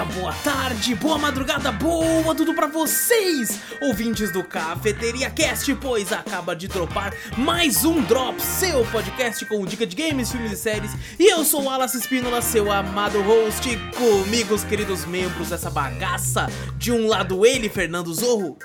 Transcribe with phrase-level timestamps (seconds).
[0.00, 6.54] dia, boa tarde, boa madrugada, boa tudo pra vocês, ouvintes do Cafeteria Cast, pois acaba
[6.56, 10.92] de dropar mais um Drop, seu podcast com dica de games, filmes e séries.
[11.18, 16.46] E eu sou o Alas Espínola, seu amado host, comigo os queridos membros dessa bagaça.
[16.76, 18.56] De um lado ele, Fernando Zorro.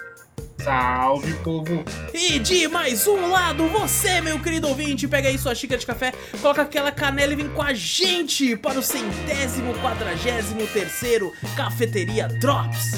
[0.65, 1.85] Salve, povo!
[2.11, 6.11] E de mais um lado, você, meu querido ouvinte, pega aí sua xícara de café,
[6.41, 12.93] coloca aquela canela e vem com a gente para o centésimo quadragésimo terceiro Cafeteria Drops.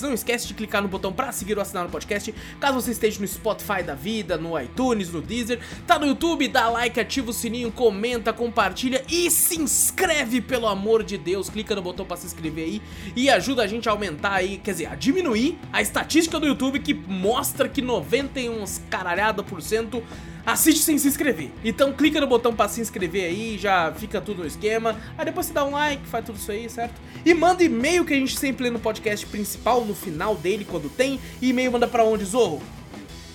[0.00, 2.34] Vez, não esquece de clicar no botão pra seguir ou assinar no podcast.
[2.60, 6.68] Caso você esteja no Spotify da vida, no iTunes, no Deezer, tá no YouTube, dá
[6.68, 11.48] like, ativa o sininho, comenta, compartilha e se inscreve, pelo amor de Deus.
[11.48, 12.82] Clica no botão pra se inscrever aí
[13.14, 16.80] e ajuda a gente a aumentar aí, quer dizer, a diminuir a estatística do YouTube
[16.80, 20.02] que mostra que 91 caralhada por cento
[20.46, 21.50] assiste sem se inscrever.
[21.64, 24.96] Então clica no botão pra se inscrever aí, já fica tudo no esquema.
[25.18, 26.94] Aí depois você dá um like, faz tudo isso aí, certo?
[27.24, 30.88] E manda e-mail que a gente sempre lê no podcast principal, no final dele, quando
[30.88, 31.18] tem.
[31.42, 32.62] E e-mail manda pra onde, Zorro?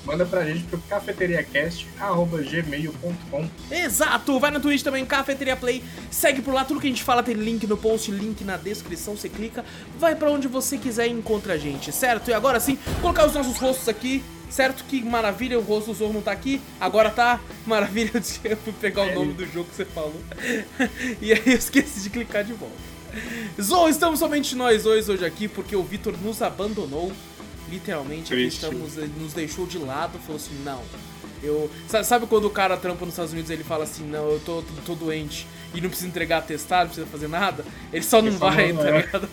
[0.05, 4.39] Manda pra gente pro cafeteriacast.gmail.com Exato!
[4.39, 5.83] Vai na Twitch também, Cafeteria Play.
[6.09, 9.15] Segue por lá, tudo que a gente fala tem link no post, link na descrição.
[9.15, 9.63] Você clica,
[9.99, 12.31] vai pra onde você quiser e encontra a gente, certo?
[12.31, 14.23] E agora sim, colocar os nossos rostos aqui.
[14.51, 14.83] Certo?
[14.83, 16.61] Que maravilha, o rosto do Zorro não tá aqui.
[16.79, 17.39] Agora tá.
[17.65, 18.11] Maravilha,
[18.43, 20.21] eu fui pegar o nome do jogo que você falou.
[21.21, 22.75] e aí eu esqueci de clicar de volta.
[23.61, 27.11] Zorro, estamos somente nós dois hoje aqui porque o Vitor nos abandonou.
[27.69, 28.55] Literalmente, aqui Triste.
[28.65, 30.19] estamos, ele nos deixou de lado.
[30.19, 30.81] Falou assim: não.
[31.41, 34.29] Eu, sa- sabe quando o cara trampa nos Estados Unidos e ele fala assim: não,
[34.29, 37.63] eu tô, tô, tô doente e não precisa entregar atestado, não precisa fazer nada?
[37.93, 39.01] Ele só não Ele só vai, tá vai.
[39.01, 39.29] ligado?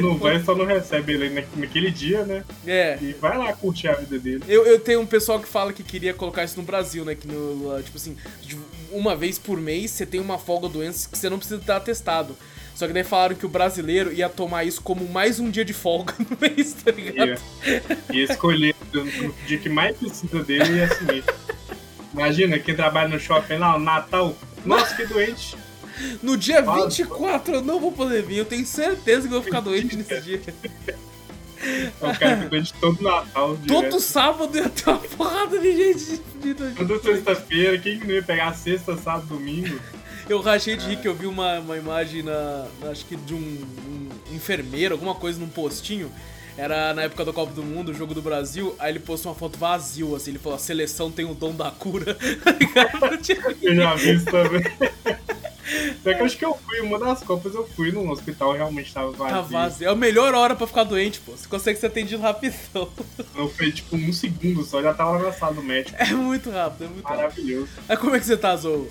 [0.00, 2.42] Não vai, só não recebe ele na- naquele dia, né?
[2.66, 2.98] É.
[3.00, 4.42] E vai lá curtir a vida dele.
[4.48, 7.14] Eu, eu tenho um pessoal que fala que queria colocar isso no Brasil, né?
[7.14, 8.16] Que no, tipo assim,
[8.90, 12.36] uma vez por mês você tem uma folga doença que você não precisa estar atestado.
[12.74, 15.72] Só que daí falaram que o brasileiro ia tomar isso como mais um dia de
[15.72, 17.28] folga no mês, tá ligado?
[17.28, 17.38] Ia,
[18.12, 21.24] ia escolher no no dia que mais precisa dele e assumir.
[22.12, 24.36] Imagina quem trabalha no shopping lá, o Natal.
[24.64, 25.56] Nossa, que doente.
[26.22, 26.84] No dia Fala.
[26.88, 30.20] 24 eu não vou poder vir, eu tenho certeza que eu vou ficar doente nesse
[30.20, 30.40] dia.
[31.66, 33.56] É o cara que doente todo Natal.
[33.66, 34.00] Todo direto.
[34.00, 36.20] sábado ia ter uma porrada de gente.
[36.76, 39.80] Toda sexta-feira, quem que não ia pegar sexta, sábado, domingo?
[40.28, 43.34] Eu rachei de rir que eu vi uma, uma imagem na, na- Acho que de
[43.34, 46.10] um, um enfermeiro, alguma coisa num postinho.
[46.56, 48.76] Era na época do Copa do Mundo, o jogo do Brasil.
[48.78, 50.30] Aí ele postou uma foto vazio, assim.
[50.30, 52.16] Ele falou: a seleção tem o dom da cura.
[53.62, 54.62] Eu já vi isso também.
[56.02, 58.92] Só que eu acho que eu fui, uma das Copas eu fui no hospital, realmente
[58.92, 59.34] tava vazio.
[59.34, 59.88] Tá vazio.
[59.88, 61.32] É a melhor hora pra ficar doente, pô.
[61.32, 62.88] Você consegue ser atendido rapidão.
[63.34, 65.96] Eu fui tipo um segundo só, já tava sala do médico.
[65.98, 67.18] É muito rápido, é muito rápido.
[67.18, 67.68] Maravilhoso.
[67.88, 68.88] Aí como é que você tá, Zou?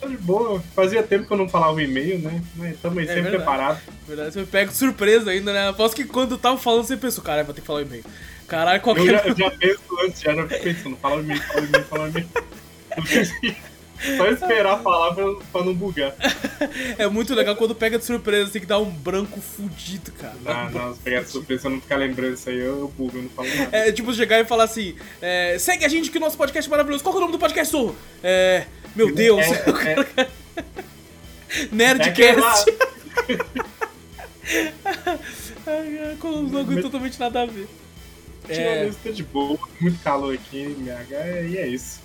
[0.00, 2.40] Tô de boa, fazia tempo que eu não falava o e-mail, né?
[2.56, 3.44] Mas tamo aí É sempre verdade.
[3.44, 3.80] preparado.
[4.06, 5.68] Verdade, você me pega de surpresa ainda, né?
[5.68, 8.04] Aposto que quando eu tava falando, você pensou, caralho, vou ter que falar o e-mail.
[8.46, 9.04] Caralho, Eu qualquer.
[9.06, 12.08] já, eu já penso antes, já, já pensando, fala o e-mail, fala o e-mail, fala
[12.08, 12.28] e-mail.
[14.00, 16.14] Eu Só esperar falar pra, pra não bugar.
[16.98, 20.34] É muito legal quando pega de surpresa, tem que dar um branco fudido, cara.
[20.44, 23.16] Não, não, se pegar de surpresa, eu não ficar lembrando isso aí, eu, eu bugo,
[23.18, 23.76] eu não falo nada.
[23.76, 26.70] É tipo chegar e falar assim: é, segue a gente que o nosso podcast é
[26.70, 27.02] maravilhoso.
[27.04, 27.96] Qual que é o nome do podcast, Zorro?
[28.22, 28.66] É.
[28.98, 30.26] Meu Deus, É, é,
[31.62, 32.66] é Nerdcast.
[35.66, 37.68] Ai, com um bagulho totalmente nada a ver.
[38.48, 41.12] É, tá de boa, muito calor aqui em BH,
[41.50, 42.00] e é isso.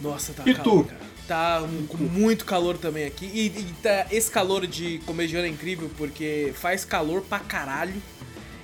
[0.00, 0.88] nossa, tá E calor, tu?
[0.88, 1.12] cara.
[1.28, 3.26] Tá com muito calor também aqui.
[3.26, 7.94] E, e tá, esse calor de comediano é incrível porque faz calor pra caralho.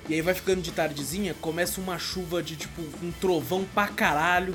[0.09, 4.55] E aí vai ficando de tardezinha, começa uma chuva de tipo um trovão pra caralho.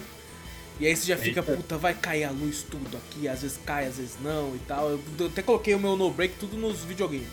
[0.79, 1.55] E aí você já fica, Eita.
[1.55, 4.89] puta, vai cair a luz tudo aqui, às vezes cai, às vezes não e tal.
[5.19, 7.27] Eu até coloquei o meu no break tudo nos videogames.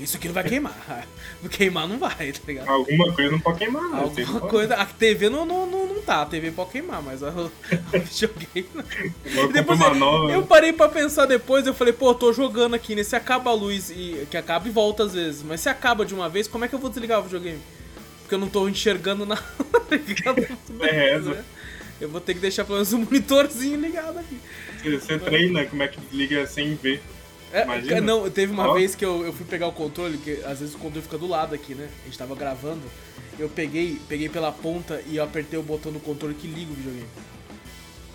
[0.00, 1.04] Isso aqui não vai queimar.
[1.42, 2.68] Não queimar não vai, tá ligado?
[2.68, 3.94] Alguma coisa não pode queimar, não.
[3.96, 4.74] Alguma Vocês podem- coisa.
[4.76, 7.50] A TV não, não, não, não tá, a TV pode queimar, mas o
[7.92, 8.84] videogame não.
[9.34, 10.30] Eu depois eu, nova.
[10.32, 13.02] eu parei pra pensar depois, eu falei, pô, eu tô jogando aqui, né?
[13.02, 14.26] Se acaba a luz e.
[14.30, 16.74] que acaba e volta às vezes, mas se acaba de uma vez, como é que
[16.74, 17.58] eu vou desligar o videogame?
[18.22, 19.42] porque eu não tô enxergando nada
[19.90, 20.40] ligado.
[20.82, 21.44] É, reza.
[22.00, 24.38] Eu vou ter que deixar pelo menos um monitorzinho ligado aqui.
[24.82, 27.02] Você, treina como é que desliga sem ver.
[27.52, 28.74] É, não, teve uma Ó.
[28.74, 31.26] vez que eu, eu fui pegar o controle, que às vezes o controle fica do
[31.26, 31.88] lado aqui, né?
[32.02, 32.82] A gente tava gravando.
[33.38, 36.74] Eu peguei, peguei pela ponta e eu apertei o botão do controle que liga o
[36.74, 37.08] videogame.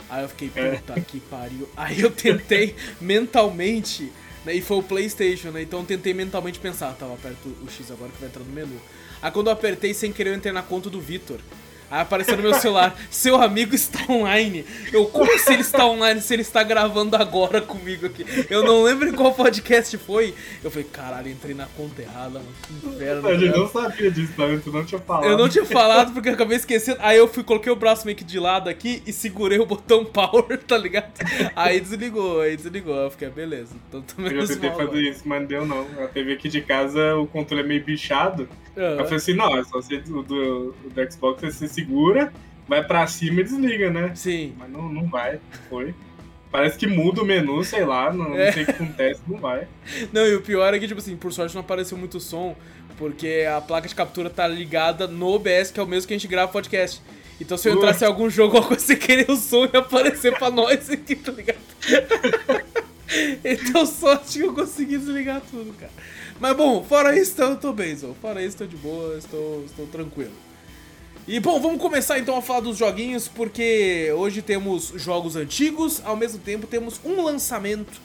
[0.09, 0.75] Aí eu fiquei, É.
[0.77, 1.67] puta que pariu.
[1.75, 4.11] Aí eu tentei mentalmente,
[4.45, 4.53] né?
[4.53, 5.63] E foi o Playstation, né?
[5.63, 8.79] Então eu tentei mentalmente pensar, tava aperto o X agora que vai entrar no menu.
[9.21, 11.39] Aí quando eu apertei sem querer eu entrei na conta do Vitor.
[11.89, 14.65] Aí apareceu no meu celular, seu amigo está online.
[14.91, 18.25] Eu, como se ele está online, se ele está gravando agora comigo aqui?
[18.49, 20.33] Eu não lembro em qual podcast foi.
[20.63, 22.45] Eu falei, caralho, entrei na conta errada, mano.
[22.67, 23.27] Que inferno.
[23.27, 23.57] A gente né?
[23.57, 24.43] não sabia disso, tá?
[24.63, 25.25] Tu não tinha falado.
[25.25, 26.97] Eu não tinha falado porque eu acabei esquecendo.
[27.01, 30.03] Aí eu fui, coloquei o braço meio que de lado aqui e segurei o botão
[30.03, 31.11] power, tá ligado?
[31.55, 32.95] Aí desligou, aí desligou.
[32.95, 33.75] Eu fiquei, beleza.
[33.87, 35.01] Então Eu tentei mal fazer agora.
[35.01, 35.85] isso, mas não deu não.
[36.03, 38.47] A TV aqui de casa, o controle é meio bichado.
[38.75, 42.31] Aí eu falei assim, não, é só você, do, o do Xbox você segura,
[42.67, 44.11] vai pra cima e desliga, né?
[44.15, 44.53] Sim.
[44.57, 45.39] Mas não, não vai,
[45.69, 45.93] foi.
[46.51, 48.45] Parece que muda o menu, sei lá, não, É.
[48.45, 49.67] não sei o que acontece, não vai.
[50.13, 52.55] Não, e o pior é que, tipo assim, por sorte não apareceu muito som,
[52.97, 56.17] porque a placa de captura tá ligada no OBS, que é o mesmo que a
[56.17, 57.01] gente grava podcast.
[57.41, 60.33] Então se eu entrasse em algum jogo, alguma coisa, você querer o som ia aparecer
[60.37, 61.59] pra nós aqui, tá ligado?
[63.43, 65.91] então sorte que eu consegui desligar tudo, cara.
[66.39, 68.13] Mas bom, fora isso, eu tô bem, Zô.
[68.21, 70.33] Fora isso, tô de boa, estou, estou tranquilo.
[71.27, 76.15] E bom, vamos começar então a falar dos joguinhos, porque hoje temos jogos antigos, ao
[76.15, 77.99] mesmo tempo temos um lançamento,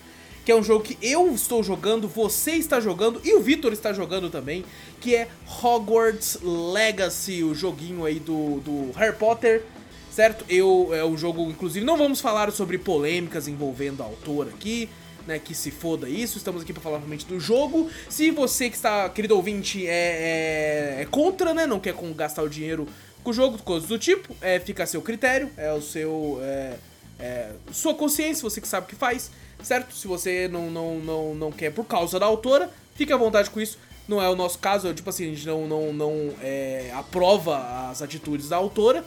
[0.45, 3.93] que é um jogo que eu estou jogando, você está jogando e o Vitor está
[3.93, 4.65] jogando também,
[5.01, 5.29] que é
[5.63, 9.65] Hogwarts Legacy, o joguinho aí do, do Harry Potter,
[10.11, 10.45] certo?
[10.49, 14.89] Eu é o jogo, inclusive, não vamos falar sobre polêmicas envolvendo a autora aqui,
[15.27, 17.91] né, que se foda isso, estamos aqui para falar realmente do jogo.
[18.09, 22.43] Se você que está, querido ouvinte, é, é, é contra, né, não quer com- gastar
[22.43, 22.89] o dinheiro
[23.23, 26.77] com o jogo, coisas do tipo, é, fica a seu critério, é o seu, é,
[27.19, 29.31] é, sua consciência, você que sabe o que faz,
[29.63, 29.95] certo?
[29.95, 33.61] Se você não, não, não, não quer por causa da autora, fique à vontade com
[33.61, 33.79] isso.
[34.09, 37.89] Não é o nosso caso, é, tipo assim, a gente não, não, não é, aprova
[37.91, 39.05] as atitudes da autora,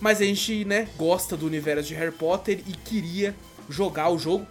[0.00, 3.34] mas a gente, né, gosta do universo de Harry Potter e queria
[3.68, 4.46] jogar o jogo.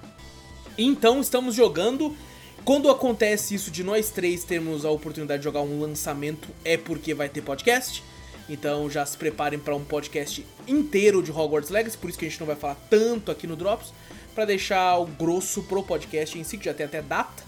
[0.78, 2.16] Então estamos jogando.
[2.64, 7.14] Quando acontece isso de nós três termos a oportunidade de jogar um lançamento, é porque
[7.14, 8.04] vai ter podcast.
[8.48, 12.30] Então já se preparem para um podcast inteiro de Hogwarts Legacy, por isso que a
[12.30, 13.94] gente não vai falar tanto aqui no Drops,
[14.36, 17.44] para deixar o grosso pro podcast em si, que já tem até data.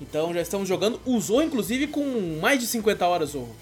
[0.00, 1.00] Então já estamos jogando.
[1.04, 3.54] Usou inclusive com mais de 50 horas, Zorro.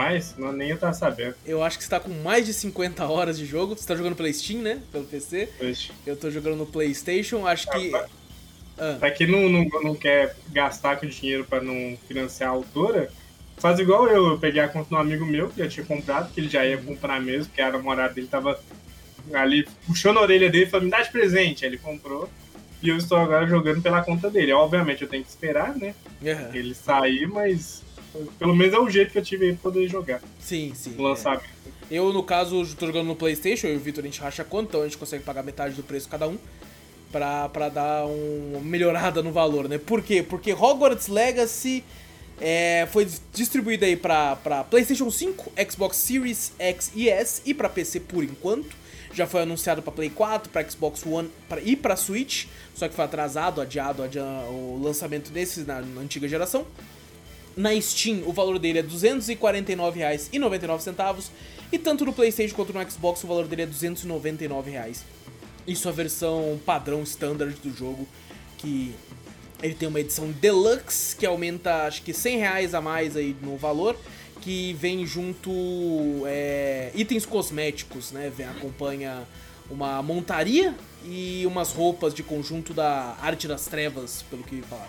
[0.00, 1.34] Mas não, nem eu tava sabendo.
[1.44, 3.76] Eu acho que está com mais de 50 horas de jogo.
[3.76, 4.80] Você tá jogando pela Steam, né?
[4.90, 5.50] Pelo PC.
[5.58, 5.92] Poxa.
[6.06, 7.46] Eu tô jogando no PlayStation.
[7.46, 7.94] Acho que.
[7.94, 8.06] Ah,
[8.78, 13.12] Ah, Pra quem não, não, não quer gastar com dinheiro pra não financiar a autora,
[13.58, 14.26] faz igual eu.
[14.28, 16.64] Eu peguei a conta de um amigo meu que já tinha comprado, que ele já
[16.64, 18.58] ia comprar mesmo, porque a namorada dele tava
[19.34, 21.62] ali puxando a orelha dele e falou: me dá de presente.
[21.66, 22.26] Aí ele comprou.
[22.82, 24.50] E eu estou agora jogando pela conta dele.
[24.54, 25.94] Obviamente eu tenho que esperar, né?
[26.26, 26.50] aham.
[26.54, 27.82] Ele sair, mas
[28.38, 30.94] pelo menos é o jeito que eu tive aí pra poder jogar Sim, sim.
[30.98, 31.44] o lançamento.
[31.44, 31.70] é.
[31.90, 33.66] Eu, no caso, tô jogando no PlayStation.
[33.66, 35.82] Eu e o Vitor a gente racha quanto, então a gente consegue pagar metade do
[35.82, 36.36] preço cada um.
[37.10, 39.78] Pra, pra dar um- uma melhorada no valor, né?
[39.78, 40.22] Por quê?
[40.22, 41.82] Porque Hogwarts Legacy
[42.40, 47.68] é, foi distribuído aí pra, pra PlayStation 5, Xbox Series X e S e pra
[47.68, 48.78] PC por enquanto.
[49.12, 52.46] Já foi anunciado pra Play 4, pra Xbox One pra, e pra Switch,
[52.76, 56.64] só que foi atrasado, adiado, adia- o lançamento desses na, na antiga geração.
[57.56, 61.28] Na Steam, o valor dele é R$ 249,99
[61.72, 65.04] e tanto no PlayStation quanto no Xbox o valor dele é 299 reais.
[65.66, 68.06] Isso é a versão padrão standard do jogo,
[68.58, 68.94] que
[69.62, 73.56] ele tem uma edição deluxe que aumenta acho que 100 reais a mais aí no
[73.56, 73.96] valor,
[74.40, 75.50] que vem junto
[76.26, 78.32] é, itens cosméticos, né?
[78.34, 79.22] Vem, acompanha
[79.70, 84.88] uma montaria e umas roupas de conjunto da Arte das Trevas, pelo que falaram.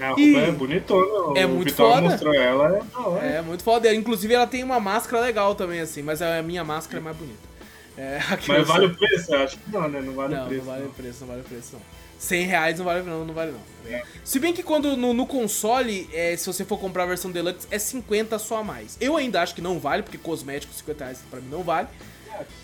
[0.00, 1.38] A roupa E- é bonitona.
[1.38, 2.02] É o muito Vitor foda.
[2.02, 2.82] mostrou ela,
[3.22, 3.36] é.
[3.36, 3.94] É, muito foda.
[3.94, 7.54] Inclusive ela tem uma máscara legal também, assim, mas a minha máscara é mais bonita.
[7.96, 9.32] É, Mas vale sou- o preço?
[9.34, 10.00] Eu acho que não, né?
[10.00, 10.64] Não vale Não, o preço.
[10.64, 11.80] não vale o preço, não vale o preço, não.
[12.18, 14.00] 100 reais não vale não, não vale não.
[14.24, 17.68] Se bem que quando no, no console, é, se você for comprar a versão Deluxe,
[17.70, 18.96] é 50 só a mais.
[19.00, 21.86] Eu ainda acho que não vale, porque cosmético 50 reais pra mim não vale.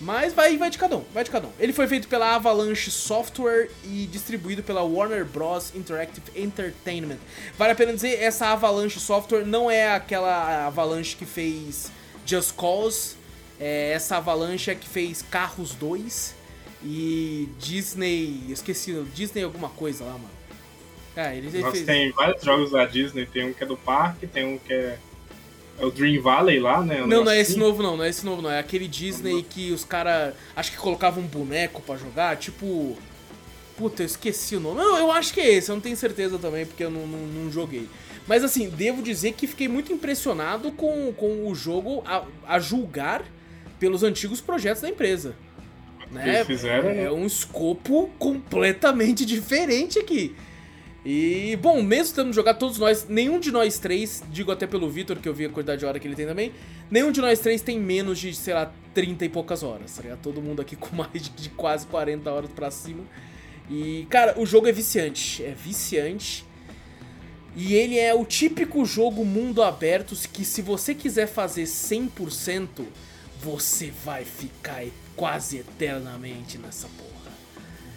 [0.00, 1.52] Mas vai, vai de cada um, vai de cada um.
[1.58, 5.74] Ele foi feito pela Avalanche Software e distribuído pela Warner Bros.
[5.74, 7.18] Interactive Entertainment.
[7.56, 11.90] Vale a pena dizer, essa Avalanche Software não é aquela Avalanche que fez
[12.24, 13.16] Just Cause.
[13.58, 16.34] É essa Avalanche é que fez Carros 2
[16.82, 18.46] e Disney.
[18.48, 20.40] Esqueci, Disney alguma coisa lá, mano.
[21.14, 21.86] É, ele, ele Nossa, fez.
[21.86, 23.26] tem vários jogos da Disney.
[23.26, 24.98] Tem um que é do parque, tem um que é
[25.80, 27.02] é o Dream Valley lá, né?
[27.02, 27.60] Um Não, não é esse assim.
[27.60, 28.50] novo não, não é esse novo não.
[28.50, 32.96] É aquele Disney que os caras acho que colocavam um boneco pra jogar, tipo.
[33.76, 34.76] Puta, eu esqueci o nome.
[34.76, 37.26] Não, eu acho que é esse, eu não tenho certeza também, porque eu não, não,
[37.26, 37.88] não joguei.
[38.26, 43.24] Mas assim, devo dizer que fiquei muito impressionado com, com o jogo a, a julgar
[43.78, 45.34] pelos antigos projetos da empresa.
[46.10, 46.28] Né?
[46.28, 47.04] Eles fizeram, né?
[47.04, 50.36] É um escopo completamente diferente aqui.
[51.04, 55.16] E, bom, mesmo tendo jogado todos nós, nenhum de nós três, digo até pelo Vitor,
[55.16, 56.52] que eu vi a quantidade de hora que ele tem também,
[56.90, 60.20] nenhum de nós três tem menos de, sei lá, 30 e poucas horas, tá ligado?
[60.20, 63.04] Todo mundo aqui com mais de, quase 40 horas pra cima.
[63.70, 66.44] E, cara, o jogo é viciante, é viciante.
[67.56, 72.84] E ele é o típico jogo mundo aberto que se você quiser fazer 100%,
[73.42, 74.84] você vai ficar
[75.16, 77.09] quase eternamente nessa porra.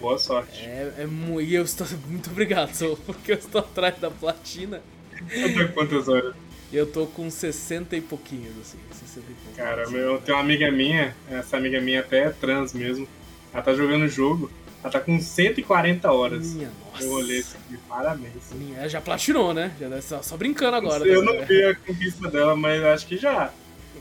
[0.04, 0.60] Boa sorte.
[0.66, 1.40] É, é muito.
[1.40, 1.86] E eu estou.
[2.06, 4.82] Muito obrigado, Sol, porque eu estou atrás da platina.
[5.30, 6.34] Eu tô com quantas horas?
[6.70, 8.76] Eu tô com 60 e pouquinhos, assim.
[8.92, 9.56] 60 e pouquinhos.
[9.56, 13.08] Cara, meu, tem uma amiga minha, essa amiga minha até é trans mesmo.
[13.50, 14.50] Ela tá jogando o jogo,
[14.82, 16.52] ela tá com 140 horas.
[16.52, 17.02] Minha nossa.
[17.02, 18.52] Eu olhei isso aqui, parabéns.
[18.52, 19.72] Minha, ela já platinou, né?
[19.80, 21.06] Já só, só brincando agora.
[21.06, 21.32] eu né?
[21.32, 23.50] não vi a conquista dela, mas acho que já.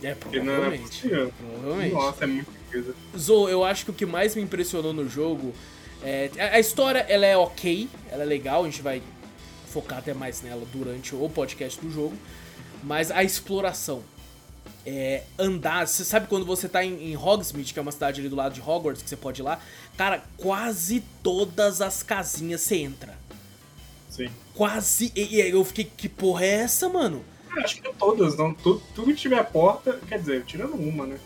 [0.02, 0.90] É, Porque não é provavelmente.
[0.90, 1.34] possível.
[1.40, 1.94] Provavelmente.
[1.94, 2.96] Nossa, é muita coisa.
[3.18, 5.54] Zou, eu acho que o que mais me impressionou no jogo
[6.04, 6.32] é.
[6.54, 9.02] A história, ela é ok, ela é legal, a gente vai
[9.68, 12.16] focar até mais nela durante o podcast do jogo.
[12.84, 14.04] Mas a exploração.
[14.86, 18.28] É, andar, você sabe quando você tá em, em Hogsmeade, que é uma cidade ali
[18.28, 19.58] do lado de Hogwarts, que você pode ir lá?
[19.98, 23.18] Cara, quase todas as casinhas você entra.
[24.10, 24.30] Sim.
[24.54, 25.12] Quase.
[25.16, 27.24] E, e aí eu fiquei, que porra é essa, mano?
[27.58, 28.54] Acho que todas, não.
[28.54, 31.18] Tudo, tudo que tiver porta, quer dizer, tirando uma, né?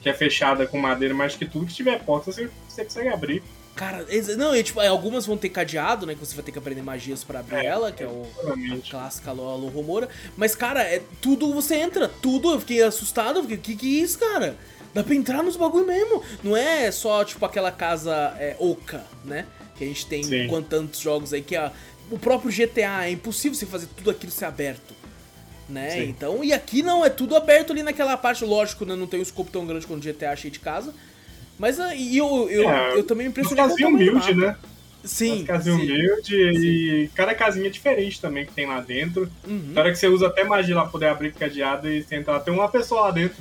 [0.00, 3.08] Que é fechada com madeira, mas acho que tudo que tiver porta você, você consegue
[3.08, 3.42] abrir.
[3.76, 4.06] Cara,
[4.38, 6.14] não, e, tipo, algumas vão ter cadeado, né?
[6.14, 8.22] Que você vai ter que aprender magias pra abrir É, ela, que é o.
[8.22, 8.90] A Provavelmente.
[8.90, 10.08] clássica Lolo Romora.
[10.34, 12.52] Mas, cara, é tudo você entra, tudo.
[12.52, 14.56] Eu fiquei assustado, fiquei, que que é isso, cara?
[14.94, 16.22] Dá pra entrar nos bagulho mesmo.
[16.42, 19.44] Não é só, tipo, aquela casa é, oca, né?
[19.76, 20.48] Que a gente tem Sim.
[20.48, 21.70] com tantos jogos aí, que é
[22.10, 23.04] o próprio GTA.
[23.06, 24.94] É impossível você fazer tudo aquilo ser aberto.
[25.68, 25.90] Né?
[25.90, 26.04] Sim.
[26.04, 28.96] Então, e aqui não, é tudo aberto ali naquela parte, lógico, né?
[28.96, 30.94] Não tem um escopo tão grande quanto o GTA cheio de casa.
[31.58, 34.56] Mas ah, e eu, eu, É, eu também me impressionei com o casinha humilde, né?
[35.04, 35.40] Sim.
[35.42, 35.84] As casinhas sim.
[35.84, 39.30] humilde e cada casinha é diferente também que tem lá dentro.
[39.46, 39.70] Uhum.
[39.72, 42.34] Na hora que você usa até magia lá pra poder abrir cadeado e você entra
[42.34, 43.36] lá, tem uma pessoa lá dentro.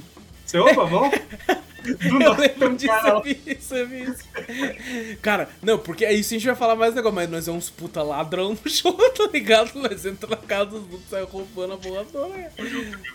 [0.46, 1.12] Você, opa, vamos?
[1.94, 3.22] Do Eu lembro disso, cara eu lá.
[3.22, 5.18] vi isso, eu vi isso.
[5.22, 7.70] Cara, não, porque aí sim a gente vai falar mais negócio, mas nós é uns
[7.70, 9.78] puta ladrão no show, tá ligado?
[9.80, 12.34] Nós entra na casa dos outros, sai roubando a porra toda.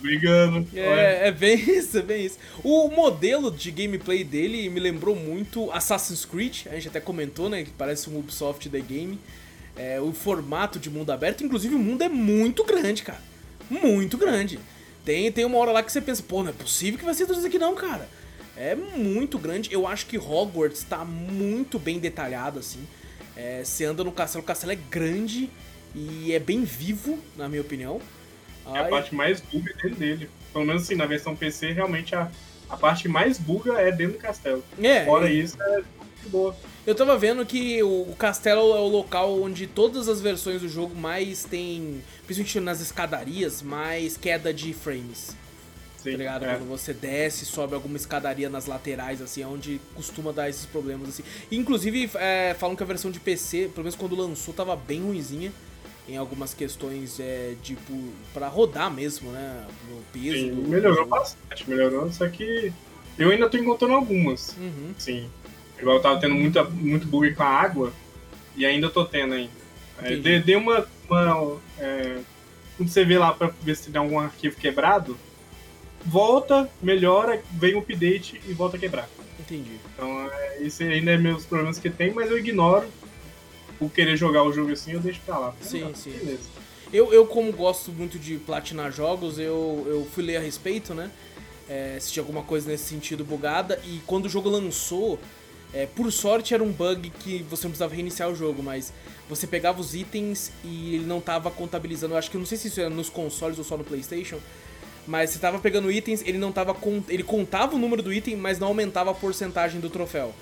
[0.00, 0.66] brigando.
[0.74, 2.38] É, é bem isso, é bem isso.
[2.62, 7.64] O modelo de gameplay dele me lembrou muito Assassin's Creed, a gente até comentou, né,
[7.64, 9.18] que parece um Ubisoft The Game.
[9.76, 13.20] É, o formato de mundo aberto, inclusive o mundo é muito grande, cara.
[13.70, 14.58] Muito grande.
[15.04, 17.24] Tem, tem uma hora lá que você pensa, pô, não é possível que vai ser
[17.24, 18.06] tudo isso aqui não, cara.
[18.60, 19.72] É muito grande.
[19.72, 22.86] Eu acho que Hogwarts tá muito bem detalhado, assim.
[23.34, 25.48] É, você anda no castelo, o castelo é grande
[25.94, 28.02] e é bem vivo, na minha opinião.
[28.66, 30.28] É a Ai, parte mais buga é dentro dele.
[30.52, 32.30] Pelo menos assim, na versão PC, realmente a,
[32.68, 34.62] a parte mais buga é dentro do castelo.
[34.78, 36.54] é, Fora é, isso, é muito boa.
[36.86, 40.94] Eu tava vendo que o castelo é o local onde todas as versões do jogo
[40.94, 45.34] mais tem, principalmente nas escadarias, mais queda de frames.
[46.02, 46.44] Sim, Tá ligado?
[46.44, 46.56] é.
[46.56, 51.08] Quando você desce, sobe alguma escadaria nas laterais, assim, é onde costuma dar esses problemas,
[51.10, 51.22] assim.
[51.52, 55.52] Inclusive, é, falam que a versão de PC, pelo menos quando lançou, tava bem ruinzinha.
[56.08, 57.92] Em algumas questões, é, tipo,
[58.34, 59.64] pra rodar mesmo, né?
[59.88, 60.38] No peso.
[60.38, 62.72] Sim, do- melhorou bastante, melhorou, só que
[63.16, 64.56] eu ainda tô encontrando algumas.
[64.58, 64.92] Uhum.
[64.98, 65.30] Sim.
[65.78, 67.92] Igual eu tava tendo muita, muito bug com a água,
[68.56, 69.52] e ainda tô tendo ainda.
[70.02, 70.84] É, dê, dê uma.
[71.08, 72.18] uma é,
[72.76, 75.16] quando você vê lá pra ver se tem algum arquivo quebrado,
[76.04, 79.08] volta, melhora, vem um update e volta a quebrar.
[79.38, 79.78] Entendi.
[79.94, 82.86] Então, é, esse ainda é meus problemas que tem, mas eu ignoro
[83.80, 85.54] o querer jogar o jogo assim, eu deixo pra lá.
[85.60, 86.10] Sim, sim.
[86.10, 86.60] Beleza.
[86.92, 91.10] Eu, eu, como gosto muito de platinar jogos, eu, eu fui ler a respeito, né?
[91.68, 93.80] É, se tinha alguma coisa nesse sentido bugada.
[93.84, 95.18] E quando o jogo lançou,
[95.72, 98.92] é, por sorte era um bug que você não precisava reiniciar o jogo, mas
[99.28, 102.14] você pegava os itens e ele não tava contabilizando.
[102.14, 104.38] Eu acho que não sei se isso era nos consoles ou só no PlayStation.
[105.10, 106.72] Mas você tava pegando itens, ele não tava.
[106.72, 110.32] con- Ele contava o número do item, mas não aumentava a porcentagem do troféu.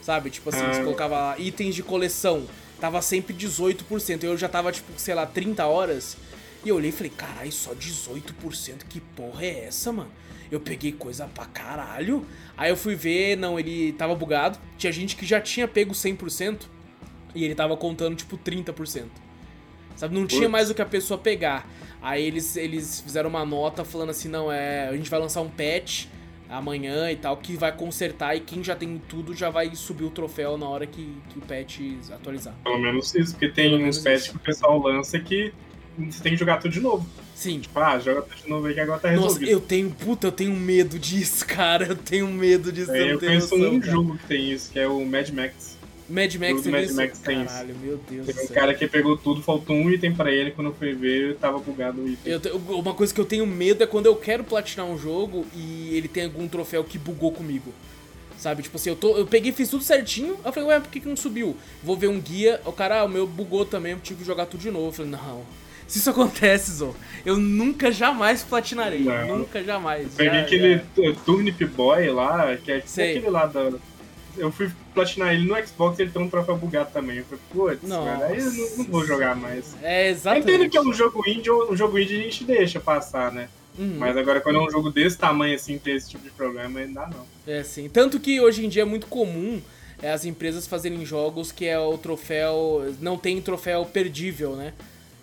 [0.00, 0.30] Sabe?
[0.30, 0.84] Tipo assim, você Ah.
[0.84, 2.46] colocava lá, itens de coleção,
[2.80, 4.22] tava sempre 18%.
[4.22, 6.16] Eu já tava, tipo, sei lá, 30 horas.
[6.64, 8.86] E eu olhei e falei, caralho, só 18%?
[8.88, 10.10] Que porra é essa, mano?
[10.48, 12.24] Eu peguei coisa pra caralho.
[12.56, 14.60] Aí eu fui ver, não, ele tava bugado.
[14.78, 16.68] Tinha gente que já tinha pego 100%
[17.34, 19.10] e ele tava contando, tipo, 30%.
[19.96, 20.14] Sabe?
[20.14, 21.68] Não tinha mais o que a pessoa pegar.
[22.04, 24.88] Aí eles, eles fizeram uma nota falando assim, não, é.
[24.88, 26.04] A gente vai lançar um patch
[26.50, 30.10] amanhã e tal, que vai consertar e quem já tem tudo já vai subir o
[30.10, 31.80] troféu na hora que, que o patch
[32.12, 32.54] atualizar.
[32.62, 35.50] Pelo menos isso, porque tem uns patches que o pessoal lança que
[35.98, 37.08] você tem que jogar tudo de novo.
[37.34, 37.60] Sim.
[37.60, 39.40] Tipo, ah, joga tudo de novo aí que agora tá resolvido.
[39.40, 41.86] Nossa, eu tenho, puta, eu tenho medo disso, cara.
[41.86, 42.92] Eu tenho medo disso.
[42.92, 43.92] É, eu conheço noção, um cara.
[43.92, 45.73] jogo que tem isso, que é o Mad Max.
[46.08, 47.78] Mad Max tem Mad Max tem Caralho, isso.
[47.82, 48.54] meu Deus do um céu.
[48.54, 52.02] cara que pegou tudo, faltou um item pra ele, quando eu fui ver, tava bugado
[52.02, 52.32] o item.
[52.32, 52.40] Eu
[52.78, 56.08] uma coisa que eu tenho medo é quando eu quero platinar um jogo e ele
[56.08, 57.72] tem algum troféu que bugou comigo.
[58.36, 58.62] Sabe?
[58.62, 61.08] Tipo assim, eu, tô, eu peguei fiz tudo certinho, eu falei, ué, por que, que
[61.08, 61.56] não subiu?
[61.82, 64.44] Vou ver um guia, o cara, ah, o meu bugou também, eu tive que jogar
[64.46, 64.88] tudo de novo.
[64.88, 65.42] Eu falei, não.
[65.86, 66.94] Se isso acontece, Zô,
[67.24, 69.00] eu nunca jamais platinarei.
[69.00, 69.38] Não.
[69.38, 70.08] Nunca jamais.
[70.16, 70.82] Peguei Já- aquele já.
[70.94, 73.72] tu- Turnip Boy lá, que é tipo aquele lá da.
[74.36, 77.18] Eu fui platinar ele no Xbox ele tem um troféu bugado também.
[77.18, 79.76] Eu falei, putz, aí eu não, não vou jogar mais.
[79.82, 80.50] É Eu exatamente.
[80.50, 83.48] entendo que é um jogo indie, um jogo indie a gente deixa passar, né?
[83.78, 83.96] Uhum.
[83.98, 86.92] Mas agora quando é um jogo desse tamanho assim, ter esse tipo de problema, não
[86.92, 87.26] dá não.
[87.46, 87.88] É sim.
[87.88, 89.60] Tanto que hoje em dia é muito comum
[90.02, 92.94] é, as empresas fazerem jogos que é o troféu.
[93.00, 94.72] Não tem troféu perdível, né?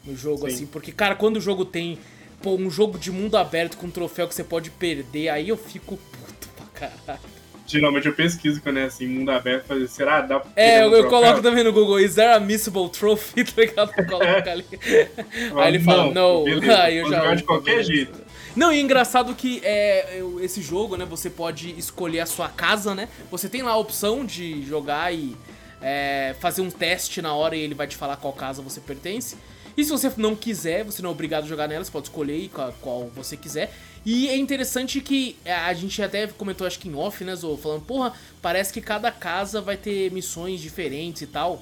[0.04, 0.56] No jogo, Sim.
[0.56, 0.66] assim.
[0.66, 2.00] Porque, cara, quando o jogo tem.
[2.42, 5.96] Pô, um jogo de mundo aberto com troféu que você pode perder, aí eu fico
[5.98, 7.22] puto pra caralho.
[7.72, 10.22] Geralmente eu pesquiso quando é assim, mundo aberto, fazer, será?
[10.22, 13.44] Dá pra É, eu, eu coloco também no Google, is there a missable trophy?
[13.52, 13.92] Tá ligado?
[13.98, 14.66] Eu coloco ali.
[15.56, 17.20] Aí ele fala, não, beleza, aí eu já.
[17.20, 17.94] jogar de qualquer beleza.
[17.94, 18.22] jeito.
[18.56, 22.94] Não, e é engraçado que é, esse jogo, né, você pode escolher a sua casa,
[22.94, 23.08] né?
[23.30, 25.36] Você tem lá a opção de jogar e
[25.82, 29.38] é, fazer um teste na hora e ele vai te falar qual casa você pertence.
[29.76, 32.50] E se você não quiser, você não é obrigado a jogar nela, você pode escolher
[32.50, 33.74] qual, qual você quiser.
[34.06, 37.56] E é interessante que é, a gente até comentou, acho que em off, né, Zo?
[37.58, 41.62] Falando, porra, parece que cada casa vai ter missões diferentes e tal.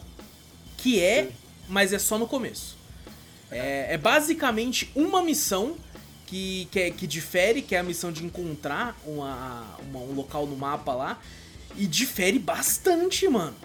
[0.77, 1.29] Que é,
[1.67, 2.77] mas é só no começo.
[3.52, 5.75] É, é basicamente uma missão
[6.28, 10.45] que, que, é- que difere, que é a missão de encontrar uma, uma- um local
[10.47, 11.19] no mapa lá.
[11.75, 13.56] E difere bastante, mano.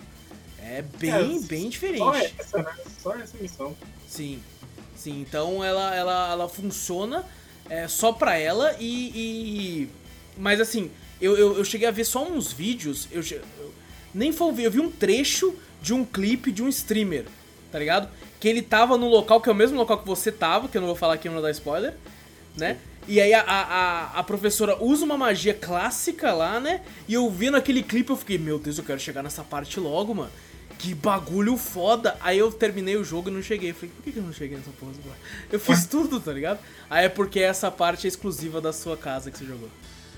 [0.59, 1.99] É bem, É, bem diferente.
[2.01, 2.75] Só essa, né?
[3.03, 3.77] Só essa missão.
[4.09, 4.43] Sim,
[4.97, 5.21] sim.
[5.21, 7.25] Então ela, ela, ela funciona
[7.69, 9.11] é, só pra ela e.
[9.15, 9.89] e-
[10.37, 13.09] Mas assim, eu, eu, eu cheguei a ver só uns vídeos.
[13.13, 13.73] Eu, eu-
[14.15, 17.25] nem foi vídeo, eu vi um trecho de um clipe de um streamer,
[17.73, 18.09] tá ligado?
[18.41, 20.81] Que ele tava no local que é o mesmo local que você tava, que eu
[20.81, 21.95] não vou falar aqui, não vou dar spoiler,
[22.57, 22.79] né?
[23.07, 26.81] E aí a, a- a professora usa uma magia clássica lá, né?
[27.09, 30.15] E eu vendo aquele clipe eu fiquei, meu Deus, eu quero chegar nessa parte logo,
[30.15, 30.31] mano.
[30.85, 32.17] Que bagulho foda.
[32.21, 33.73] Aí eu terminei o jogo e não cheguei.
[33.73, 35.17] Falei, por que eu não cheguei nessa porra agora?
[35.51, 36.59] Eu fiz tudo, tá ligado?
[36.91, 39.71] Aí é porque essa parte é exclusiva da sua casa que você jogou.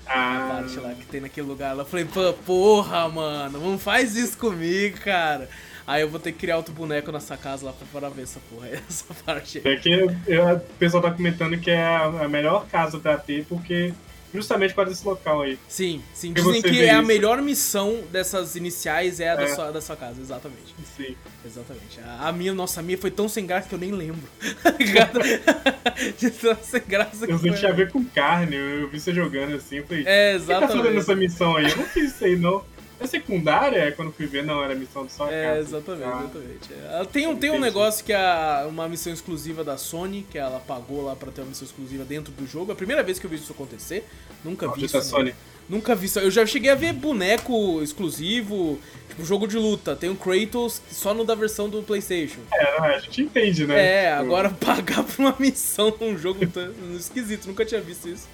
[0.05, 1.83] A Ah, parte lá que tem naquele lugar lá.
[1.83, 5.49] Eu falei, pô, porra, mano, não faz isso comigo, cara.
[5.85, 8.67] Aí eu vou ter que criar outro boneco nessa casa lá pra, ver essa porra,
[8.89, 9.73] essa parte aí.
[9.73, 13.93] É que o pessoal tá comentando que é a, a melhor casa pra ter, porque
[14.33, 15.57] justamente por causa desse local aí.
[15.67, 16.33] Sim, sim.
[16.33, 19.47] Dizem você que é a melhor missão dessas iniciais é a Da, É.
[19.55, 20.75] sua, da sua casa, exatamente.
[20.95, 21.15] Sim.
[21.45, 21.99] Exatamente.
[22.05, 24.27] A, a minha, nossa, a minha foi tão sem graça que eu nem lembro.
[24.57, 24.71] Tá?
[26.17, 28.99] De tão sem graça que Eu que tinha a ver com carne, eu, eu vi
[28.99, 30.97] você jogando assim, eu falei, É, o que tá fazendo exatamente.
[30.99, 31.69] essa missão aí?
[31.69, 32.63] Eu não fiz isso aí, não.
[32.99, 33.77] É secundária?
[33.79, 36.73] É Quando fui ver, não, era missão de só É, exatamente, Ah, exatamente.
[36.73, 40.37] É, ela Tem um, tem um negócio que é uma missão exclusiva da Sony, que
[40.37, 42.71] ela pagou lá pra ter uma missão exclusiva dentro do jogo.
[42.71, 44.07] É a primeira vez que eu vi isso acontecer.
[44.43, 45.01] Nunca vi isso.
[45.01, 45.33] Sony.
[45.69, 46.19] Nunca vi isso.
[46.19, 48.79] Eu já cheguei a ver boneco exclusivo,
[49.09, 49.95] tipo jogo de luta.
[49.95, 52.39] Tem o Kratos só no da versão do PlayStation.
[52.53, 53.79] É, a gente entende, né?
[53.79, 58.27] É, Tipo, agora pagar por uma missão num jogo tão esquisito, nunca tinha visto isso.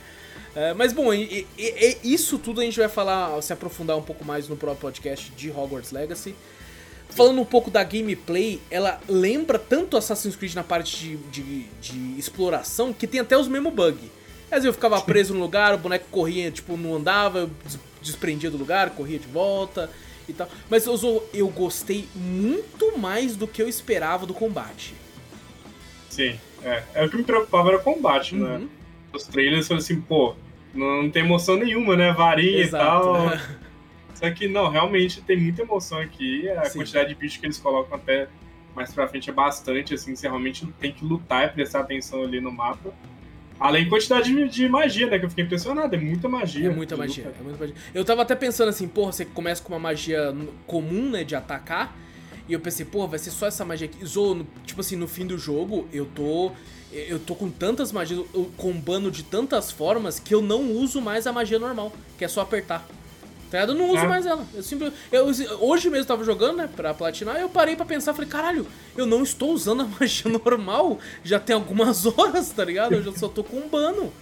[0.55, 4.03] É, mas bom, e- e- e- isso tudo a gente vai falar, se aprofundar um
[4.03, 6.35] pouco mais no próprio podcast de Hogwarts Legacy.
[7.09, 12.19] Falando um pouco da gameplay, ela lembra tanto Assassin's Creed na parte de, de, de
[12.19, 14.09] exploração que tem até os mesmos bugs.
[14.45, 17.79] Às vezes eu ficava preso no lugar, o boneco corria, tipo, não andava, eu des-
[18.01, 19.89] desprendia do lugar, corria de volta
[20.29, 20.47] e tal.
[20.69, 24.93] Mas eu, eu gostei muito mais do que eu esperava do combate.
[26.09, 26.83] Sim, é.
[26.93, 28.61] É o que me preocupava era o combate, né?
[29.13, 30.35] Os trailers foram assim, pô,
[30.73, 32.11] não, tem emoção nenhuma, né?
[32.11, 33.07] Varinha Exato.
[33.07, 33.37] e tal.
[34.15, 36.49] Só que não, realmente tem muita emoção aqui.
[36.49, 36.79] A Sim.
[36.79, 38.27] quantidade de bichos que eles colocam até
[38.75, 42.41] mais pra frente é bastante, assim, você realmente tem que lutar e prestar atenção ali
[42.41, 42.91] no mapa.
[43.59, 45.19] Além da quantidade de, de magia, né?
[45.19, 46.67] Que eu fiquei impressionado, é muita magia.
[46.67, 47.37] É muita magia, luta.
[47.39, 47.75] é muita magia.
[47.93, 51.95] Eu tava até pensando assim, porra, você começa com uma magia comum, né, de atacar.
[52.47, 54.05] E eu pensei, porra, vai ser só essa magia aqui.
[54.05, 56.51] Zou, tipo assim, no fim do jogo, eu tô.
[56.91, 61.25] Eu tô com tantas magias, eu combando de tantas formas que eu não uso mais
[61.25, 62.87] a magia normal, que é só apertar.
[63.49, 63.71] Tá ligado?
[63.71, 64.07] Eu não uso É.
[64.07, 64.45] mais ela.
[64.53, 65.25] Eu sempre, eu,
[65.59, 69.05] hoje mesmo eu tava jogando, né, pra platinar, eu parei pra pensar, falei, caralho, eu
[69.07, 72.93] não estou usando a magia normal já tem algumas horas, tá ligado?
[72.93, 74.13] Eu já só tô com bano.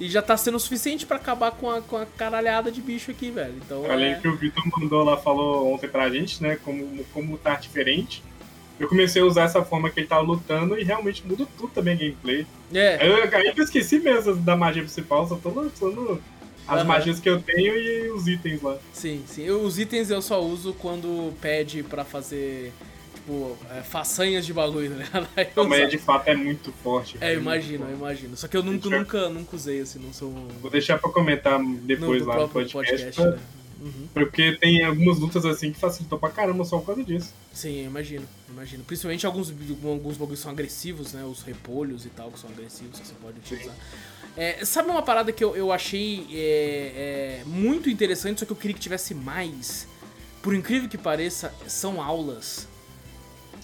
[0.00, 3.10] E já tá sendo o suficiente pra acabar com a, com a caralhada de bicho
[3.10, 3.54] aqui, velho.
[3.64, 4.14] Então, Além é...
[4.14, 6.56] que o Vitor mandou lá, falou ontem pra gente, né?
[6.64, 8.22] Como, como tá diferente.
[8.78, 11.94] Eu comecei a usar essa forma que ele tava lutando e realmente muda tudo também
[11.94, 12.46] a gameplay.
[12.72, 16.22] É, eu, aí eu esqueci mesmo da magia principal, só tô lançando
[16.66, 16.84] as Aham.
[16.84, 18.76] magias que eu tenho e os itens lá.
[18.92, 19.42] sim, sim.
[19.42, 22.72] Eu- os itens eu só uso quando pede pra fazer,
[23.28, 25.06] tipo, é, façanhas de bagulho, né?
[25.36, 25.96] Aí eu A magia uso.
[25.96, 27.18] de fato é muito forte.
[27.20, 28.36] É, imagino, eu imagino.
[28.36, 30.32] Só que eu nunca, Deixa- nunca, nunca usei, assim, não sou...
[30.60, 32.72] Vou deixar pra comentar depois no lá no podcast.
[32.72, 33.38] podcast, pra- né?
[33.80, 34.08] Uhum.
[34.12, 37.32] Porque tem algumas lutas assim que facilitou pra caramba só por causa disso.
[37.52, 38.82] Sim, eu imagino, imagino.
[38.82, 39.50] Principalmente alguns,
[39.84, 41.22] alguns bagulhos são agressivos, né?
[41.24, 43.74] Os repolhos e tal, que são agressivos, que você pode utilizar.
[44.36, 48.56] É, sabe uma parada que eu, eu achei é, é, muito interessante, só que eu
[48.56, 49.86] queria que tivesse mais?
[50.42, 52.66] Por incrível que pareça, são aulas.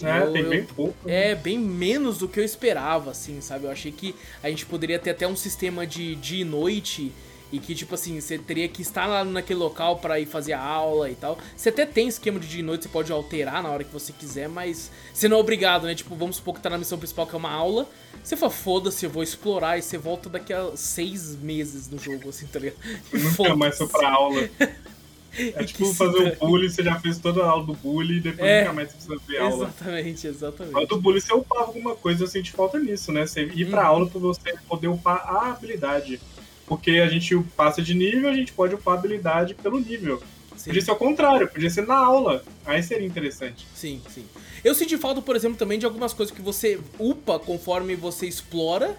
[0.03, 0.95] É, Eu- tem bem pouco.
[1.07, 3.65] É, bem menos do que eu esperava, assim, sabe?
[3.67, 7.13] Eu achei que a gente poderia ter até um sistema de dia e noite
[7.53, 10.61] e que, tipo assim, você teria que estar lá naquele local pra ir fazer a
[10.61, 11.39] aula e tal.
[11.57, 14.13] Você até tem esquema de dia e noite, você pode alterar na hora que você
[14.13, 15.95] quiser, mas você não é obrigado, né?
[15.95, 17.89] Tipo, vamos supor que tá na missão principal, que é uma aula.
[18.25, 22.31] Você fala, foda-se, eu vou explorar e você volta daqui a seis meses no jogo,
[22.31, 22.77] assim, tá ligado?
[23.13, 24.05] Nunca mais foi foda-se.
[24.05, 24.49] pra aula.
[25.39, 28.21] É tipo que fazer o bullying, você já fez toda a aula do bullying e
[28.21, 28.61] depois É.
[28.61, 29.65] nunca mais você precisa ver aula.
[29.67, 30.87] Exatamente, Mas exatamente.
[30.87, 33.27] do bullying você upava alguma coisa, eu senti falta nisso, né?
[33.27, 33.87] Você ir pra Uhum.
[33.87, 36.21] aula pra você poder upar a habilidade.
[36.67, 40.23] Porque a gente passa de nível, a gente pode upar a habilidade pelo nível.
[40.57, 40.67] Sim.
[40.67, 42.43] Podia ser o contrário, podia ser na aula.
[42.65, 43.67] Aí seria interessante.
[43.75, 44.25] Sim, sim.
[44.63, 48.97] Eu senti falta, por exemplo, também de algumas coisas que você upa conforme você explora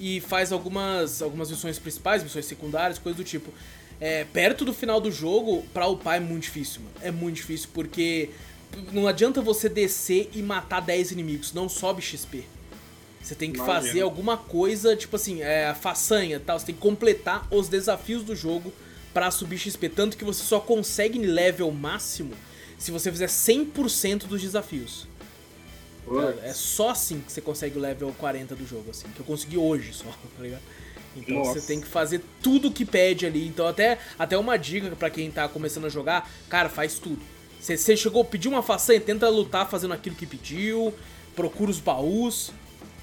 [0.00, 3.52] e faz algumas, algumas missões principais, missões secundárias, coisas do tipo.
[4.00, 6.94] É, perto do final do jogo, pra upar é muito difícil, mano.
[7.02, 8.30] É muito difícil, porque
[8.92, 12.44] não adianta você descer e matar 10 inimigos, não sobe XP.
[13.22, 13.86] Você tem que Imagino.
[13.86, 16.58] fazer alguma coisa, tipo assim, é, façanha tal.
[16.58, 18.72] Você tem que completar os desafios do jogo
[19.12, 19.88] pra subir XP.
[19.88, 22.32] Tanto que você só consegue level máximo
[22.78, 25.08] se você fizer 100% dos desafios.
[26.44, 29.08] É só assim que você consegue o level 40 do jogo, assim.
[29.08, 30.04] Que eu consegui hoje só,
[30.36, 30.62] tá ligado?
[31.16, 31.60] Então Nossa.
[31.60, 33.46] você tem que fazer tudo que pede ali.
[33.46, 37.20] Então até, até uma dica pra quem tá começando a jogar, cara, faz tudo.
[37.58, 40.94] Você, você chegou, pediu uma façanha, tenta lutar fazendo aquilo que pediu,
[41.34, 42.52] procura os baús,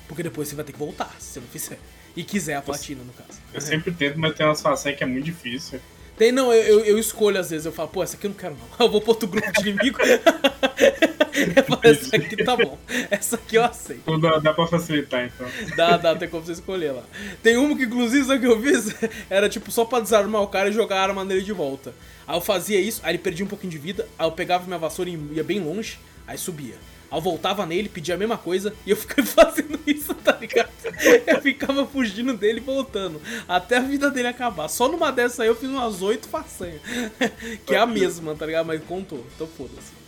[0.08, 1.80] porque depois você vai ter que voltar, se você não fizer.
[2.15, 3.39] E quiser a platina, no caso.
[3.52, 5.80] Eu sempre tento, mas tem umas façanhas que é muito difícil.
[6.17, 8.38] Tem, não, eu, eu, eu escolho às vezes, eu falo, pô, essa aqui eu não
[8.38, 8.67] quero não.
[8.86, 9.97] Eu vou pro outro grupo de inimigo.
[11.34, 12.78] eu falo, essa aqui tá bom.
[13.10, 14.02] Essa aqui eu aceito.
[14.02, 15.48] Então dá, dá pra facilitar, então.
[15.76, 17.04] Dá, dá, tem como você escolher lá.
[17.41, 18.96] Tem uma que, inclusive, sabe que eu fiz?
[19.30, 21.93] Era tipo só pra desarmar o cara e jogar a arma nele de volta.
[22.28, 24.78] Aí eu fazia isso, aí ele perdia um pouquinho de vida, aí eu pegava minha
[24.78, 26.76] vassoura e ia bem longe, aí subia.
[27.12, 30.69] Aí eu voltava nele, pedia a mesma coisa, e eu ficava fazendo isso, tá ligado?
[31.28, 33.22] Eu ficava fugindo dele e voltando.
[33.48, 34.67] Até a vida dele acabar.
[34.67, 36.82] Só numa dessa aí eu fiz umas oito façanhas.
[37.65, 38.65] Que é a mesma, tá ligado?
[38.65, 40.03] Mas contou, então foda-se.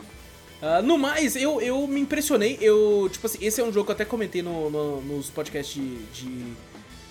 [0.61, 2.57] Ah, no mais, eu, eu me impressionei.
[2.61, 5.73] Eu, tipo assim, esse é um jogo que eu até comentei no, no- nos podcasts
[5.73, 6.53] de, de-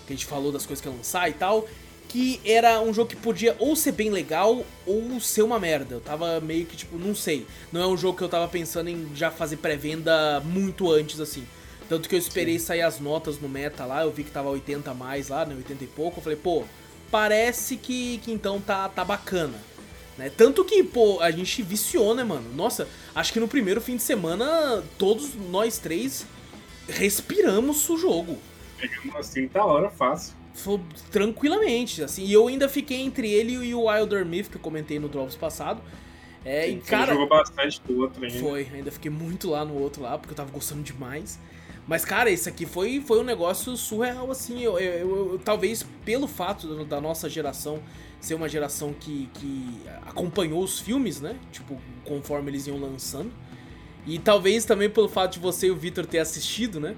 [0.05, 1.67] que a gente falou das coisas que ia lançar e tal.
[2.07, 5.95] Que era um jogo que podia ou ser bem legal ou ser uma merda.
[5.95, 7.45] Eu tava meio que, tipo, não sei.
[7.71, 11.45] Não é um jogo que eu tava pensando em já fazer pré-venda muito antes, assim.
[11.89, 14.91] Tanto que eu esperei sair as notas no meta lá, eu vi que tava 80
[14.91, 15.55] a mais lá, né?
[15.55, 16.19] 80 e pouco.
[16.19, 16.63] Eu falei, pô,
[17.11, 19.53] parece que, que então tá, tá bacana.
[20.17, 20.29] Né?
[20.29, 22.53] Tanto que, pô, a gente viciou, né, mano?
[22.53, 26.25] Nossa, acho que no primeiro fim de semana, todos nós três
[26.87, 28.37] respiramos o jogo.
[28.77, 30.33] Pegamos assim, tá hora, fácil.
[30.53, 30.79] Foi
[31.11, 32.23] tranquilamente, assim.
[32.23, 35.35] E eu ainda fiquei entre ele e o Wilder Myth, que eu comentei no Drops
[35.35, 35.81] passado.
[36.45, 37.11] É, e Você cara.
[37.13, 38.39] jogou bastante do outro ainda.
[38.39, 41.39] Foi, ainda fiquei muito lá no outro lá, porque eu tava gostando demais.
[41.87, 44.61] Mas, cara, esse aqui foi, foi um negócio surreal, assim.
[44.63, 47.79] Eu, eu- eu- eu- talvez pelo fato da nossa geração
[48.25, 51.35] ser uma geração que, que acompanhou os filmes, né?
[51.51, 53.31] Tipo, conforme eles iam lançando.
[54.07, 56.95] E talvez também pelo fato de você e o Victor ter assistido, né?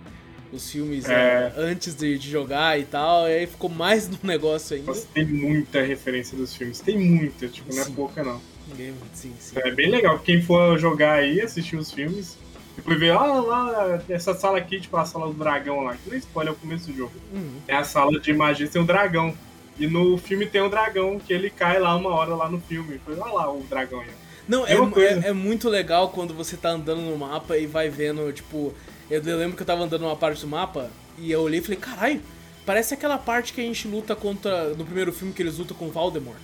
[0.52, 1.12] Os filmes É.
[1.14, 3.28] eh, antes de, de jogar e tal.
[3.28, 4.88] E aí ficou mais no negócio ainda.
[4.88, 6.80] Nossa, tem muita referência dos filmes.
[6.80, 7.94] Tem muita, tipo, não é Sim.
[7.94, 8.42] pouca não.
[8.70, 9.56] Ninguém- Sim, sim.
[9.60, 10.20] É bem legal.
[10.20, 12.38] Quem for jogar aí, assistir os filmes,
[12.76, 16.16] depois ver, ah, lá, essa sala aqui, tipo, a sala do dragão lá, que não
[16.16, 17.14] é spoiler, é o começo do jogo.
[17.34, 17.56] Uhum.
[17.68, 19.34] É a sala de magia, tem um dragão.
[19.80, 23.00] E no filme tem um dragão, que ele cai lá uma hora lá no filme.
[23.06, 24.10] Foi, olha lá o dragão aí.
[24.48, 28.32] Não, é, é, é muito legal quando você tá andando no mapa e vai vendo,
[28.32, 28.74] tipo.
[29.10, 31.64] Eu, eu lembro que eu tava andando numa parte do mapa e eu olhei e
[31.64, 32.22] falei, caralho,
[32.66, 34.70] parece aquela parte que a gente luta contra.
[34.70, 36.40] No primeiro filme que eles lutam com o Valdemort.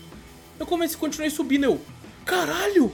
[0.60, 1.82] Eu comecei, continuei subindo, eu.
[2.26, 2.94] Caralho!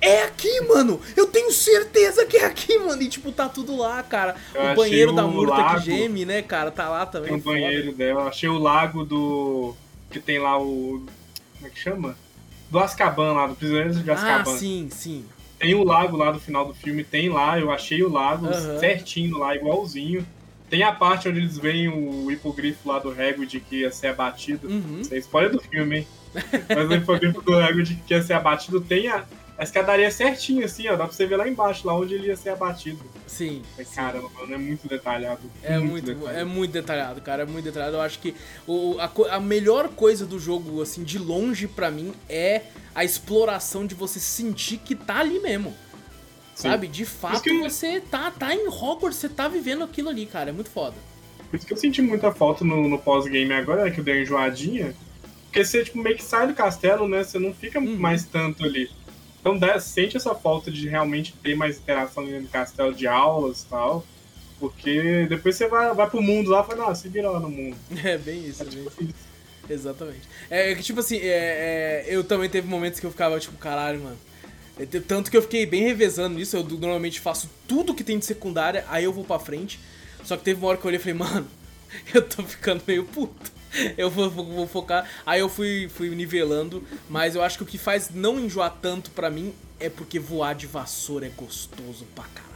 [0.00, 1.00] É aqui, mano!
[1.16, 3.02] Eu tenho certeza que é aqui, mano!
[3.02, 4.36] E tipo, tá tudo lá, cara.
[4.54, 6.70] Eu o banheiro da o Murta lago- que geme, né, cara?
[6.70, 7.28] Tá lá também.
[7.30, 7.56] Tem um foda.
[7.58, 8.28] banheiro dela.
[8.28, 9.74] Achei o lago do.
[10.10, 11.04] Que tem lá o.
[11.56, 12.16] Como é que chama?
[12.70, 14.56] Do Azkaban lá, do Prisioneiros de Ah, Azkaban.
[14.58, 15.24] sim, sim.
[15.58, 18.78] Tem o lago lá do final do filme, tem lá, eu achei o lago Aham.
[18.78, 20.24] certinho lá, igualzinho.
[20.70, 24.68] Tem a parte onde eles veem o hipogrifo lá do Hagrid que ia ser abatido.
[24.68, 25.00] Uhum.
[25.00, 26.06] Isso é spoiler do filme, hein?
[26.68, 29.24] Mas o hipogrifo do Hagrid que ia ser abatido tem a,
[29.58, 30.92] a escadaria certinha, assim, ó.
[30.96, 33.04] Dá pra você ver lá embaixo, lá onde ele ia ser abatido.
[33.26, 33.62] Sim.
[33.94, 35.40] Caramba, mano, é muito detalhado.
[35.62, 36.38] É muito, detalhado.
[36.38, 37.96] é muito detalhado, cara, é muito detalhado.
[37.96, 38.34] Eu acho que
[38.66, 42.62] o, a, a melhor coisa do jogo, assim, de longe pra mim, é
[42.94, 45.70] a exploração de você sentir que tá ali mesmo.
[46.54, 46.68] Sim.
[46.70, 46.86] Sabe?
[46.88, 50.50] De fato, que- você tá, tá em Hogwarts, você tá vivendo aquilo ali, cara.
[50.50, 50.94] É muito foda.
[51.50, 54.14] Por isso que eu senti muita falta no, no pós-game agora, né, que eu dei
[54.16, 54.94] uma enjoadinha.
[55.44, 57.24] Porque você tipo, meio que sai do castelo, né?
[57.24, 57.96] Você não fica Uhum.
[57.96, 58.90] mais tanto ali.
[59.48, 63.66] Então dá, sente essa falta de realmente ter mais interação do castelo de aulas e
[63.66, 64.06] tal.
[64.60, 67.48] Porque depois você vai, vai pro mundo lá e fala, não, se vira lá no
[67.48, 67.76] mundo.
[68.04, 69.00] É bem isso, É é bem tipo isso.
[69.00, 69.14] assim,
[69.70, 70.20] Exatamente.
[70.50, 74.00] É que, tipo assim, é, é, eu também teve momentos que eu ficava, tipo, caralho,
[74.02, 74.18] mano.
[74.78, 76.56] É, Tanto que eu fiquei bem revezando nisso.
[76.56, 79.80] Eu normalmente faço tudo que tem de secundária, aí eu vou pra frente.
[80.24, 81.48] Só que teve uma hora que eu olhei e falei, mano,
[82.12, 83.50] eu tô ficando meio puto.
[83.96, 85.08] Eu vou, vou- vou focar.
[85.26, 89.10] Aí eu fui, fui nivelando, mas eu acho que o que faz não enjoar tanto
[89.10, 92.48] pra mim é porque voar de vassoura é gostoso pra caralho.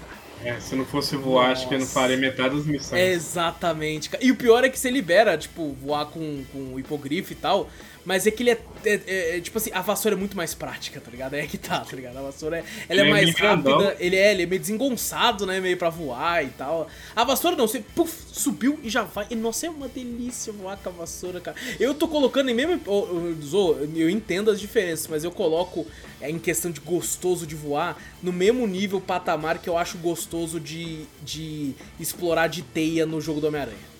[0.44, 2.00] É, se não fosse voar, acho que eu não Nossa.
[2.00, 3.00] faria metade das missões.
[3.00, 4.10] Exatamente.
[4.20, 7.70] E o pior é que você libera, tipo, voar com, com o hipogrifo e tal.
[8.04, 10.54] Mas é que ele é, é- é- é, Tipo assim, a vassoura é muito mais
[10.54, 11.34] prática, tá ligado?
[11.34, 12.16] É que tá, tá ligado?
[12.18, 13.78] A vassoura é, ela é é mais grandão.
[13.78, 13.96] rápida.
[14.00, 15.60] Ele é, ele é meio desengonçado, né?
[15.60, 16.88] Meio pra voar e tal.
[17.14, 19.26] A vassoura não, você puf, subiu e já vai.
[19.30, 21.56] E nossa, é uma delícia voar com a vassoura, cara.
[21.78, 22.80] Eu tô colocando em mesmo.
[23.42, 25.86] Zô, eu entendo as diferenças, mas eu coloco
[26.20, 30.58] é, em questão de gostoso de voar no mesmo nível patamar que eu acho gostoso
[30.58, 33.91] de, de explorar de teia no jogo do Homem-Aranha.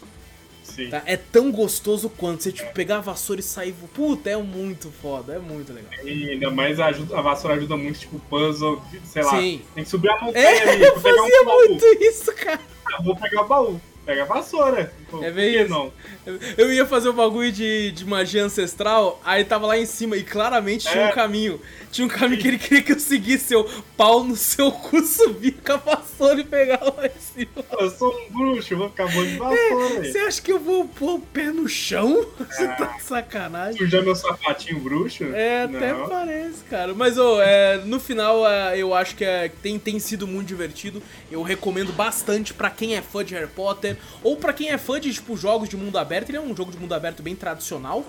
[0.75, 0.89] Sim.
[0.89, 1.03] Tá?
[1.05, 3.75] É tão gostoso quanto você tipo, pegar a vassoura e sair.
[3.95, 5.91] Puta, é muito foda, é muito legal.
[6.05, 9.31] E ainda mais ajuda, a vassoura ajuda muito, tipo, puzzle, sei lá.
[9.31, 9.63] Sim.
[9.75, 12.61] Tem que subir a montanha É, ali, eu fazia um muito isso, cara.
[12.87, 13.81] Ah, vou pegar o baú.
[14.05, 14.93] Pega a vassoura.
[15.23, 15.69] É bem isso.
[15.71, 15.93] não?
[16.57, 20.23] Eu- ia fazer o bagulho de, de magia ancestral, aí tava lá em cima e
[20.23, 21.09] claramente tinha É.
[21.11, 21.61] um caminho.
[21.91, 25.53] Tinha um caminho que ele queria que eu seguisse seu pau no seu cu, subir
[25.65, 27.65] com a vassoura e pegar lá em cima.
[27.79, 30.03] Eu sou um bruxo, vou ficar bom de vassoura.
[30.11, 30.27] Você aí.
[30.27, 32.27] acha que eu vou pôr o pé no chão?
[32.49, 33.77] Você tá de sacanagem?
[33.77, 35.25] Sujar meu sapatinho bruxo?
[35.35, 36.09] É, até Não.
[36.09, 36.95] parece, cara.
[36.95, 41.03] Mas, ô, é, no final, é, eu acho que é, tem, tem sido muito divertido.
[41.31, 44.99] Eu recomendo bastante pra quem é fã de Harry Potter, ou pra quem é fã
[45.03, 46.31] de, tipo, jogos de mundo aberto.
[46.31, 48.05] Ele é um jogo de mundo aberto bem tradicional.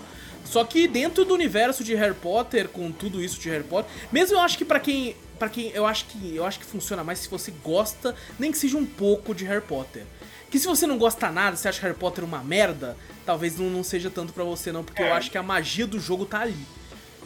[0.46, 4.36] Só que dentro do universo de Harry Potter, com tudo isso de Harry Potter, mesmo
[4.36, 5.16] eu acho que pra quem.
[5.40, 5.70] para quem.
[5.72, 6.36] Eu acho que.
[6.36, 9.62] Eu acho que funciona mais se você gosta, nem que seja um pouco de Harry
[9.66, 10.04] Potter.
[10.52, 13.84] Que se você não gosta nada, você acha Harry Potter uma merda, talvez não, não
[13.84, 15.12] seja tanto pra você, não, porque eu É.
[15.14, 16.56] acho que a magia do jogo tá ali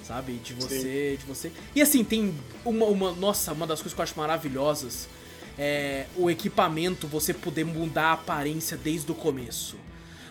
[0.03, 0.34] sabe?
[0.38, 1.51] De você, de você.
[1.75, 3.12] E assim, tem uma, uma.
[3.12, 5.10] Nossa, uma das coisas que eu acho maravilhosas
[5.58, 9.78] é o equipamento, você poder mudar a aparência desde o começo.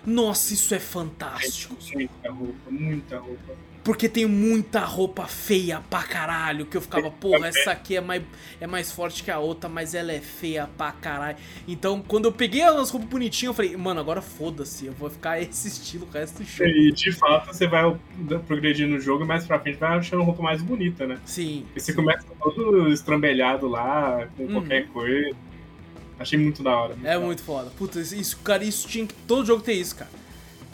[0.04, 1.76] Nossa, isso é fantástico.
[1.92, 3.56] Muita roupa, muita roupa.
[3.86, 6.66] Porque tem muita roupa feia pra caralho.
[6.66, 8.20] Que eu ficava, porra, essa aqui é mais,
[8.60, 11.36] é mais forte que a outra, mas ela é feia pra caralho.
[11.68, 15.38] Então, quando eu peguei as roupas bonitinhas, eu falei, mano, agora foda-se, eu vou ficar
[15.40, 16.68] esse estilo o resto do jogo.
[16.68, 17.96] E de fato você vai
[18.48, 21.18] progredindo no jogo e mais pra frente vai achando roupa mais bonita, né?
[21.24, 21.64] Sim.
[21.76, 24.52] E você começa todo estrambelhado lá, com Uhum.
[24.54, 25.36] qualquer coisa.
[26.18, 26.96] Achei muito da hora.
[27.04, 27.70] É muito foda.
[27.78, 29.14] Puta, isso, cara, isso tinha que.
[29.28, 30.10] Todo jogo tem isso, cara.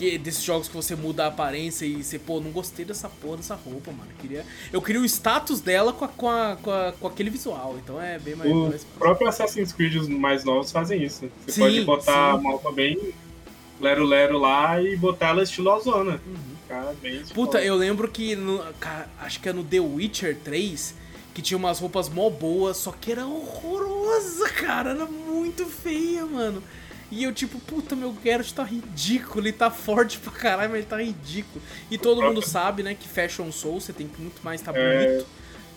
[0.03, 3.37] Que, desses jogos que você muda a aparência e você, pô, não gostei dessa porra
[3.37, 4.11] dessa roupa, mano.
[4.11, 7.31] Eu queria, eu queria o status dela com, a, com, a, com, a- com aquele
[7.31, 7.77] visual.
[7.81, 8.51] Então é bem mais.
[8.51, 11.31] O mais- próprio Assassin's Creed, os mais novos, fazem isso.
[11.47, 12.41] Você Sim, pode botar sim.
[12.41, 13.13] uma roupa bem
[13.81, 16.21] lero-lero lá e botar ela estilosona.
[16.27, 16.37] Uhum.
[16.63, 18.35] Ficar bem Puta, eu lembro que.
[18.35, 20.95] No, cara, acho que é no The Witcher 3
[21.35, 24.91] que tinha umas roupas mó boas, só que era horrorosa, cara.
[24.91, 26.63] Era muito feia, mano.
[27.13, 29.43] E eu, tipo, puta, meu Geralt tá ridículo.
[29.45, 31.63] Ele tá forte pra caralho, mas ele tá ridículo.
[31.91, 35.07] E todo mundo sabe, né, que Fashion Soul você tem que muito mais estar É,
[35.07, 35.27] bonito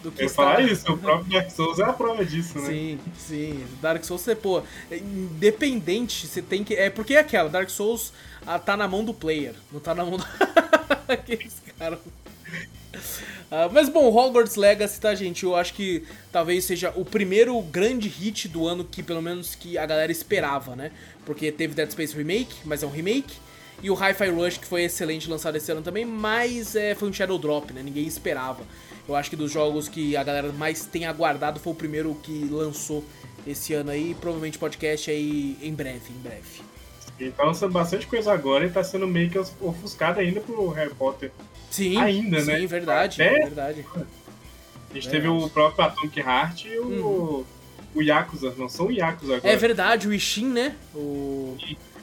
[0.02, 0.44] do que Eu estar...
[0.44, 2.68] falar isso, o próprio Dark Souls é a prova disso, né?
[2.68, 3.66] Sim, sim.
[3.82, 6.74] Dark Souls, você, pô, é independente, você tem que.
[6.74, 8.14] É porque é aquela, Dark Souls
[8.48, 10.26] ah, tá na mão do player, não tá na mão do.
[11.10, 12.00] Aqueles caras.
[13.52, 15.44] Ah, mas bom, Hogwarts Legacy, tá, gente?
[15.44, 19.78] Eu acho que talvez seja o primeiro grande hit do ano que, pelo menos, que
[19.78, 20.92] a galera esperava, né?
[21.26, 23.36] Porque teve Dead Space Remake, mas é um remake.
[23.84, 27.14] E o Hi-Fi Rush, que foi excelente lançado esse ano também, mas é, foi um
[27.14, 27.84] Shadow Drop, né?
[27.84, 28.64] Ninguém esperava.
[29.08, 32.48] Eu acho que dos jogos que a galera mais tem aguardado foi o primeiro que
[32.50, 33.04] lançou
[33.46, 34.16] esse ano aí.
[34.20, 36.62] Provavelmente podcast aí em breve, em breve.
[37.20, 40.94] Ele tá lançando bastante coisa agora e tá sendo meio que ofuscado ainda pro Harry
[40.94, 41.32] Potter.
[41.76, 42.68] Sim, ainda, sim, né?
[42.68, 43.86] verdade, Até- verdade.
[44.92, 47.46] A gente teve o próprio Atomic Heart e o,
[47.94, 48.54] o Yakuza.
[48.58, 49.48] Não são o Yakuza agora.
[49.48, 49.54] Uhum.
[49.54, 50.76] É verdade, o Ishin, né?
[50.94, 51.58] O...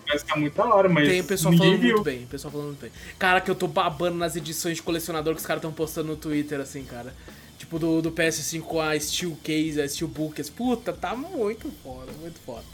[0.06, 1.92] Parece que tá muito da hora, mas Tem o pessoal falando viu.
[1.94, 2.90] muito bem, o pessoal falando muito bem.
[3.18, 6.16] Cara, que eu tô babando nas edições de colecionador que os caras estão postando no
[6.16, 7.14] Twitter, assim, cara.
[7.56, 10.50] Tipo, do, do PS5 com a Steel Case, a Steel Bookers.
[10.50, 12.64] Puta, tá muito foda, muito foda.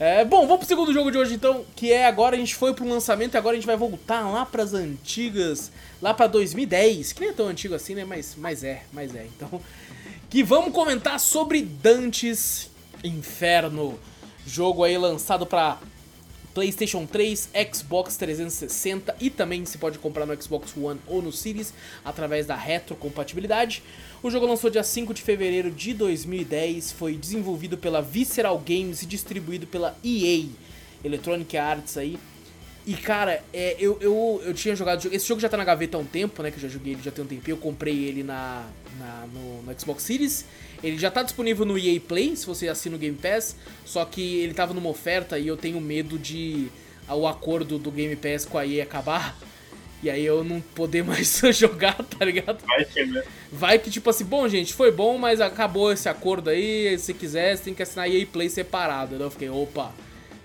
[0.00, 2.72] É, bom, vamos pro segundo jogo de hoje então, que é agora a gente foi
[2.72, 7.20] pro lançamento e agora a gente vai voltar lá pras antigas, lá pra 2010, que
[7.20, 9.60] nem é tão antigo assim, né, mas, mas é, mas é, então,
[10.30, 12.70] que vamos comentar sobre Dantes
[13.02, 13.98] Inferno,
[14.46, 15.78] jogo aí lançado pra
[16.54, 21.72] PlayStation 3, Xbox 360 e também se pode comprar no Xbox One ou no Series
[22.04, 23.82] através da retrocompatibilidade.
[24.22, 29.06] O jogo lançou dia 5 de fevereiro de 2010, foi desenvolvido pela Visceral Games e
[29.06, 30.46] distribuído pela EA,
[31.04, 32.18] Electronic Arts aí.
[32.86, 35.12] E cara, é, eu, eu, eu tinha jogado.
[35.12, 36.50] Esse jogo já tá na gaveta há um tempo, né?
[36.50, 37.52] Que eu já joguei ele já tem um tempinho.
[37.54, 38.66] Eu comprei ele na,
[38.98, 40.46] na- no, no Xbox Series.
[40.82, 43.56] Ele já tá disponível no EA Play, se você assina o Game Pass.
[43.84, 46.68] Só que ele tava numa oferta e eu tenho medo de
[47.08, 49.36] o acordo do Game Pass com a EA acabar.
[50.00, 52.64] E aí eu não poder mais jogar, tá ligado?
[52.64, 53.22] Vai que, né?
[53.50, 56.96] Vai que tipo assim, bom gente, foi bom, mas acabou esse acordo aí.
[56.98, 59.16] Se quiser, você tem que assinar EA Play separado.
[59.16, 59.92] Daí eu fiquei, opa.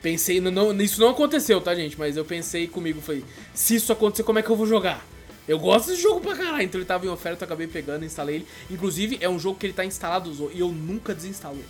[0.01, 1.97] Pensei, não, não- isso não aconteceu, tá, gente?
[1.97, 5.05] Mas eu pensei comigo, falei, se isso acontecer, como é que eu vou jogar?
[5.47, 8.35] Eu gosto desse jogo pra caralho, então ele tava em oferta, eu acabei pegando, instalei
[8.37, 8.47] ele.
[8.69, 11.67] Inclusive, é um jogo que ele tá instalado e eu nunca desinstalo ele.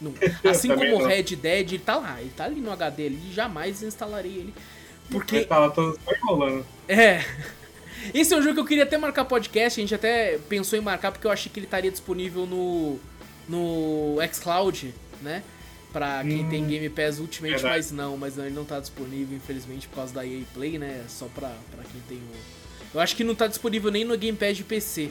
[0.00, 0.20] Nunca.
[0.48, 1.06] Assim como o.
[1.06, 4.54] Red Dead, ele tá lá, ele tá ali no HD ali, jamais instalarei ele.
[5.10, 6.66] Porque Porque tá lá todo só enrolando.
[6.86, 7.24] é.
[8.14, 10.82] Esse é um jogo que eu queria até marcar podcast, a gente até pensou em
[10.82, 12.96] marcar porque eu achei que ele estaria disponível no
[13.48, 15.42] no xCloud, né?
[15.92, 17.74] Pra quem Hum, tem Game Pass Ultimate, verdade.
[17.74, 21.04] mas não, mas não, ele não tá disponível, infelizmente, por causa da EA Play, né?
[21.08, 22.57] Só pra, pra quem tem o.
[22.98, 25.10] Eu acho que não tá disponível nem no Game Pass de PC.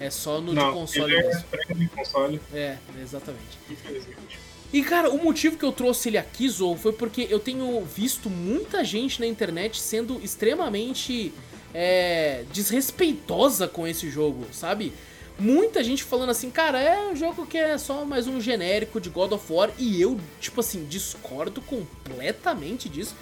[0.00, 1.44] É só no de não, console ele é mesmo.
[1.76, 3.56] de console, É, exatamente.
[3.70, 4.40] infelizmente.
[4.72, 8.28] E cara, o motivo que eu trouxe ele aqui, Zou, foi porque eu tenho visto
[8.28, 11.32] muita gente na internet sendo extremamente
[11.72, 14.92] é, desrespeitosa com esse jogo, sabe?
[15.38, 19.08] Muita gente falando assim, cara, é um jogo que é só mais um genérico de
[19.08, 23.14] God of War, e eu, tipo assim, discordo completamente disso.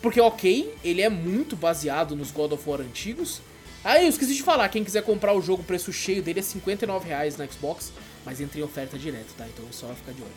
[0.00, 3.40] Porque, ok, ele é muito baseado nos God of War antigos.
[3.90, 6.42] Ah, eu esqueci de falar, quem quiser comprar o jogo, o preço cheio dele é
[6.42, 7.90] 59 reais na Xbox,
[8.22, 9.46] mas entra em oferta direto, tá?
[9.48, 10.30] Então só ficar de olho.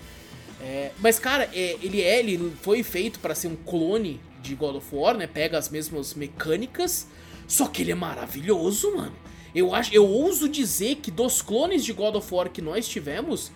[0.62, 4.78] É, mas, cara, é, ele é, ele foi feito pra ser um clone de God
[4.78, 5.28] of War, né?
[5.28, 7.08] Pega as mesmas mecânicas,
[7.46, 9.16] só que ele é maravilhoso, mano.
[9.54, 13.52] Eu acho, eu ouso dizer que dos clones de God of War que nós tivemos,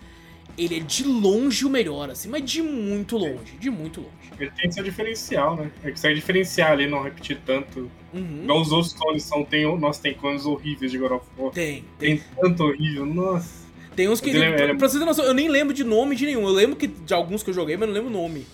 [0.58, 4.12] ele é de longe o melhor, assim, mas de muito longe, de muito longe.
[4.40, 5.72] Ele tem seu diferencial, né?
[5.84, 7.90] Ele consegue diferenciar ali, não repetir tanto.
[8.14, 8.42] Uhum.
[8.44, 11.52] Igual os outros clones são, tem, nós tem clones horríveis de God of War.
[11.52, 12.18] Tem, tem.
[12.18, 13.66] Tem tanto horrível, nossa.
[13.96, 14.28] Tem uns que.
[14.28, 16.26] Mas ele é- ele é- pra você ter noção, eu nem lembro de nome de
[16.26, 16.44] nenhum.
[16.44, 18.46] Eu lembro que de alguns que eu joguei, mas não lembro o nome.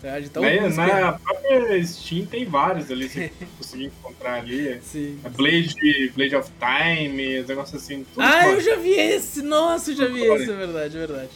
[0.00, 0.18] Tá?
[0.18, 4.80] Então, Né, que- na própria Steam tem vários ali, você conseguir encontrar ali.
[4.82, 5.18] Sim.
[5.24, 8.06] A Blade, Blade of Time, os negócios assim.
[8.18, 9.42] Ah, eu já vi esse!
[9.42, 11.30] Nossa, eu já vi esse, é verdade, é verdade.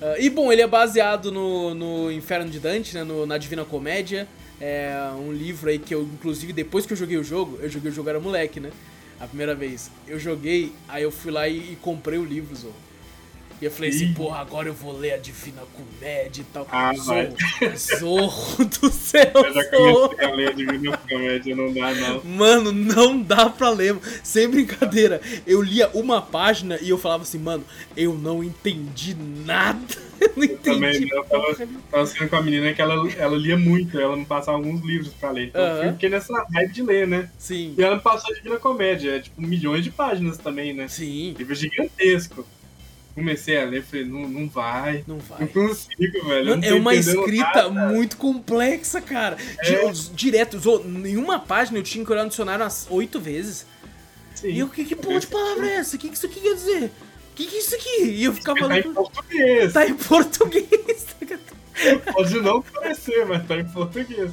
[0.00, 3.64] Ah, e bom, ele é baseado no, no Inferno de Dante, né, no- na Divina
[3.64, 4.26] Comédia.
[4.62, 7.90] É um livro aí que eu, inclusive, depois que eu joguei o jogo, eu joguei
[7.90, 8.70] o jogo era moleque, né?
[9.18, 9.90] A primeira vez.
[10.08, 12.74] Eu joguei, aí eu fui lá e, e comprei o livro, Zorro.
[13.60, 16.66] E eu falei assim, porra, agora eu vou ler a Divina Comédia e tal.
[16.72, 17.36] Ah, Zorro,
[17.98, 22.24] Zorro do céu, Eu já comecei a ler Divina Comédia, não dá não.
[22.24, 23.98] Mano, não dá pra ler.
[24.22, 25.20] Sem brincadeira.
[25.46, 27.62] Eu lia uma página e eu falava assim, mano,
[27.94, 29.78] eu não entendi nada.
[30.20, 30.60] Eu não entendi.
[30.62, 34.26] Também, eu tava, tava sendo com a menina que ela, ela lia muito, ela me
[34.26, 35.46] passava alguns livros pra ler.
[35.46, 35.82] Então Aham.
[35.84, 37.30] eu fiquei nessa hype de ler, né?
[37.38, 37.74] Sim.
[37.78, 40.88] E ela me passou a Divina Comédia, é tipo milhões de páginas também, né?
[40.88, 41.34] Sim.
[41.38, 42.44] Livro gigantesco.
[43.20, 45.04] Comecei a ler, falei, não, não vai.
[45.06, 45.46] Não Não vai.
[45.46, 46.56] consigo, velho.
[46.56, 47.92] não é uma escrita nada.
[47.92, 49.36] muito complexa, cara.
[49.60, 49.90] É.
[49.92, 53.66] Di- Direto, Zô, em uma página eu tinha que olhar no dicionário umas oito vezes.
[54.34, 54.48] Sim.
[54.48, 55.96] E eu, que, que porra de palavra é essa?
[55.96, 56.84] O que, que isso aqui quer dizer?
[57.32, 58.02] O que, que é isso aqui?
[58.04, 58.94] E eu ficava Tá em olhando.
[58.94, 59.72] português.
[59.72, 61.06] Tá em português.
[62.12, 64.32] Pode não parecer, mas tá em português.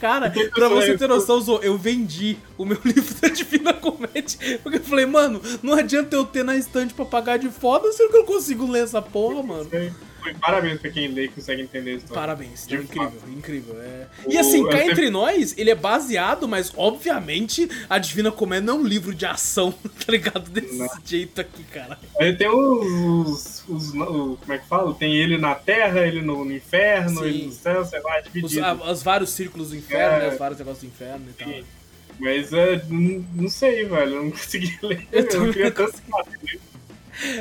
[0.00, 4.60] Cara, pra você ter noção, Zô, eu vendi o meu livro da Divina Comédia.
[4.62, 8.10] Porque eu falei, mano, não adianta eu ter na estante pra pagar de foda, sendo
[8.10, 9.68] que eu consigo ler essa porra, mano.
[10.34, 12.14] Parabéns pra quem lê e consegue entender história.
[12.14, 13.30] Parabéns, é incrível, fato.
[13.30, 13.80] incrível.
[13.80, 14.06] É.
[14.28, 18.66] E assim, eu cá sempre- entre nós, ele é baseado, mas obviamente a Divina Comédia
[18.66, 19.72] não é um livro de ação,
[20.04, 20.50] tá ligado?
[20.50, 20.88] Desse Não.
[21.04, 21.98] jeito aqui, cara.
[22.20, 24.94] Aí tem os, os, os- Como é que fala?
[24.94, 27.26] Tem ele na terra, ele no, no inferno, Sim.
[27.26, 28.64] ele no céu, sei lá, Os, dividido.
[28.64, 30.20] a- os vários círculos do inferno, É.
[30.26, 30.32] né?
[30.32, 31.52] Os vários negócios do inferno e tal.
[32.18, 34.14] Mas é, não, sei, velho.
[34.16, 35.06] Eu não consegui ler.
[35.12, 35.92] Eu Eu, queria tanto
[36.42, 36.60] ler.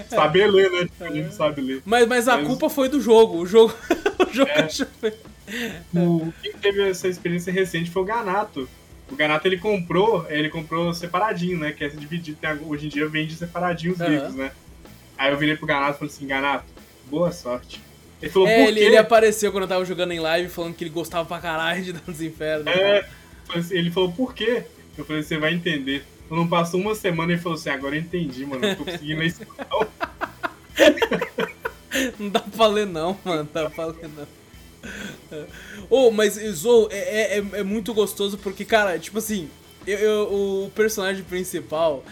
[0.10, 0.80] Saber ler, né?
[0.86, 1.82] Tipo, a gente não sabe ler.
[1.86, 3.40] Mas, mas a Mas- culpa foi do jogo.
[3.40, 3.74] O jogo.
[4.30, 5.14] o jogo É.
[5.94, 8.68] O, quem teve essa experiência recente foi o Ganato.
[9.12, 11.72] O Ganato ele comprou, ele comprou separadinho, né?
[11.72, 12.38] Que é dividido.
[12.66, 14.10] Hoje em dia vende separadinho os Aham.
[14.10, 14.52] livros, né?
[15.18, 16.66] Aí eu virei pro Ganato e falei assim, Ganato,
[17.06, 17.80] boa sorte.
[18.22, 18.86] Ele falou, É, por ele, quê?
[18.88, 21.94] ele apareceu quando eu tava jogando em live falando que ele gostava pra caralho de
[21.94, 22.68] Dantes Inferno.
[22.70, 23.06] É,
[23.46, 24.64] falei assim, ele falou, por quê?
[24.98, 26.04] Eu falei, você vai entender.
[26.30, 28.66] Não passou uma semana e falou assim, agora eu entendi, mano.
[28.66, 29.42] Eu tô conseguindo ler isso.
[32.20, 33.44] não." Dá pra ler não, mano.
[33.44, 34.28] Não dá pra ler não.
[35.90, 39.50] Oh, mas Zou é, é, é muito gostoso porque, cara, tipo assim,
[39.86, 40.34] eu, eu-
[40.66, 42.04] o personagem principal,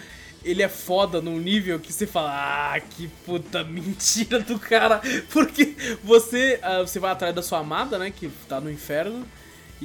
[0.43, 5.01] ele é foda num nível que você fala, ah, que puta mentira do cara.
[5.31, 9.25] Porque você, ah, você vai atrás da sua amada, né, que tá no inferno.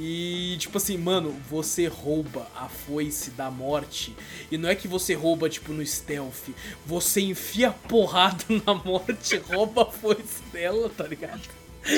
[0.01, 4.15] E, tipo assim, mano, você rouba a foice da morte.
[4.49, 6.49] E não é que você rouba, tipo, no stealth.
[6.85, 11.41] Você enfia porrada na morte, rouba a foice dela, tá ligado?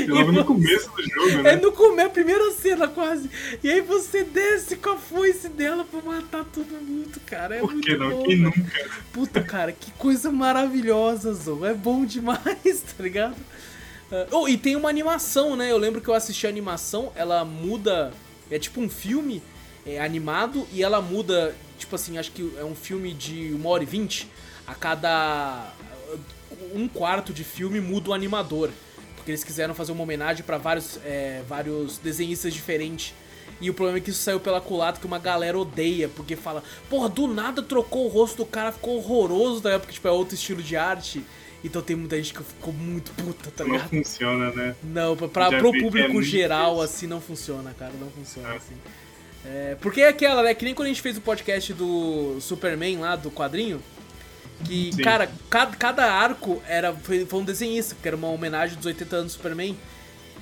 [0.07, 1.53] Logo no começo do jogo, né?
[1.53, 3.29] É no começo, a primeira cena quase.
[3.63, 7.55] E aí você desce com a foice dela pra matar todo mundo, cara.
[7.55, 8.09] É Por muito que não?
[8.09, 8.61] bom, Quem nunca?
[9.11, 11.65] Puta, cara, que coisa maravilhosa, Zou.
[11.65, 13.35] É bom demais, tá ligado?
[14.11, 15.71] Ah, Oh, e tem uma animação, né?
[15.71, 18.11] Eu lembro que eu assisti a animação, ela muda.
[18.49, 19.41] É tipo um filme
[19.85, 23.83] é, animado e ela muda, tipo assim, acho que é um filme de uma hora
[23.83, 24.27] e vinte.
[24.67, 25.73] A cada
[26.73, 28.69] um quarto de filme muda o animador.
[29.15, 33.13] Porque eles quiseram fazer uma homenagem pra vários, é, vários desenhistas diferentes.
[33.59, 36.63] E o problema é que isso saiu pela culata que uma galera odeia, porque fala,
[36.89, 39.77] porra, do nada trocou o rosto do cara, ficou horroroso, tá?
[39.77, 41.23] Porque, tipo, é outro estilo de arte.
[41.63, 43.89] Então tem muita gente que ficou muito puta, tá Não ligado?
[43.89, 44.75] funciona, né?
[44.83, 46.83] Não, pra, Já pro que é público muito geral, difícil.
[46.95, 48.57] assim, não funciona, cara, não funciona, É.
[48.57, 48.75] assim.
[49.45, 52.97] É, porque é aquela, né, que nem quando a gente fez o podcast do Superman
[52.99, 53.81] lá, do quadrinho,
[54.65, 55.01] que, Sim.
[55.03, 59.15] cara, cada, cada arco era, foi, foi um desenhista, porque era uma homenagem dos 80
[59.15, 59.75] anos do Superman.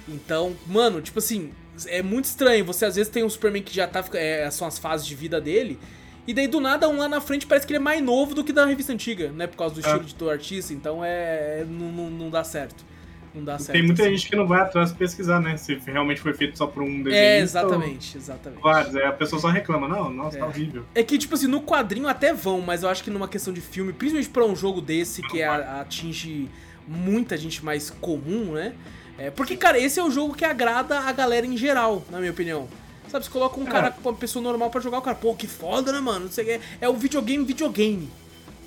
[0.08, 1.52] Então, mano, tipo assim,
[1.88, 2.66] é muito estranho.
[2.66, 4.04] Você às vezes tem um Superman que já tá.
[4.14, 5.80] É, são as fases de vida dele.
[6.28, 8.44] E daí do nada, um lá na frente parece que ele é mais novo do
[8.44, 9.48] que da revista antiga, né?
[9.48, 9.84] Por causa do É.
[9.84, 10.74] estilo de do artista.
[10.74, 11.62] Então é.
[11.62, 12.86] é- não, não, não dá certo.
[13.34, 13.74] Não dá certo.
[13.74, 14.12] Tem muita assim.
[14.18, 15.56] gente que não vai atrás pesquisar, né?
[15.56, 17.14] Se realmente foi feito só por um desenho.
[17.24, 18.62] É, exatamente, exatamente.
[18.62, 20.40] Vários, é, a pessoa só reclama, não, nossa, É.
[20.40, 20.84] tá horrível.
[20.96, 23.62] É que, tipo assim, no quadrinho até vão, mas eu acho que numa questão de
[23.62, 26.50] filme, principalmente pra um jogo desse que a- atinge
[26.88, 28.74] muita gente mais comum, né?
[29.18, 32.32] É, porque, cara, esse é o jogo que agrada a galera em geral, na minha
[32.32, 32.68] opinião.
[33.10, 33.72] Sabe, você coloca um É.
[33.72, 36.26] cara, uma pessoa normal pra jogar, o cara, pô, que foda, né, mano?
[36.26, 36.66] Não sei o que.
[36.82, 38.10] É o videogame, videogame.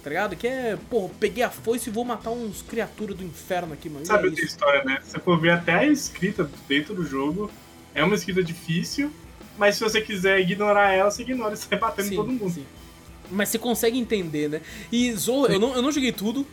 [0.02, 0.34] Tá ligado?
[0.34, 4.04] Que é, pô, peguei a foice e vou matar uns criaturas do inferno aqui, mano.
[4.04, 4.98] Sabe é outra história, né?
[5.02, 7.48] Se você for ver até a escrita dentro do jogo,
[7.94, 9.12] é uma escrita difícil,
[9.56, 12.50] mas se você quiser ignorar ela, você ignora e sai batendo em todo mundo.
[12.50, 12.66] sim.
[13.30, 14.60] Mas você consegue entender, né?
[14.90, 16.44] E Zorro, eu não, eu não joguei tudo.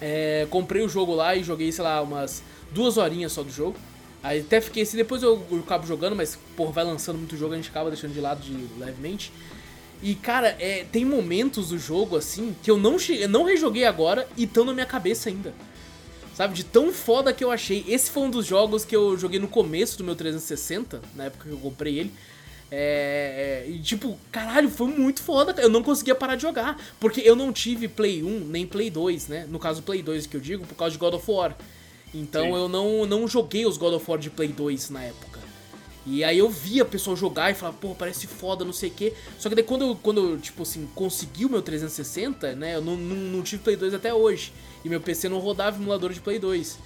[0.00, 3.76] É, comprei o jogo lá e joguei, sei lá, umas duas horinhas só do jogo.
[4.24, 7.52] Aí até fiquei assim, depois eu, eu acabo jogando, mas, porra, vai lançando muito jogo,
[7.52, 9.30] a gente acaba deixando de lado de levemente.
[10.02, 13.84] E, cara, é, tem momentos do jogo, assim, que eu não, che- eu não rejoguei
[13.84, 15.52] agora e estão na minha cabeça ainda.
[16.34, 17.84] Sabe, de tão foda que eu achei.
[17.86, 21.44] Esse foi um dos jogos que eu joguei no começo do meu 360, na época
[21.44, 22.12] que eu comprei ele.
[22.72, 25.54] É, é, e tipo, caralho, foi muito foda.
[25.62, 26.76] Eu não conseguia parar de jogar.
[26.98, 29.46] Porque eu não tive Play 1 nem Play 2, né?
[29.48, 31.56] No caso, Play 2 que eu digo, por causa de God of War.
[32.14, 32.54] Então Sim.
[32.54, 35.40] eu não, não joguei os God of War de Play 2 na época.
[36.06, 38.92] E aí eu via a pessoa jogar e falava, pô, parece foda, não sei o
[38.92, 39.14] quê.
[39.38, 42.76] Só que daí quando eu, quando eu tipo assim, consegui o meu 360, né?
[42.76, 44.52] Eu não, não, não tive Play 2 até hoje.
[44.84, 46.78] E meu PC não rodava emulador de Play 2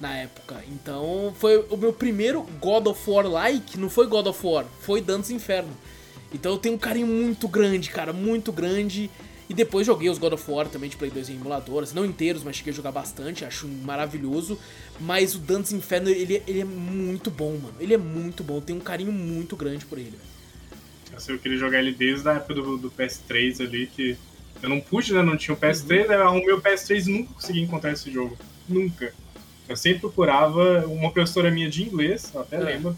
[0.00, 0.62] na época.
[0.68, 5.00] Então foi o meu primeiro God of War like, não foi God of War, foi
[5.00, 5.74] Dantes Inferno.
[6.32, 9.10] Então eu tenho um carinho muito grande, cara, muito grande.
[9.48, 12.42] E depois joguei os God of War também de Play 2 em emuladores, não inteiros,
[12.44, 14.58] mas cheguei a jogar bastante, acho maravilhoso.
[15.00, 17.74] Mas o Dantes Inferno, ele, ele é muito bom, mano.
[17.80, 20.10] Ele é muito bom, tem um carinho muito grande por ele.
[20.10, 21.16] velho.
[21.16, 24.16] Assim, eu queria jogar ele desde a época do, do PS3 ali, que
[24.62, 25.22] eu não pude, né?
[25.22, 26.10] Não tinha o PS3, Uhum.
[26.12, 28.36] aí eu arrumei o PS3 e nunca consegui encontrar esse jogo.
[28.68, 29.14] Nunca.
[29.66, 32.60] Eu sempre procurava uma professora minha de inglês, eu até É.
[32.60, 32.94] lembro.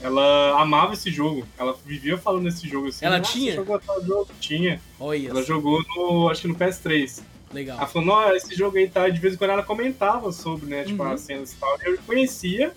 [0.00, 1.46] Ela amava esse jogo.
[1.58, 3.04] Ela vivia falando desse jogo assim.
[3.04, 3.54] Ela "Nossa, tinha?
[3.54, 4.28] Jogou tal jogo?
[4.40, 4.80] Tinha.
[5.00, 5.28] Olha.
[5.30, 6.28] Ela jogou no.
[6.30, 7.20] acho que no PS3.
[7.52, 7.78] Legal.
[7.78, 9.08] Ela falou, não, esse jogo aí tá.
[9.08, 10.84] De vez em quando ela comentava sobre, né?
[10.84, 11.12] Tipo, Uhum.
[11.12, 11.76] as cenas e tal.
[11.82, 12.72] Eu conhecia,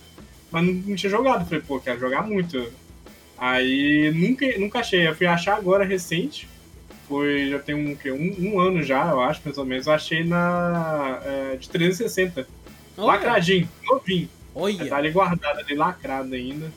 [0.50, 1.44] mas não, não tinha jogado.
[1.44, 2.72] Falei, pô, quero jogar muito.
[3.38, 5.06] Aí nunca, nunca achei.
[5.06, 6.48] Eu fui achar agora recente.
[7.08, 9.86] Foi, já tem um, um, um ano já, eu acho, mais ou menos.
[9.86, 11.20] Eu achei na.
[11.24, 12.48] é, de 360.
[12.96, 14.28] Olha, Lacradinho, novinho.
[14.28, 14.94] Tá olha.
[14.94, 16.72] ali guardado, ali lacrado ainda.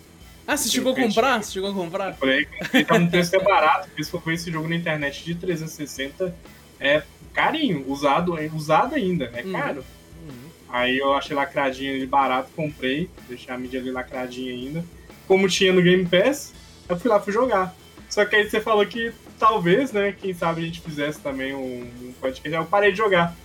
[0.48, 1.44] Ah, você chegou a comprar?
[1.44, 2.12] Você chegou a comprar?
[2.14, 3.90] Comprei, comprei, tá um preço até barato.
[3.90, 6.36] Por isso que eu fui esse jogo na internet de 360.
[6.80, 9.52] É carinho, usado, é usado ainda, é Uhum.
[9.52, 9.86] caro.
[10.28, 10.50] Uhum.
[10.70, 14.86] Aí eu achei lacradinho ali barato, comprei, deixei a mídia ali lacradinha ainda.
[15.28, 16.54] Como tinha no Game Pass,
[16.88, 17.74] eu fui lá fui jogar.
[18.10, 21.82] Só que aí você falou que talvez, né, quem sabe a gente fizesse também um,
[22.02, 22.56] um podcast.
[22.56, 23.36] Aí eu parei de jogar.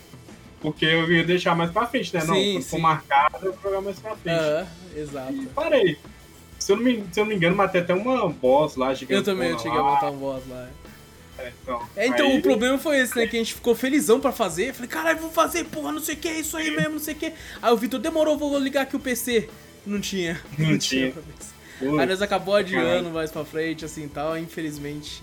[0.61, 2.23] Porque eu ia deixar mais pra frente, né?
[2.23, 4.39] Não, Sim, quando for marcado, eu vou jogar mais pra frente.
[4.39, 5.33] Aham, exato.
[5.33, 5.99] E parei.
[6.61, 9.19] Se eu, não me, se eu não me engano, matei até uma boss lá, gigante.
[9.19, 10.69] Eu também eu cheguei a botar um boss lá.
[11.63, 13.27] Então, É, então aí- o problema foi esse, né?
[13.27, 14.75] Que a gente ficou felizão pra fazer.
[14.75, 17.15] Falei, caralho, vou fazer, porra, não sei o que, é isso aí mesmo, não sei
[17.15, 17.33] o que.
[17.63, 19.49] Aí o Vitor demorou, vou ligar aqui o PC.
[19.87, 20.39] Não tinha.
[20.59, 21.11] Não tinha.
[21.13, 21.51] pra PC.
[21.81, 25.23] Pô, Aí nós acabou adiando mais pra frente, assim tal, infelizmente.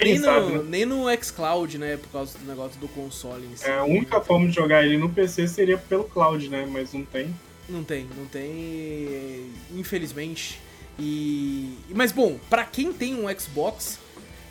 [0.00, 0.68] Quem Nem sabe, no, né?
[0.68, 1.96] nem no xCloud, né?
[1.96, 3.64] Por causa do negócio do console em si.
[3.66, 6.66] é, a única forma de jogar ele no PC seria pelo cloud, né?
[6.68, 7.32] Mas não tem.
[7.68, 9.46] Não tem, não tem.
[9.76, 10.60] Infelizmente.
[10.98, 11.76] E.
[11.94, 13.98] Mas bom, pra quem tem um Xbox,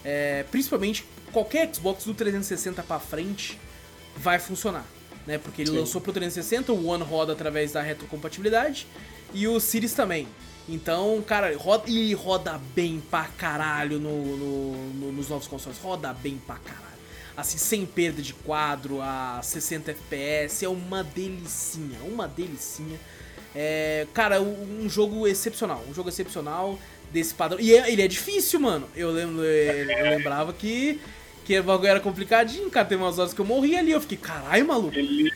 [0.03, 3.59] é, principalmente qualquer Xbox do 360 pra frente,
[4.17, 4.85] vai funcionar.
[5.25, 5.37] Né?
[5.37, 5.77] Porque ele Sim.
[5.79, 8.87] lançou pro 360, o One roda através da retrocompatibilidade
[9.33, 10.27] e o Series também.
[10.67, 15.77] Então, cara, roda, e roda bem pra caralho no, no- no- nos novos consoles.
[15.79, 16.81] Roda bem pra caralho.
[17.37, 20.65] Assim, sem perda de quadro, a 60 FPS.
[20.65, 22.99] É uma delicinha, uma delicinha.
[23.55, 25.83] É, cara, um um jogo excepcional.
[25.89, 26.77] Um jogo excepcional
[27.11, 27.59] desse padrão.
[27.59, 28.87] E é- ele é difícil, mano.
[28.95, 30.99] Eu, lembro, eu lembrava que,
[31.45, 32.85] que o bagulho era complicadinho, cara.
[32.85, 33.91] Tem umas horas que eu morri ali.
[33.91, 34.97] Eu fiquei, caralho, maluco.
[34.97, 35.31] Ele.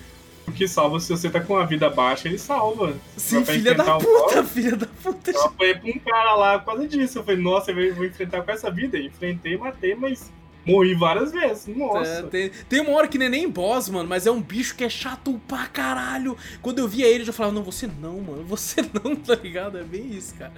[0.56, 2.96] Que salva se você tá com a vida baixa, ele salva.
[3.18, 5.32] Sim, filha da um puta, boss, filha da puta.
[5.32, 7.20] Eu apanhei pra um cara lá por causa disso.
[7.20, 8.98] Eu falei, nossa, eu vou enfrentar com essa vida.
[8.98, 10.32] Enfrentei, matei, mas
[10.66, 11.68] morri várias vezes.
[11.76, 12.10] Nossa.
[12.10, 14.76] É, tem, tem uma hora que não é nem boss, mano, mas é um bicho
[14.76, 16.38] que é chato pra caralho.
[16.62, 19.78] Quando eu via ele, eu já falava, não, você não, mano, você não, tá ligado?
[19.78, 20.52] É bem isso, cara.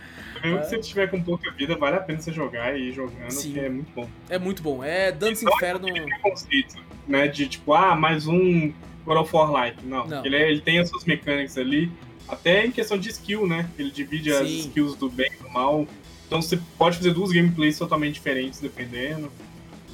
[0.44, 3.32] Mesmo que você tiver com pouca vida, vale a pena você jogar e ir jogando,
[3.32, 3.54] Sim.
[3.54, 4.10] que é muito bom.
[4.30, 4.84] É muito bom.
[4.84, 5.88] É Dance Inferno.
[5.92, 6.76] preconceito,
[7.08, 7.28] né?
[7.28, 8.72] De tipo, ah, mais um
[9.06, 9.86] God of War like.
[9.86, 10.26] Não, Não.
[10.26, 11.92] Ele, é- ele tem as suas mecânicas ali,
[12.28, 13.70] até em questão de skill, né?
[13.80, 14.60] Ele divide as Sim.
[14.60, 15.88] skills do bem e do mal.
[16.28, 19.32] Então você pode fazer duas gameplays totalmente diferentes, dependendo.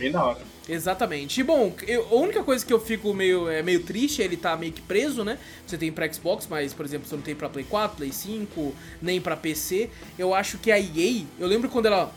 [0.03, 0.39] Bem da hora.
[0.67, 1.39] Exatamente.
[1.39, 4.35] E bom, eu- a única coisa que eu fico meio, é, meio triste é ele
[4.35, 5.37] tá meio que preso, né?
[5.65, 8.75] Você tem pra Xbox, mas, por exemplo, você não tem pra Play 4, Play 5,
[9.01, 9.89] nem pra PC.
[10.19, 12.11] Eu acho que a EA, eu lembro quando ela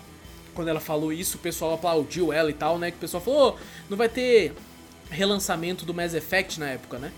[0.54, 2.90] quando ela falou isso, o pessoal aplaudiu ela e tal, né?
[2.90, 3.56] Que o pessoal falou, "Ô,
[3.90, 4.54] não vai ter
[5.10, 7.12] relançamento do Mass Effect na época, né?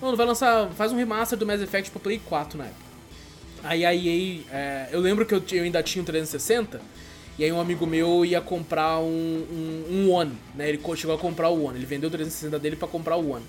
[0.00, 2.86] Não, não vai lançar, faz um remaster do Mass Effect pra Play 4 na época.
[3.64, 6.80] Aí a EA, é, eu lembro que eu, eu ainda tinha um 360,
[7.38, 10.68] e aí um amigo meu ia comprar um, um, um One, né?
[10.68, 13.44] Ele chegou a comprar o One, ele vendeu o 360 dele pra comprar o One.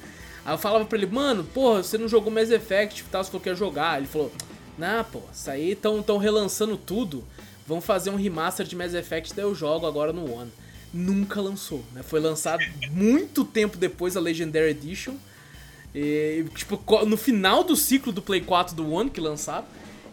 [0.45, 3.29] Aí eu falava pra ele, mano, porra, você não jogou Mass Effect e tal, você
[3.29, 3.97] falou que ia jogar.
[3.97, 4.31] Ele falou,
[4.77, 7.23] nah, pô, isso aí tão, tão relançando tudo,
[7.65, 10.51] vamos fazer um remaster de Mass Effect, daí eu jogo agora no One.
[10.93, 12.01] Nunca lançou, né?
[12.01, 15.15] Foi lançado muito tempo depois a Legendary Edition.
[15.93, 19.65] E, tipo, no final do ciclo do Play 4 do One que lançaram.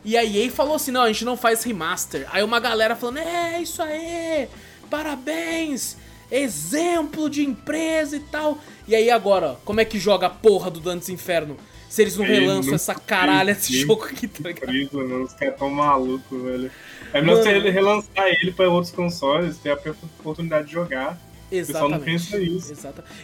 [0.05, 2.27] E a EA falou assim: não, a gente não faz remaster.
[2.31, 4.49] Aí uma galera falando: é, isso aí,
[4.91, 5.97] parabéns,
[6.31, 8.59] exemplo de empresa e tal.
[8.87, 11.57] E aí agora, ó, como é que joga a porra do Dantes Inferno?
[11.89, 14.97] Se eles não relançam não essa caralha desse jogo aqui, tá ligado?
[14.97, 16.71] Mano, os caras tão malucos, velho.
[17.13, 19.79] É melhor você ele relançar ele pra outros consoles, ter a
[20.19, 21.17] oportunidade de jogar.
[21.49, 22.31] pessoal não Exatamente.
[22.31, 22.75] pensa nisso.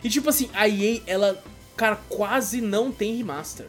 [0.04, 1.42] E tipo assim, a EA, ela,
[1.76, 3.66] cara, quase não tem remaster.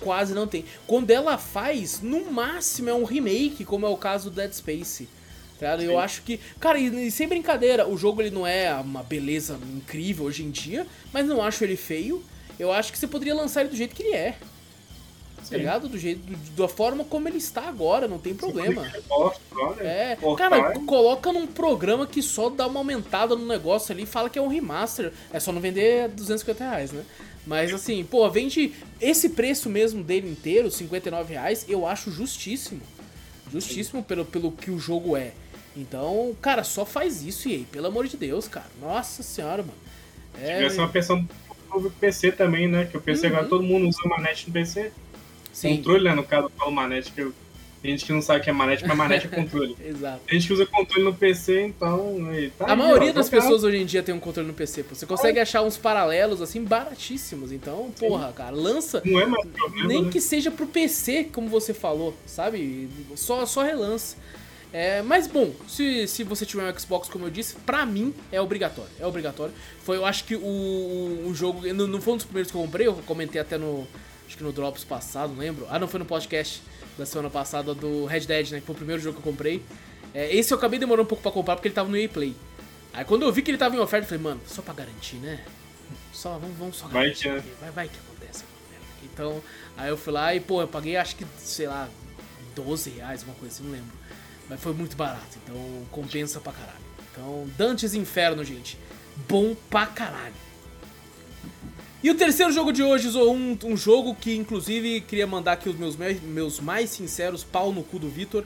[0.00, 0.64] Quase não tem.
[0.86, 5.08] Quando ela faz, no máximo é um remake, como é o caso do Dead Space.
[5.58, 5.74] Tá?
[5.76, 5.96] Eu Sim.
[5.96, 6.38] acho que.
[6.60, 10.86] Cara, e, sem brincadeira, o jogo ele não é uma beleza incrível hoje em dia,
[11.12, 12.22] mas não acho ele feio.
[12.58, 14.36] Eu acho que você poderia lançar ele do jeito que ele é.
[15.48, 15.88] Tá ligado?
[15.88, 18.86] Do jeito, do- da forma como ele está agora, não tem problema.
[19.80, 24.28] É, cara, coloca num programa que só dá uma aumentada no negócio ali e fala
[24.28, 25.12] que é um remaster.
[25.32, 27.02] É só não vender 250 reais, né?
[27.48, 32.82] Mas assim, pô, vende esse preço mesmo dele inteiro, 59 reais, eu acho justíssimo.
[33.50, 35.32] Justíssimo pelo, pelo que o jogo é.
[35.74, 38.66] Então, cara, só faz isso, EA, pelo amor de Deus, cara.
[38.82, 39.74] Nossa senhora, mano.
[40.42, 41.26] É, Tivesse uma versão
[41.70, 42.84] pro PC também, né?
[42.84, 43.32] Que o PC Uhum.
[43.32, 44.92] agora todo mundo usa manete no PC.
[45.50, 45.76] sim.
[45.78, 46.14] Controle, né?
[46.14, 47.32] No caso, eu falo manete, que eu
[47.80, 49.76] Tem gente que não sabe o que é manete, mas manete é controle.
[49.84, 50.20] Exato.
[50.26, 52.16] Tem gente que usa controle no PC, então.
[52.58, 54.82] Tá a aí, maioria ó, das pessoas hoje em dia tem um controle no PC.
[54.82, 54.94] Pô.
[54.94, 55.42] Você consegue é.
[55.42, 57.52] achar uns paralelos assim baratíssimos.
[57.52, 59.00] Então, porra, cara, lança.
[59.04, 60.10] Não é mais problema, Nem né?
[60.10, 62.88] que seja pro PC, como você falou, sabe?
[63.14, 64.16] Só, só relança.
[64.72, 68.40] É, mas bom, se, se você tiver um Xbox, como eu disse, pra mim é
[68.40, 68.90] obrigatório.
[68.98, 69.54] É obrigatório.
[69.82, 71.66] Foi, eu acho que o, o jogo.
[71.72, 73.86] Não, não foi um dos primeiros que eu comprei, eu comentei até no.
[74.26, 75.66] Acho que no Drops passado, não lembro.
[75.70, 76.60] Ah, não foi no podcast
[76.98, 78.60] da semana passada do Red Dead, né?
[78.60, 79.62] Que foi o primeiro jogo que eu comprei.
[80.12, 82.34] É, esse eu acabei demorando um pouco pra comprar porque ele tava no EA Play.
[82.92, 85.16] Aí quando eu vi que ele tava em oferta, eu falei, mano, só pra garantir,
[85.16, 85.44] né?
[86.12, 87.28] Só, vamos, vamos só garantir.
[87.28, 88.44] Vai que, vai, vai que acontece.
[89.04, 89.42] Então,
[89.76, 91.88] aí eu fui lá e, pô, eu paguei acho que, sei lá,
[92.54, 93.92] 12 reais, uma coisa assim, não lembro.
[94.48, 95.56] Mas foi muito barato, então
[95.90, 96.78] compensa pra caralho.
[97.12, 98.78] Então, Dantes Inferno, gente.
[99.28, 100.34] Bom pra caralho.
[102.00, 105.76] E o terceiro jogo de hoje, um, um jogo que inclusive queria mandar aqui os
[105.76, 108.44] meus, meus mais sinceros pau no cu do Vitor,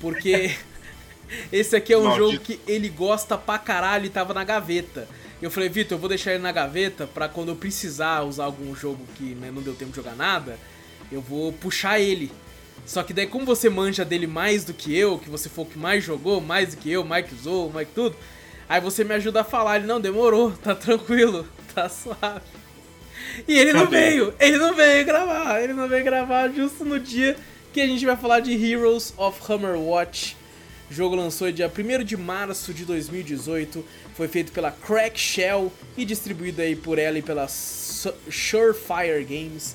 [0.00, 0.56] porque
[1.52, 2.32] esse aqui é um Maldito.
[2.32, 5.06] jogo que ele gosta pra caralho e tava na gaveta.
[5.42, 8.74] Eu falei, Vitor, eu vou deixar ele na gaveta pra quando eu precisar usar algum
[8.74, 10.58] jogo que né, não deu tempo de jogar nada,
[11.12, 12.32] eu vou puxar ele.
[12.86, 15.68] Só que daí, como você manja dele mais do que eu, que você foi o
[15.68, 18.16] que mais jogou, mais do que eu, mais que usou, mais que tudo,
[18.66, 19.76] aí você me ajuda a falar.
[19.76, 22.55] Ele, não, demorou, tá tranquilo, tá suave.
[23.46, 27.36] E ele não veio, ele não veio gravar, ele não veio gravar justo no dia
[27.72, 30.36] que a gente vai falar de Heroes of Hammerwatch.
[30.90, 33.84] O jogo lançou dia 1 de março de 2018,
[34.14, 39.74] foi feito pela Crack Shell e distribuído aí por ela e pela Surefire Games.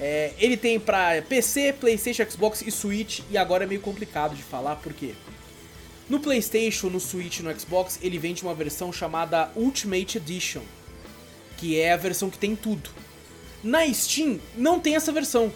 [0.00, 4.42] É, ele tem pra PC, Playstation, Xbox e Switch, e agora é meio complicado de
[4.42, 5.14] falar, porque
[6.08, 10.62] no Playstation, no Switch e no Xbox, ele vem de uma versão chamada Ultimate Edition,
[11.56, 12.90] que é a versão que tem tudo.
[13.62, 15.52] Na Steam, não tem essa versão.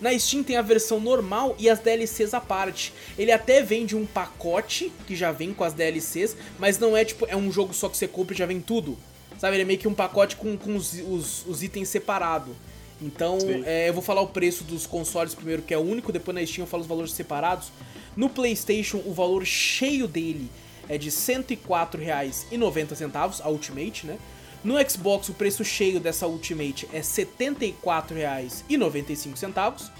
[0.00, 2.92] Na Steam tem a versão normal e as DLCs à parte.
[3.16, 7.26] Ele até vende um pacote que já vem com as DLCs, mas não é tipo,
[7.28, 8.98] é um jogo só que você compra e já vem tudo.
[9.38, 12.54] Sabe, ele é meio que um pacote com, com os, os, os itens separados.
[13.02, 16.34] Então, é, eu vou falar o preço dos consoles primeiro, que é o único, depois
[16.34, 17.72] na Steam eu falo os valores separados.
[18.16, 20.48] No PlayStation, o valor cheio dele
[20.88, 24.16] é de R$ 104,90, a Ultimate, né?
[24.64, 29.90] No Xbox, o preço cheio dessa Ultimate é R$ 74,95.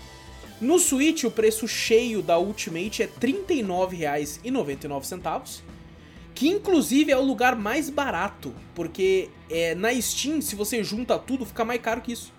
[0.58, 5.60] No Switch, o preço cheio da Ultimate é R$ 39,99.
[6.34, 11.44] Que inclusive é o lugar mais barato, porque é, na Steam, se você junta tudo,
[11.44, 12.32] fica mais caro que isso.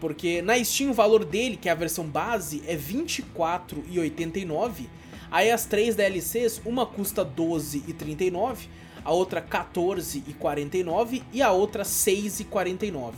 [0.00, 4.88] Porque na Steam o valor dele, que é a versão base, é R$24,89.
[5.30, 8.66] Aí as três DLCs, uma custa R$12,39,
[9.04, 13.12] a outra R$14,49 e a outra R$6,49.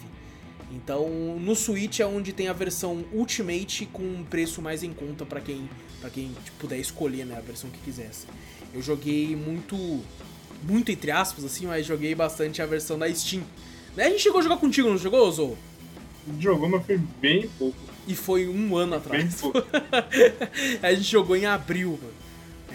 [0.72, 1.08] Então,
[1.38, 5.40] no Switch é onde tem a versão Ultimate com um preço mais em conta para
[5.40, 5.68] quem,
[6.00, 8.26] pra quem tipo, puder escolher né, a versão que quisesse.
[8.72, 10.00] Eu joguei muito,
[10.64, 13.44] muito entre aspas, assim, mas joguei bastante a versão da Steam.
[13.96, 15.56] Né, a gente chegou a jogar contigo, não jogou, Zou?
[16.40, 17.76] Jogou, mas foi bem pouco.
[18.08, 19.24] E foi um ano atrás.
[19.24, 19.62] Bem pouco.
[20.82, 22.23] a gente jogou em abril, mano.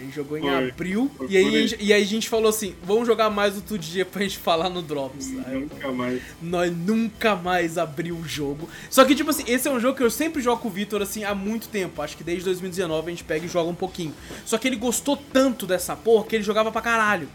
[0.00, 1.76] A gente jogou em foi, abril foi e, aí, aí.
[1.78, 4.80] e aí a gente falou assim: vamos jogar mais outro dia pra gente falar no
[4.80, 5.28] Drops.
[5.30, 6.22] Nunca mais.
[6.40, 8.66] Nós nunca mais abriu o jogo.
[8.88, 11.02] Só que, tipo assim, esse é um jogo que eu sempre jogo com o Victor
[11.02, 12.00] assim há muito tempo.
[12.00, 14.14] Acho que desde 2019 a gente pega e joga um pouquinho.
[14.46, 17.28] Só que ele gostou tanto dessa porra que ele jogava pra caralho.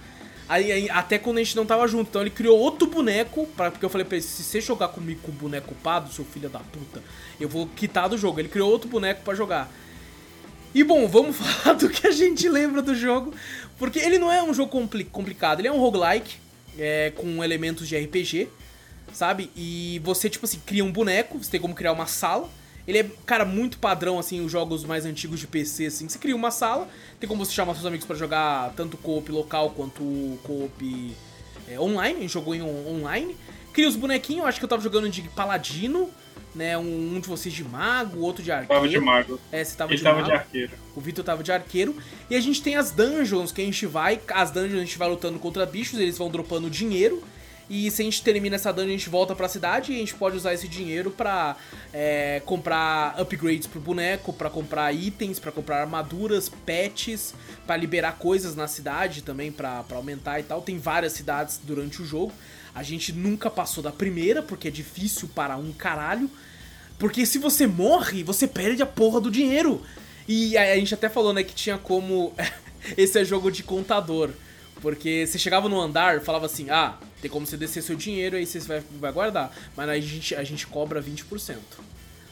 [0.50, 2.10] Aí, aí, até quando a gente não tava junto.
[2.10, 5.20] Então ele criou outro boneco, pra, porque eu falei pra ele, se você jogar comigo
[5.22, 7.04] com o boneco pado, seu filho da puta,
[7.40, 8.40] eu vou quitar do jogo.
[8.40, 9.72] Ele criou outro boneco para jogar.
[10.76, 13.34] E bom, vamos falar do que a gente lembra do jogo,
[13.80, 16.36] porque ele não é um jogo compli complicado, ele é um roguelike,
[16.78, 18.50] é, com elementos de RPG,
[19.14, 19.50] sabe?
[19.56, 22.50] E você, tipo assim, cria um boneco, você tem como criar uma sala,
[22.86, 26.10] ele é, cara, muito padrão, assim, os jogos mais antigos de PC, assim.
[26.10, 26.90] Você cria uma sala,
[27.22, 30.04] tem como você chamar seus amigos para jogar tanto co-op local quanto
[30.44, 31.16] co-op
[31.70, 32.28] é, online.
[32.28, 33.38] Jogou em online.
[33.72, 36.10] Cria os bonequinhos, acho que eu tava jogando de paladino,
[36.56, 36.78] né?
[36.78, 38.74] Um, um de vocês de mago, outro de arqueiro.
[38.74, 39.40] Tava de mago.
[39.52, 40.72] É, você tava Ele de tava de arqueiro.
[40.96, 41.96] O Vitor tava de arqueiro.
[42.30, 44.20] E a gente tem as dungeons que a gente vai.
[44.30, 47.22] As dungeons a gente vai lutando contra bichos, eles vão dropando dinheiro.
[47.70, 50.14] E se a gente termina essa dungeon, a gente volta pra cidade e a gente
[50.14, 51.58] pode usar esse dinheiro pra
[51.92, 57.34] é, comprar upgrades pro boneco, pra comprar itens, pra comprar armaduras, pets,
[57.66, 60.62] pra liberar coisas na cidade também, pra, pra aumentar e tal.
[60.62, 62.32] Tem várias cidades durante o jogo.
[62.76, 66.30] A gente nunca passou da primeira, porque é difícil para um caralho.
[67.00, 69.82] Porque se você morre, você perde a porra do dinheiro.
[70.28, 72.36] E a, a gente até falou, né, que tinha como.
[72.98, 74.30] Esse é jogo de contador.
[74.82, 78.46] Porque você chegava no andar, falava assim, ah, tem como você descer seu dinheiro, aí
[78.46, 79.56] você vai, vai guardar.
[79.76, 81.56] Mas a gente, a gente cobra 20%.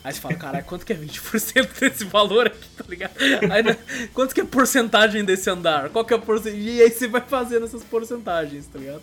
[0.03, 3.13] Aí você fala, caralho, quanto que é 20% desse valor aqui, tá ligado?
[3.49, 3.77] Aí, né,
[4.13, 5.89] quanto que é porcentagem desse andar?
[5.89, 6.61] Qual que é a porcentagem?
[6.61, 9.01] E aí você vai fazendo essas porcentagens, tá ligado?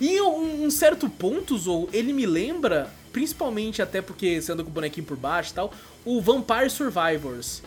[0.00, 4.70] E um, um certo ponto, Zou, ele me lembra, principalmente até porque você anda com
[4.70, 5.72] o bonequinho por baixo e tal,
[6.04, 7.62] o Vampire Survivors.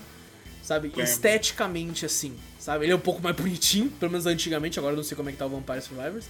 [0.63, 0.91] Sabe?
[0.97, 1.01] É.
[1.01, 2.35] Esteticamente, assim.
[2.59, 2.85] Sabe?
[2.85, 5.31] Ele é um pouco mais bonitinho, pelo menos antigamente, agora eu não sei como é
[5.31, 6.25] que tá o Vampire Survivors.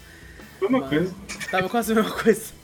[0.61, 1.15] Mesma Mas- coisa.
[1.51, 2.59] Tava quase a mesma coisa.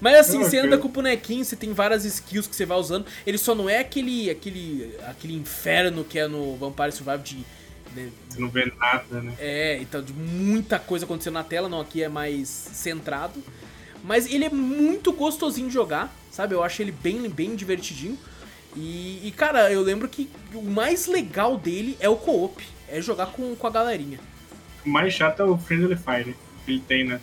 [0.00, 2.78] Mas assim, Mesma você anda com o bonequinho, você tem várias skills que você vai
[2.78, 3.04] usando.
[3.26, 7.44] Ele só não é aquele aquele aquele inferno que é no Vampire Survivor de-
[8.28, 9.34] Você não vê nada, né?
[9.38, 13.42] é, então de muita coisa acontecendo na tela, não, aqui é mais centrado.
[14.02, 16.54] Mas ele é muito gostosinho de jogar, sabe?
[16.54, 18.16] Eu acho ele bem bem divertidinho.
[18.76, 23.26] E, e, cara, eu lembro que o mais legal dele é o co-op, é jogar
[23.26, 24.18] com, com a galerinha.
[24.86, 27.20] O mais chato é o Friendly Fire que ele tem, né?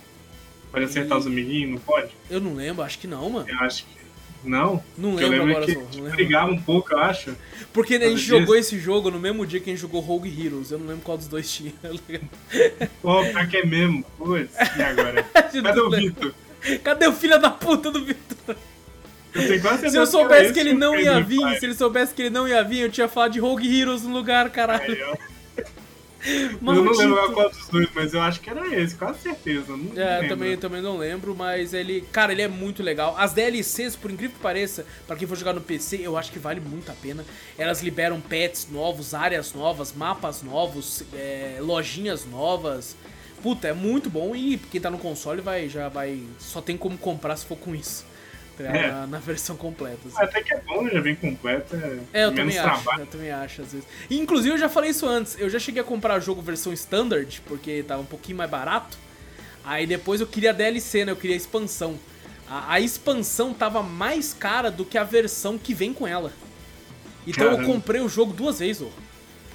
[0.70, 2.10] Pode acertar E- os amiguinhos, não pode?
[2.30, 3.48] Eu não lembro, acho que não, mano.
[3.48, 3.98] Eu acho que.
[4.44, 4.82] Não?
[4.96, 6.10] Não Porque eu lembro lembro agora, que Zou, não lembro.
[6.16, 7.36] brigava um pouco, eu acho.
[7.72, 10.70] Porque a gente jogou esse jogo no mesmo dia que a gente jogou Rogue Heroes.
[10.70, 11.72] Eu não lembro qual dos dois tinha.
[13.02, 14.04] Pô, pior que é mesmo.
[14.16, 15.22] Putz, e agora?
[15.62, 16.34] Cadê o Vitor?
[16.82, 18.56] Cadê o filho da puta do Vitor?
[19.34, 22.30] Eu Se eu soubesse esse que ele não ia vir, se ele soubesse que ele
[22.30, 24.94] não ia vir, eu tinha falado de Rogue Heroes no lugar, caralho.
[24.94, 25.16] Aí, ó.
[26.60, 29.76] Eu não lembro qual dos dois, mas eu acho que era esse, quase certeza.
[29.76, 32.00] Não É, eu também, também não lembro, mas ele.
[32.12, 33.14] Cara, ele é muito legal.
[33.16, 36.38] As DLCs, por incrível que pareça, pra quem for jogar no PC, eu acho que
[36.38, 37.24] vale muito a pena.
[37.56, 42.96] Elas liberam pets novos, áreas novas, mapas novos, é, lojinhas novas.
[43.42, 46.22] Puta, é muito bom e quem tá no console vai, já vai.
[46.38, 48.04] Só tem como comprar se for com isso.
[48.62, 48.76] Ligado?
[48.84, 48.90] É.
[48.92, 49.98] Na, na versão completa.
[50.06, 50.16] assim.
[50.22, 51.74] Até que é bom, já vem completo.
[51.76, 53.02] É, É, eu menos também acho, trabalho.
[53.02, 53.86] eu também acho, às vezes.
[54.10, 57.40] E, inclusive, eu já falei isso antes, eu já cheguei a comprar jogo versão standard,
[57.46, 58.96] porque tava um pouquinho mais barato.
[59.64, 61.12] Aí depois eu queria a DLC, né?
[61.12, 61.98] Eu queria a expansão.
[62.48, 66.32] A, a expansão tava mais cara do que a versão que vem com ela.
[67.26, 67.72] Então eu Caramba.
[67.74, 68.90] comprei o jogo duas vezes, ô.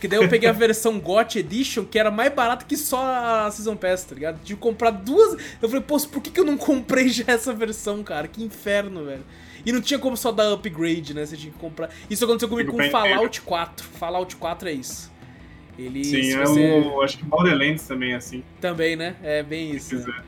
[0.03, 3.01] Porque daí eu peguei a versão GOT Edition, que era mais barata que só
[3.45, 4.43] a Season Pass, tá ligado?
[4.43, 5.37] De comprar duas.
[5.61, 8.27] Eu falei, pô, por que, que eu não comprei já essa versão, cara?
[8.27, 9.23] Que inferno, velho.
[9.65, 11.25] E não tinha como só dar upgrade, né?
[11.25, 11.89] Você tinha que comprar.
[12.09, 13.87] Isso aconteceu comigo com Fallout 4.
[13.93, 15.09] Fallout 4 é isso.
[15.79, 16.03] Ele.
[16.03, 17.01] Sim, é você- o.
[17.01, 18.43] Acho que Borderlands também é assim.
[18.59, 19.15] Também, né?
[19.23, 19.95] É bem isso.
[20.05, 20.21] né?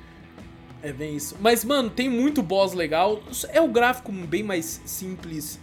[0.81, 1.35] É bem isso.
[1.41, 3.21] Mas, mano, tem muito boss legal.
[3.49, 5.59] É o gráfico bem mais simples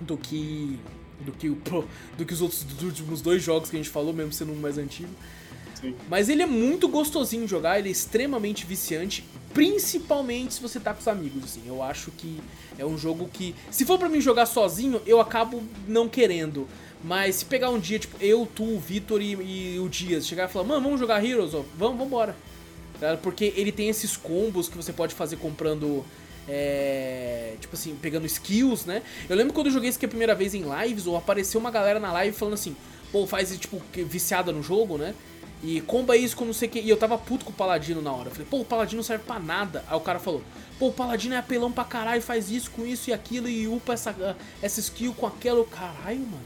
[0.00, 0.78] do que.
[1.24, 3.90] Do que, o, pro- do que os outros dos últimos dois jogos que a gente
[3.90, 5.10] falou, mesmo sendo um mais antigo.
[5.80, 5.94] Sim.
[6.08, 10.92] Mas ele é muito gostosinho de jogar, ele é extremamente viciante, principalmente se você tá
[10.92, 11.62] com os amigos, assim.
[11.66, 12.38] Eu acho que
[12.78, 16.66] é um jogo que, se for pra mim jogar sozinho, eu acabo não querendo.
[17.02, 19.32] Mas se pegar um dia, tipo, eu, tu, o Vitor e,
[19.74, 22.36] e o Dias, chegar e falar, mano, vamos jogar Heroes, ó, vamos, vambora.
[22.98, 23.16] Tá?
[23.16, 26.04] Porque ele tem esses combos que você pode fazer comprando.
[26.52, 29.02] É, tipo assim, pegando skills, né?
[29.28, 31.70] Eu lembro quando eu joguei isso aqui a primeira vez em lives, ou apareceu uma
[31.70, 32.74] galera na live falando assim,
[33.12, 35.14] pô, faz tipo viciada no jogo, né?
[35.62, 36.80] E comba isso com não sei o que.
[36.80, 38.28] E eu tava puto com o Paladino na hora.
[38.28, 39.84] Eu falei, pô, o Paladino não serve pra nada.
[39.86, 40.42] Aí o cara falou,
[40.78, 43.92] pô, o Paladino é apelão pra caralho, faz isso com isso e aquilo e upa
[43.92, 45.64] essa, essa skill com aquela.
[45.66, 46.42] Caralho, mano.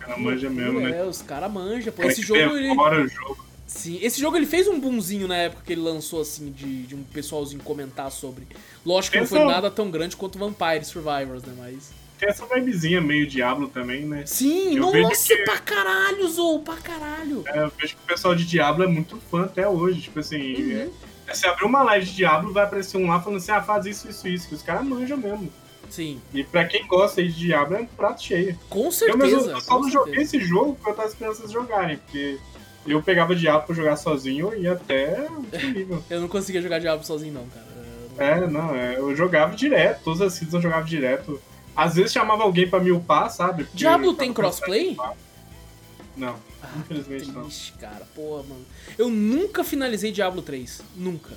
[0.00, 0.98] Ela manja mesmo, né?
[1.00, 1.92] É, os caras manjam.
[1.92, 2.70] Pô, Cara esse jogo ele.
[2.70, 3.45] o jogo.
[3.66, 6.94] Sim, esse jogo ele fez um boomzinho na época que ele lançou, assim, de, de
[6.94, 8.46] um pessoalzinho comentar sobre.
[8.84, 11.52] Lógico que não foi nada tão grande quanto Vampire Survivors, né?
[11.58, 11.90] Mas.
[12.18, 14.24] Tem essa vibezinha meio Diablo também, né?
[14.24, 17.42] Sim, Eu nossa, que- pra caralho, Zou, pra caralho.
[17.46, 20.02] É, eu vejo que o pessoal de Diablo é muito fã até hoje.
[20.02, 20.90] Tipo assim, Uhum.
[21.26, 23.84] é, se abrir uma live de Diablo, vai aparecer um lá falando assim, ah, faz
[23.84, 24.48] isso, isso, isso.
[24.48, 25.52] Que os caras manjam mesmo.
[25.90, 28.58] Sim, E pra quem gosta aí de Diablo, é um prato cheio.
[28.70, 29.18] com eu certeza.
[29.36, 31.98] mesmo eu só não joguei esse jogo porque eu tava esperando vocês jogarem.
[31.98, 32.38] Porque
[32.86, 35.28] eu pegava Diablo pra jogar sozinho e até
[35.74, 36.02] nível.
[36.10, 37.66] Eu não conseguia jogar Diablo sozinho, não, cara.
[38.18, 41.40] É, não, é, eu jogava direto, todas as seasons eu jogava direto.
[41.76, 43.64] Às vezes chamava alguém pra me upar, sabe?
[43.64, 44.96] Porque Diablo tem crossplay?
[46.16, 47.42] Não, Ah, infelizmente não.
[47.42, 48.06] triste, cara.
[48.14, 48.64] Porra, mano.
[48.96, 50.80] Eu nunca finalizei Diablo 3.
[50.96, 51.30] Nunca.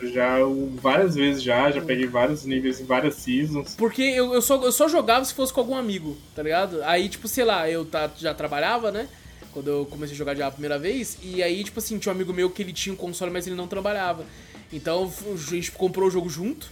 [0.00, 3.74] Já eu- várias vezes já, já peguei vários níveis em várias seasons.
[3.76, 6.82] Porque eu, eu, só, eu só jogava se fosse com algum amigo, tá ligado?
[6.84, 9.08] Aí, tipo, sei lá, eu tá, já trabalhava, né?
[9.52, 11.18] Quando eu comecei a jogar Diablo a primeira vez.
[11.22, 13.56] E aí, tipo assim, tinha um amigo meu que ele tinha um console, mas ele
[13.56, 14.24] não trabalhava.
[14.72, 16.70] Então a gente comprou o jogo junto.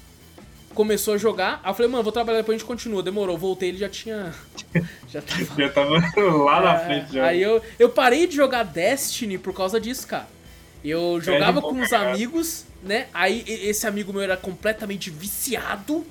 [0.75, 1.61] Começou a jogar.
[1.65, 3.03] Aí eu falei, mano, vou trabalhar depois a gente continua.
[3.03, 3.37] Demorou.
[3.37, 4.33] Voltei, ele já tinha.
[5.11, 5.45] Já tava.
[5.59, 5.91] Já tava
[6.45, 7.27] lá na É, frente já.
[7.27, 10.29] Aí eu, eu parei de jogar Destiny por causa disso, cara.
[10.85, 12.13] Eu jogava de com cara.
[12.13, 13.09] amigos, né?
[13.13, 16.07] Aí esse amigo meu era completamente viciado.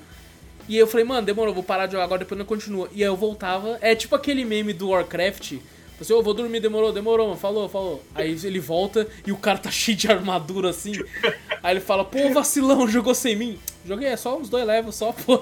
[0.68, 2.88] E eu falei, mano, demorou, vou parar de jogar agora, depois não continua.
[2.92, 3.78] E aí eu voltava.
[3.80, 5.54] É tipo aquele meme do Warcraft.
[6.00, 7.38] Você, ô, vou dormir, demorou, demorou, mano.
[7.38, 8.02] Falou, falou.
[8.14, 10.92] Aí ele volta e o cara tá cheio de armadura assim.
[11.62, 13.58] Aí ele fala, pô, vacilão, jogou sem mim.
[13.86, 15.36] Joguei é só uns dois levels só, pô,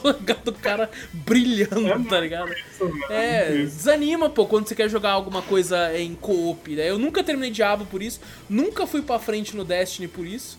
[0.45, 2.51] do cara brilhando, É tá ligado?
[2.53, 3.77] Isso, É, isso.
[3.77, 6.89] desanima, pô, quando você quer jogar alguma coisa em co-op, né?
[6.91, 10.59] Eu nunca terminei Diablo por isso, nunca fui pra frente no Destiny por isso.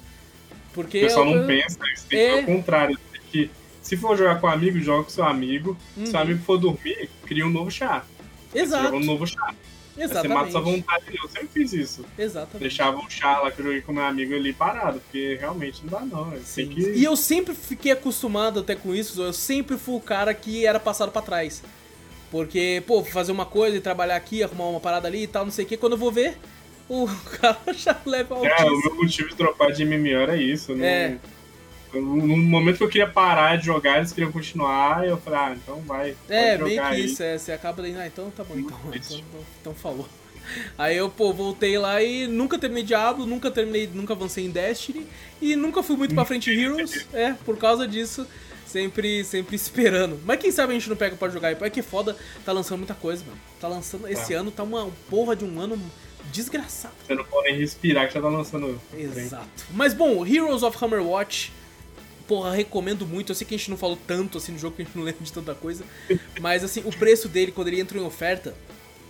[0.73, 2.27] Porque O pessoal eu- não pensa, isso tem É.
[2.29, 2.99] que ser ao contrário.
[3.31, 3.49] Que,
[3.81, 5.75] se for jogar com um amigo, joga com seu amigo.
[5.95, 6.11] Se Uhum.
[6.13, 8.03] o amigo for dormir, cria um novo chá.
[8.53, 9.53] Exato, joga um novo chá.
[10.01, 10.51] Aí Você mata exatamente.
[10.51, 11.03] sua vontade.
[11.21, 12.05] Eu sempre fiz isso.
[12.17, 12.59] Exatamente.
[12.59, 15.99] Deixava chá lá que eu joguei com meu amigo ali parado, porque realmente não dá
[16.05, 16.33] não.
[16.43, 16.67] Sim.
[16.69, 16.81] Que...
[16.91, 20.79] E eu sempre fiquei acostumado até com isso, eu sempre fui o cara que era
[20.79, 21.61] passado pra trás.
[22.31, 25.51] Porque, pô, fazer uma coisa e trabalhar aqui, arrumar uma parada ali e tal, não
[25.51, 26.37] sei o que, quando eu vou ver,
[26.87, 27.07] o
[27.41, 28.81] cara já leva É, o altíssimo.
[28.83, 30.75] meu motivo de dropar de MMO era isso.
[30.75, 30.85] Não...
[30.85, 31.17] É.
[31.93, 35.55] No momento que eu queria parar de jogar, eles queriam continuar, e eu falei, ah,
[35.55, 36.15] então vai.
[36.27, 37.05] É, meio que aí.
[37.05, 39.23] isso, é, você acaba daí, ah, então tá bom, então, então,
[39.59, 40.07] então, falou.
[40.77, 45.05] Aí eu, pô, voltei lá e nunca terminei Diablo, nunca terminei, nunca avancei em Destiny
[45.39, 48.25] e nunca fui muito pra frente em Heroes, é, por causa disso,
[48.65, 50.19] sempre, sempre esperando.
[50.25, 52.79] Mas quem sabe a gente não pega pra jogar aí, é que foda, tá lançando
[52.79, 53.37] muita coisa, mano.
[53.59, 55.79] Tá lançando, esse ano tá uma porra de um ano
[56.31, 56.93] desgraçado.
[57.05, 58.79] Você não pode respirar que já tá lançando.
[58.97, 59.65] Exato.
[59.71, 61.51] Mas bom, Heroes of Hammerwatch,
[62.29, 63.31] porra, recomendo muito.
[63.31, 65.03] Eu sei que a gente não falou tanto assim no jogo que a gente não
[65.03, 65.83] lembra de tanta coisa.
[66.39, 68.53] Mas assim, o preço dele, quando ele entrou em oferta,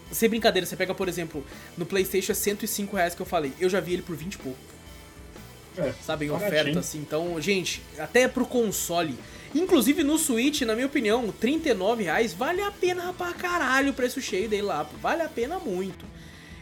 [0.10, 1.46] sem brincadeira, você pega, por exemplo,
[1.78, 3.52] no Playstation é 105 reais que eu falei.
[3.60, 4.60] Eu já vi ele por 20 e pouco.
[5.78, 6.62] É, Sabe, em baratinho.
[6.62, 7.00] oferta, assim.
[7.00, 9.16] Então, gente, até pro console.
[9.54, 14.22] Inclusive no Switch, na minha opinião, 39 reais vale a pena pra caralho o preço
[14.22, 14.84] cheio dele lá.
[15.02, 16.06] Vale a pena muito.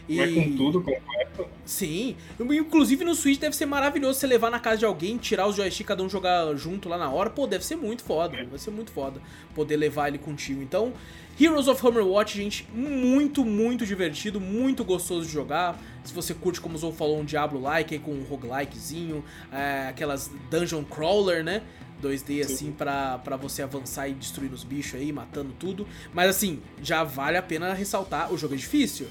[0.08, 1.46] É com tudo completo.
[1.64, 2.16] Sim.
[2.40, 5.86] Inclusive no Switch deve ser maravilhoso você levar na casa de alguém, tirar os joystick,
[5.86, 7.28] cada um jogar junto lá na hora.
[7.28, 8.36] Pô, deve ser muito foda.
[8.36, 8.44] É.
[8.44, 9.20] Vai ser muito foda
[9.54, 10.62] poder levar ele contigo.
[10.62, 10.92] Então,
[11.40, 15.78] Heroes of Hammerwatch, gente, muito, muito divertido, muito gostoso de jogar.
[16.04, 20.30] Se você curte, como o Zou falou, um Diablo-like aí com um roguelikezinho, é, aquelas
[20.50, 21.62] dungeon crawler, né?
[22.02, 25.86] 2D assim pra, pra você avançar e destruir os bichos aí, matando tudo.
[26.12, 29.06] Mas assim, já vale a pena ressaltar, o jogo é difícil.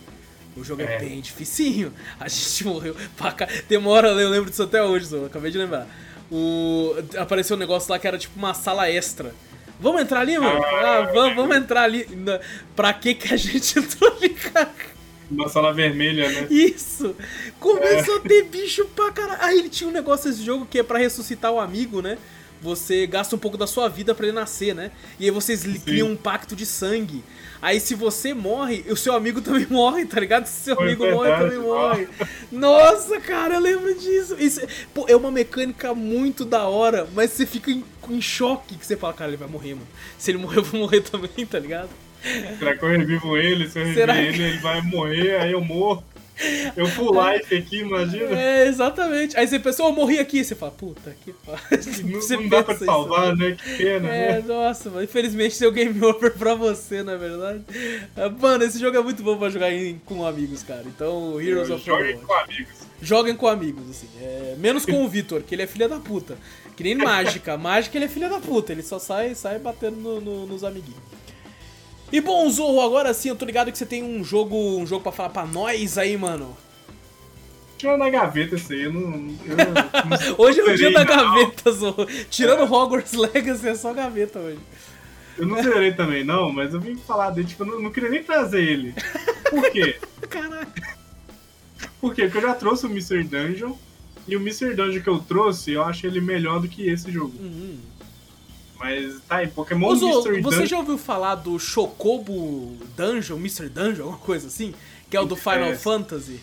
[0.59, 0.99] O jogo é, É.
[0.99, 1.93] bem dificinho.
[2.19, 2.95] A gente morreu
[3.79, 5.87] uma hora, eu lembro disso até hoje, Zou, acabei de lembrar.
[6.31, 6.93] O...
[7.17, 9.33] Apareceu um negócio lá que era tipo uma sala extra.
[9.79, 10.61] Vamos entrar ali, mano?
[10.63, 12.07] Ah, Ah, vamos, vamos entrar ali.
[12.15, 12.39] Na-
[12.75, 14.71] Pra que que a gente entrou ali, cara?
[15.29, 16.47] Uma sala vermelha, né?
[16.49, 17.13] Isso!
[17.59, 19.39] Começou a ter bicho pra caralho.
[19.41, 22.17] Aí ele tinha um negócio nesse jogo que é pra ressuscitar o amigo, né?
[22.61, 24.91] Você gasta um pouco da sua vida pra ele nascer, né?
[25.19, 27.23] E aí vocês li- criam um pacto de sangue.
[27.61, 30.45] Aí se você morre, o seu amigo também morre, tá ligado?
[30.47, 32.07] Se seu Foi amigo morre, verdade, também morre.
[32.51, 34.35] Nossa, cara, eu lembro disso.
[34.39, 34.61] Isso,
[34.93, 38.97] pô, é uma mecânica muito da hora, mas você fica em, em choque que você
[38.97, 39.87] fala, cara, ele vai morrer, mano.
[40.17, 41.89] Se ele morrer, eu vou morrer também, tá ligado?
[42.59, 43.69] Será que eu revivo ele?
[43.69, 46.03] Se eu reviver Será que- ele, ele vai morrer, aí eu morro.
[46.77, 48.39] Eu full life aqui, imagina.
[48.39, 49.35] É, exatamente.
[49.37, 50.43] Aí você pensa, oh, eu morri aqui.
[50.43, 51.59] Você fala, puta que pariu.
[52.37, 53.57] Não, não dá pra te isso, salvar, né?
[53.61, 54.43] Que pena, É, né?
[54.47, 55.03] nossa, mano.
[55.03, 57.63] Infelizmente deu game over pra você, na verdade.
[58.15, 60.83] Ah, Mano, esse jogo é muito bom pra jogar em- com amigos, cara.
[60.85, 62.25] Então, Heroes of Jogue Hammerwatch.
[62.27, 62.77] com amigos.
[63.01, 64.07] Joguem com amigos, assim.
[64.21, 66.37] É, menos com o Vitor, que ele é filha da puta.
[66.75, 67.57] Que nem mágica.
[67.57, 68.71] Mágica ele é filha da puta.
[68.71, 70.99] Ele só sai, sai batendo no- no- nos amiguinhos.
[72.11, 75.03] E bom, Zorro, agora sim, eu tô ligado que você tem um jogo, um jogo
[75.03, 76.57] pra falar pra nós aí, mano.
[77.77, 79.35] Tirando na gaveta isso aí, eu não.
[79.45, 82.07] Eu não Hoje é o dia da gaveta, Zorro.
[82.29, 84.59] Tirando Hogwarts Legacy, é só gaveta hoje.
[85.37, 88.09] Eu não zerei também, não, mas eu vim falar dele, tipo, eu não, não queria
[88.09, 88.95] nem trazer ele.
[89.49, 89.97] Por quê?
[90.27, 90.67] Caralho.
[92.01, 92.23] Por quê?
[92.23, 93.23] Porque eu já trouxe o Mr.
[93.23, 93.73] Dungeon,
[94.27, 94.73] e o Mr.
[94.73, 97.33] Dungeon que eu trouxe, eu acho ele melhor do que esse jogo.
[97.39, 97.77] Uhum.
[98.79, 100.41] Mas tá aí, Pokémon Zorro, Mr.
[100.41, 100.67] você Dungeon.
[100.67, 103.69] já ouviu falar do Chocobo Dungeon, Mr.
[103.69, 104.73] Dungeon, alguma coisa assim?
[105.09, 105.75] Que é o do Final É.
[105.75, 106.39] Fantasy?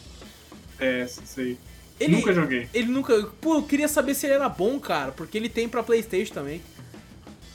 [0.81, 1.59] É, sei.
[2.01, 2.69] Ele, Nunca joguei.
[2.75, 3.23] Ele nunca.
[3.41, 6.61] Pô, eu queria saber se ele era bom, cara, porque ele tem pra PlayStation também.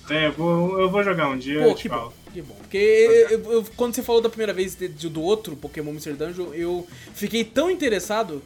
[0.09, 2.09] É, eu vou, eu vou jogar um dia, Pô, eu que falo.
[2.09, 2.55] bom, que bom.
[2.55, 6.13] Porque eu- eu- quando você falou da primeira vez de- de- do outro Pokémon Mr.
[6.13, 8.41] Dungeon, eu fiquei tão interessado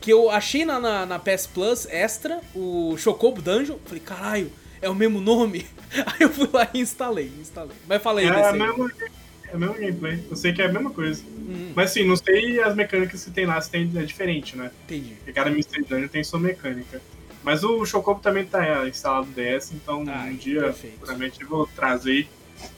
[0.00, 3.76] que eu achei na, na, na PS Plus Extra o Chocobo Dungeon.
[3.84, 4.50] Falei, caralho,
[4.82, 5.64] é o mesmo nome?
[6.06, 7.76] Aí eu fui lá e instalei, instalei.
[7.88, 8.58] Mas falei É aí.
[8.58, 8.90] mesma,
[9.48, 10.24] é a mesma gameplay.
[10.30, 11.22] Eu sei que é a mesma coisa.
[11.24, 14.70] Hum, Mas sim, não sei as mecânicas que tem lá, se tem, é diferente, né?
[14.84, 15.14] entendi.
[15.14, 15.82] Porque cada Mr.
[15.82, 17.00] Dungeon tem sua mecânica.
[17.42, 21.40] Mas o Chocobo também tá instalado DS, então Ah, um dia, perfeito.
[21.40, 22.28] eu vou trazer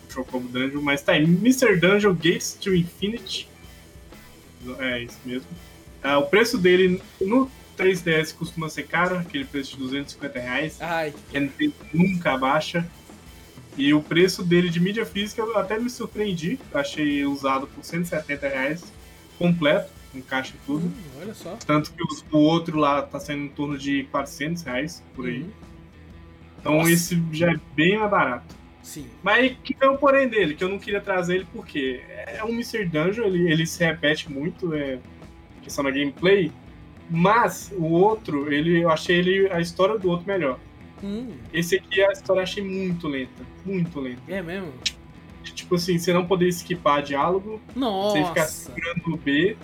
[0.08, 0.80] o Chocobo Dungeon.
[0.80, 1.76] Mas tá aí, Mr.
[1.76, 3.48] Dungeon Gates to Infinity.
[4.78, 5.46] É isso mesmo.
[6.02, 10.80] Ah, o preço dele no 3DS costuma ser caro, aquele preço de 250 reais.
[10.80, 12.86] Ai, que a Nintendo nunca baixa.
[13.76, 16.58] E o preço dele de mídia física eu até me surpreendi.
[16.72, 18.84] Eu achei usado por 170 reais
[19.36, 20.86] completo, com caixa e tudo.
[20.86, 21.56] hum, olha só.
[21.66, 25.40] Tanto que os- o outro lá tá saindo em torno de 400 reais por aí.
[25.42, 25.50] Uhum.
[26.60, 26.90] Então Nossa.
[26.92, 28.54] esse já é bem mais barato.
[28.82, 29.06] Sim.
[29.22, 32.50] Mas que é o porém dele, que eu não queria trazer ele porque é um
[32.50, 32.84] Mr.
[32.84, 34.98] Dungeon, ele, ele se repete muito, é
[35.62, 36.52] questão da gameplay,
[37.10, 40.58] mas o outro, ele, eu achei ele, a história do outro melhor.
[41.02, 44.22] Hum, Esse aqui a história eu achei muito lenta, muito lenta.
[44.28, 44.72] é mesmo?
[45.54, 48.72] Tipo assim, você não poder esquipar diálogo, você ficar Nossa.
[48.72, 49.56] segurando no B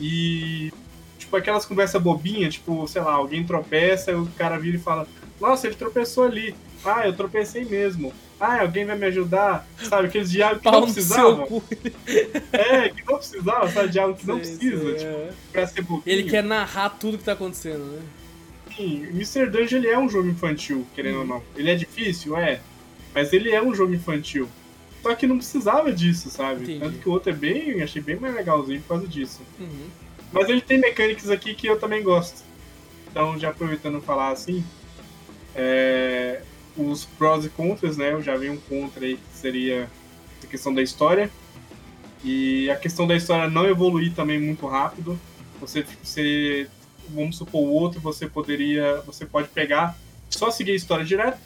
[0.00, 0.72] e
[1.18, 5.06] tipo aquelas conversas bobinhas, tipo, sei lá, alguém tropeça, o cara vira e fala:
[5.40, 6.54] "Nossa, ele tropeçou ali.
[6.84, 8.12] Ah, eu tropecei mesmo.
[8.40, 11.48] Ah, alguém vai me ajudar?" Sabe aqueles diálogos que não precisava?
[12.52, 13.88] É, que não precisava, sabe?
[13.88, 15.30] Diálogo que não Sei, precisa, sei, tipo, é.
[15.52, 16.02] pra ser bobinho.
[16.06, 18.02] Ele quer narrar tudo que tá acontecendo, né?
[18.76, 19.46] Sim, Mr.
[19.46, 21.42] Dungeon ele é um jogo infantil, querendo ou não.
[21.56, 22.60] Ele é difícil, é,
[23.14, 24.48] mas ele é um jogo infantil.
[25.02, 26.62] Só que não precisava disso, sabe?
[26.62, 26.80] Entendi.
[26.80, 29.40] Tanto que o outro é bem, achei bem mais legalzinho por causa disso.
[29.58, 29.88] Uhum.
[30.32, 32.42] Mas ele tem mecânicas aqui que eu também gosto.
[33.10, 34.64] Então, já aproveitando falar assim,
[35.54, 36.42] é,
[36.78, 38.12] os prós e contras, né?
[38.12, 39.88] Eu já vi um contra aí que seria
[40.42, 41.30] a questão da história.
[42.24, 45.18] E a questão da história não evoluir também muito rápido.
[45.60, 46.68] Você, você
[47.08, 49.96] vamos supor o outro, você poderia, você pode pegar,
[50.28, 51.38] só seguir a história direto.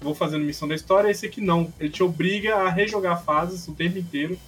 [0.00, 1.72] Vou fazendo missão da história, esse aqui não.
[1.78, 4.38] Ele te obriga a rejogar fases o tempo inteiro.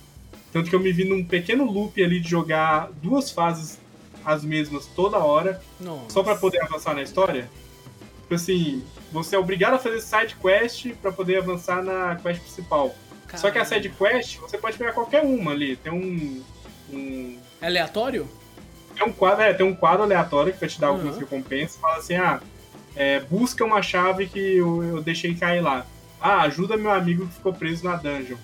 [0.52, 3.78] Tanto que eu me vi num pequeno loop ali de jogar duas fases
[4.24, 6.08] as mesmas toda hora, Nossa.
[6.08, 7.50] só pra poder avançar na história.
[8.34, 12.94] Tipo assim, você é obrigado a fazer side quest pra poder avançar na quest principal.
[13.36, 15.76] Só que a side quest, você pode pegar qualquer uma ali.
[15.76, 16.42] Tem um.
[16.92, 18.28] um É aleatório?
[18.96, 20.96] tem um quadro, é, tem um quadro aleatório que vai te dar Uhum.
[20.96, 21.76] algumas recompensas.
[21.80, 22.40] Fala assim, ah,
[22.94, 25.84] é, busca uma chave que eu, eu deixei cair lá.
[26.20, 28.36] Ah, ajuda meu amigo que ficou preso na dungeon.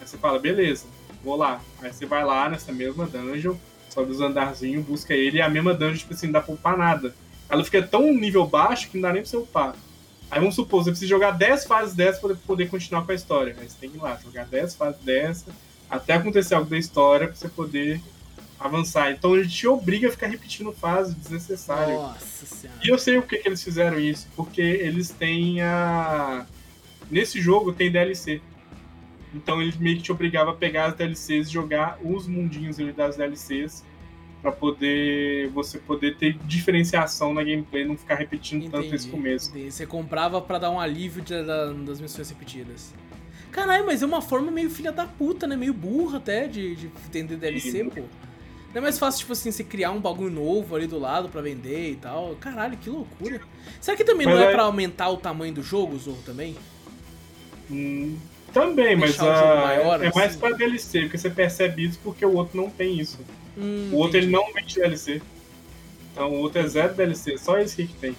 [0.00, 0.86] Aí você fala, beleza,
[1.22, 1.60] vou lá.
[1.80, 3.54] Aí você vai lá nessa mesma dungeon,
[3.88, 6.76] sobe os andarzinhos, busca ele, e a mesma dungeon, tipo assim, não dá pra upar
[6.76, 7.14] nada.
[7.48, 9.74] Ela fica tão nível baixo que não dá nem pra você upar.
[10.30, 13.54] Aí vamos supor, você precisa jogar 10 fases dessa pra poder continuar com a história.
[13.58, 15.46] Aí você tem que ir lá, jogar 10 fases dessa,
[15.88, 18.00] até acontecer algo da história pra você poder
[18.58, 19.12] avançar.
[19.12, 21.94] Então ele te obriga a ficar repetindo fase desnecessário.
[21.94, 22.80] Nossa senhora.
[22.82, 26.46] E eu sei o que, que eles fizeram isso, porque eles têm a.
[27.10, 28.40] Nesse jogo tem DLC.
[29.34, 32.92] Então ele meio que te obrigava a pegar as DLCs e jogar os mundinhos ali
[32.92, 33.84] das DLCs
[34.44, 39.48] pra poder você poder ter diferenciação na gameplay, não ficar repetindo tanto Entendi, esse começo.
[39.48, 39.72] entendi.
[39.72, 42.92] Você comprava pra dar um alívio de- da- das missões repetidas.
[43.50, 45.56] Caralho, mas é uma forma meio filha da puta, né?
[45.56, 47.88] Meio burra até de, de vender DLC, Sim.
[47.88, 48.02] pô.
[48.02, 51.40] Não é mais fácil, tipo assim, você criar um bagulho novo ali do lado pra
[51.40, 52.36] vender e tal.
[52.38, 53.40] Caralho, que loucura.
[53.80, 56.54] Será que também Mas não é aí- pra aumentar o tamanho do jogo, Zorro, também?
[57.70, 58.18] Hum,
[58.52, 60.38] também, mas Deixar jogo ah, maior, é mais assim?
[60.38, 63.18] pra DLC, porque você percebe isso porque o outro não tem isso.
[63.56, 64.44] Hum, O outro ele entendi.
[64.46, 65.22] não vende DLC.
[66.12, 68.16] Então o outro é zero DLC, só esse aqui que tem.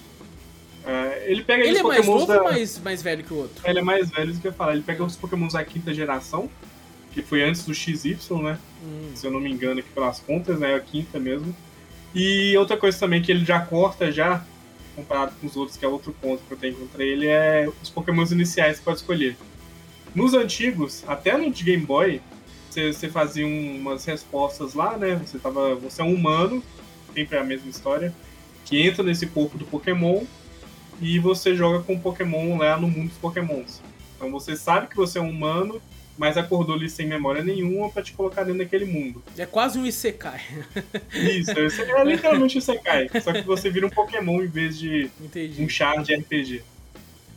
[0.84, 2.38] Ah, ele pega Ele é mais novo da...
[2.38, 3.68] ou mais, mais velho que o outro?
[3.68, 4.72] Ele é mais velho do que eu ia falar.
[4.74, 6.48] Ele pega os pokémons da quinta geração,
[7.12, 8.58] que foi antes do XY, né?
[8.84, 10.72] Hum, Se eu não me engano aqui pelas contas, né?
[10.72, 11.54] É a quinta mesmo.
[12.14, 14.44] E outra coisa também que ele já corta já,
[14.94, 17.90] comparado com os outros, que é outro ponto que eu tenho contra ele, é os
[17.90, 19.36] pokémons iniciais que pode escolher.
[20.14, 22.22] Nos antigos, até no de Game Boy,
[22.76, 25.14] você, você fazia um- umas respostas lá, né?
[25.24, 26.62] Você, tava, você é um humano,
[27.14, 28.12] sempre é a mesma história,
[28.66, 30.24] que entra nesse corpo do Pokémon
[31.00, 33.80] e você joga com o Pokémon lá no mundo dos Pokémons.
[34.16, 35.80] Então você sabe que você é um humano,
[36.18, 39.22] mas acordou ali sem memória nenhuma pra te colocar dentro daquele mundo.
[39.38, 40.40] É quase um Isekai.
[41.12, 43.08] Isso, isso é literalmente o Sekai.
[43.22, 45.62] Só que você vira um Pokémon em vez de Entendi.
[45.62, 46.62] um char de RPG.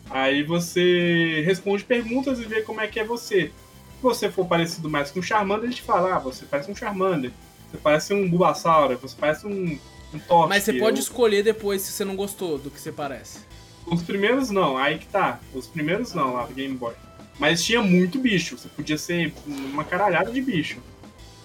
[0.10, 3.52] Aí você responde perguntas e vê como é que é você.
[4.00, 6.76] Se você for parecido mais com um Charmander, a gente fala, ah, você parece um
[6.76, 7.32] Charmander.
[7.70, 9.78] Você parece um Bulbasaur, você parece um,
[10.14, 10.48] um Toxic.
[10.48, 13.40] Mas você pode Eu- escolher depois se você não gostou do que você parece.
[13.86, 15.42] Os primeiros não, aí que tá.
[15.54, 16.94] Os primeiros não, lá do Game Boy.
[17.38, 20.78] Mas tinha muito bicho, você podia ser uma caralhada de bicho.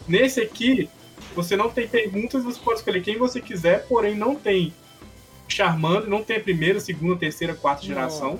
[0.07, 0.89] Nesse aqui,
[1.35, 4.73] você não tem perguntas, você pode escolher quem você quiser, porém não tem
[5.49, 8.39] Charmander, não tem a primeira, segunda, terceira, quarta geração.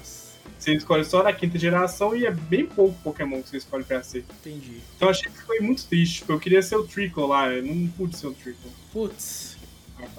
[0.59, 4.03] Você escolhe só da quinta geração e é bem pouco Pokémon que você escolhe pra
[4.03, 4.25] ser.
[4.41, 4.79] entendi.
[4.97, 6.21] Então eu achei que foi muito triste.
[6.21, 8.71] Tipo, eu queria ser o Trickle lá, eu não pude ser o Trickle.
[8.93, 9.57] Putz.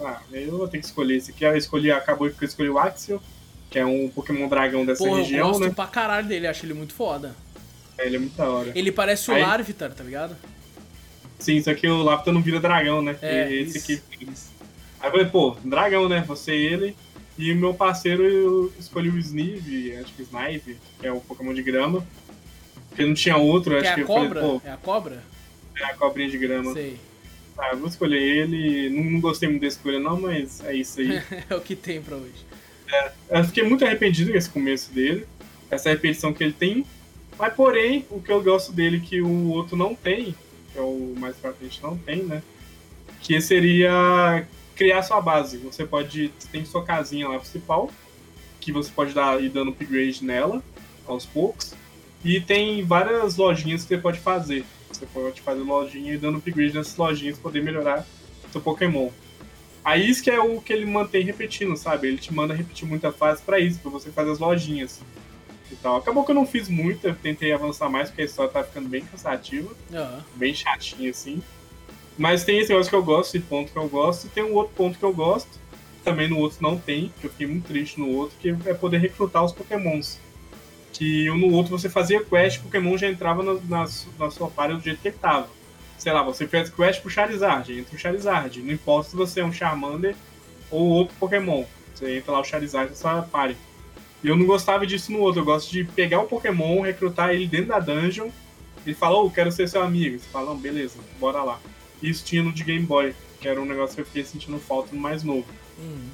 [0.00, 1.44] Ah, eu vou ter que escolher esse aqui.
[1.44, 3.20] Eu escolhi, acabou que eu escolhi o Axel,
[3.70, 5.70] que é um Pokémon dragão dessa Porra, eu região, gosto né?
[5.74, 7.34] pra caralho dele, acho ele muito foda.
[7.98, 8.72] Ele é muito da hora.
[8.74, 10.36] Ele parece o Aí- Larvitar, tá ligado?
[11.38, 13.16] Sim, só que o Lapta não vira dragão, né?
[13.20, 14.02] É, esse isso, aqui.
[14.32, 14.50] isso.
[15.00, 16.24] Aí eu falei, pô, dragão, né?
[16.26, 16.96] Você e ele.
[17.38, 21.62] E meu parceiro eu escolhi o Snive, acho que Snive, que é o Pokémon de
[21.62, 22.06] grama.
[22.88, 24.40] Porque não tinha outro, Que acho é que falei, cobra?
[24.40, 25.22] pô, É a cobra?
[25.78, 26.72] é a cobrinha de grama.
[26.72, 26.96] Sei.
[27.58, 28.88] Ah, eu vou escolher ele.
[28.90, 31.20] Não, não gostei muito da escolha, não, mas é isso aí.
[31.48, 32.44] é o que tem pra hoje.
[33.28, 35.26] Eu fiquei muito arrependido com esse começo dele,
[35.70, 36.86] essa repetição que ele tem.
[37.38, 40.34] Mas, porém, o que eu gosto dele que o outro não tem,
[40.72, 42.42] que é o mais pra frente não tem, né?
[43.20, 44.46] Que seria
[44.76, 45.56] criar sua base.
[45.58, 46.30] Você pode.
[46.38, 47.90] Você tem sua casinha lá principal,
[48.60, 50.62] que você pode dar, ir dando upgrade nela
[51.06, 51.74] aos poucos.
[52.24, 54.64] E tem várias lojinhas que você pode fazer.
[54.88, 58.06] Você pode fazer lojinha e dando upgrade nessas lojinhas poder melhorar
[58.52, 59.10] seu Pokémon.
[59.84, 62.08] Aí isso que é o que ele mantém repetindo, sabe?
[62.08, 65.00] Ele te manda repetir muita fase para isso, para você fazer as lojinhas
[65.70, 65.96] e tal.
[65.96, 68.88] Acabou que eu não fiz muito, eu tentei avançar mais porque a história tá ficando
[68.88, 70.24] bem cansativa, Aham.
[70.34, 71.40] bem chatinha assim.
[72.18, 74.54] Mas tem esse negócio que eu gosto, esse ponto que eu gosto, e tem um
[74.54, 75.50] outro ponto que eu gosto,
[76.02, 78.98] também no outro não tem, que eu fiquei muito triste no outro, que é poder
[78.98, 80.18] recrutar os Pokémons.
[80.92, 83.86] Que no outro você fazia quest, o Pokémon já entrava na, na,
[84.18, 85.48] na sua party do jeito que ele tava.
[85.98, 88.62] Sei lá, você fez quest pro Charizard, entra o Charizard.
[88.62, 90.14] Não importa se você é um Charmander
[90.70, 91.64] ou outro Pokémon.
[91.94, 93.56] Você entra lá o Charizard na sua party.
[94.22, 95.40] E eu não gostava disso no outro.
[95.40, 98.28] Eu gosto de pegar o Pokémon, recrutar ele dentro da dungeon.
[98.86, 100.18] Ele fala, ô, quero ser seu amigo.
[100.18, 101.60] Você fala, beleza, bora lá.
[102.02, 104.94] Isso tinha no de Game Boy, que era um negócio que eu fiquei sentindo falta
[104.94, 105.46] no mais novo.
[105.78, 106.08] Uhum.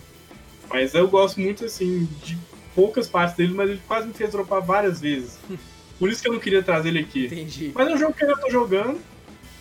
[0.69, 2.39] Mas eu gosto muito, assim, de
[2.75, 5.39] poucas partes dele, mas ele quase me fez dropar várias vezes.
[5.99, 7.27] Por isso que eu não queria trazer ele aqui.
[7.27, 7.73] Entendi.
[7.75, 9.01] Mas é um jogo que eu ainda tô jogando,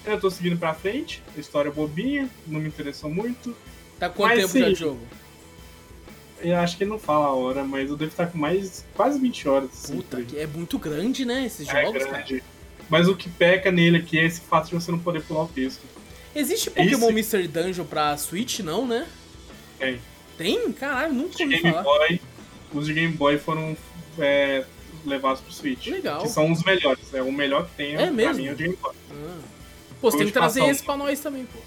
[0.05, 3.55] ainda tô seguindo pra frente, a história é bobinha, não me interessou muito.
[3.99, 4.73] Tá quanto Mas tempo já sim.
[4.73, 4.99] de jogo?
[6.39, 9.19] Eu acho que ele não fala a hora, mas eu devo estar com mais quase
[9.19, 9.69] 20 horas.
[9.71, 11.45] Assim, Puta, que é muito grande, né?
[11.45, 12.17] Esses é jogos, cara.
[12.17, 12.43] grande.
[12.89, 15.47] Mas o que peca nele aqui é esse fato de você não poder pular o
[15.47, 15.81] texto.
[16.35, 17.13] Existe Pokémon isso.
[17.13, 19.07] Mystery Dungeon pra Switch, não, né?
[19.77, 19.99] Tem.
[20.37, 20.71] Tem?
[20.71, 21.83] Caralho, nunca ouvi Game falar.
[21.83, 22.21] Boy,
[22.73, 23.75] os de Game Boy foram
[24.17, 24.63] é,
[25.05, 25.87] levados pro Switch.
[25.87, 26.21] Legal.
[26.21, 27.13] Que são os melhores.
[27.13, 27.95] É o melhor que tem.
[27.95, 28.35] É pra mesmo?
[28.35, 28.93] mim, é o de Game Boy.
[29.11, 29.37] Ah.
[29.99, 31.59] Pô, você tem que trazer esse pra nós também, pô.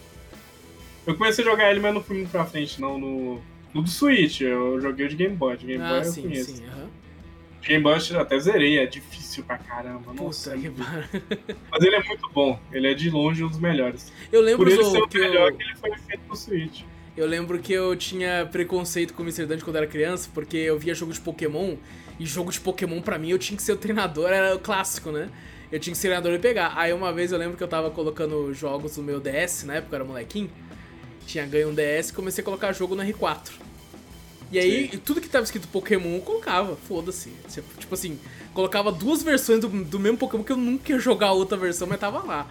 [1.07, 2.99] Eu comecei a jogar ele, mas não fui muito pra frente, não.
[2.99, 3.41] No,
[3.75, 5.57] no do Switch, eu joguei o de Game Boy.
[5.57, 6.57] De Game Boy Ah, eu sim, conheço.
[6.57, 6.65] sim.
[6.67, 6.84] aham.
[7.65, 10.13] De Game Boy eu até zerei, é difícil pra caramba.
[10.13, 11.57] Nossa, Puta é que pariu.
[11.71, 12.61] Mas ele é muito bom.
[12.71, 14.13] Ele é de longe um dos melhores.
[14.31, 16.83] Eu lembro Por ele ser o que melhor eu, que ele foi feito pro Switch.
[17.17, 19.47] eu lembro que eu tinha preconceito com o Mr.
[19.47, 21.77] Dungeon quando era criança, porque eu via jogo de Pokémon,
[22.21, 25.11] e jogo de Pokémon pra mim eu tinha que ser o treinador, era o clássico,
[25.11, 25.31] né?
[25.73, 26.75] Eu tinha que ser o treinador e pegar.
[26.77, 29.97] Aí uma vez eu lembro que eu tava colocando jogos no meu DS, na época
[29.97, 30.51] eu era molequinho,
[31.27, 33.64] tinha ganho um DS e comecei a colocar jogo no R4.
[34.55, 37.33] E aí, tudo que tava escrito Pokémon eu colocava, foda-se.
[37.77, 38.21] Tipo assim,
[38.53, 41.99] colocava duas versões do, do mesmo Pokémon que eu nunca ia jogar outra versão, mas
[41.99, 42.49] tava lá.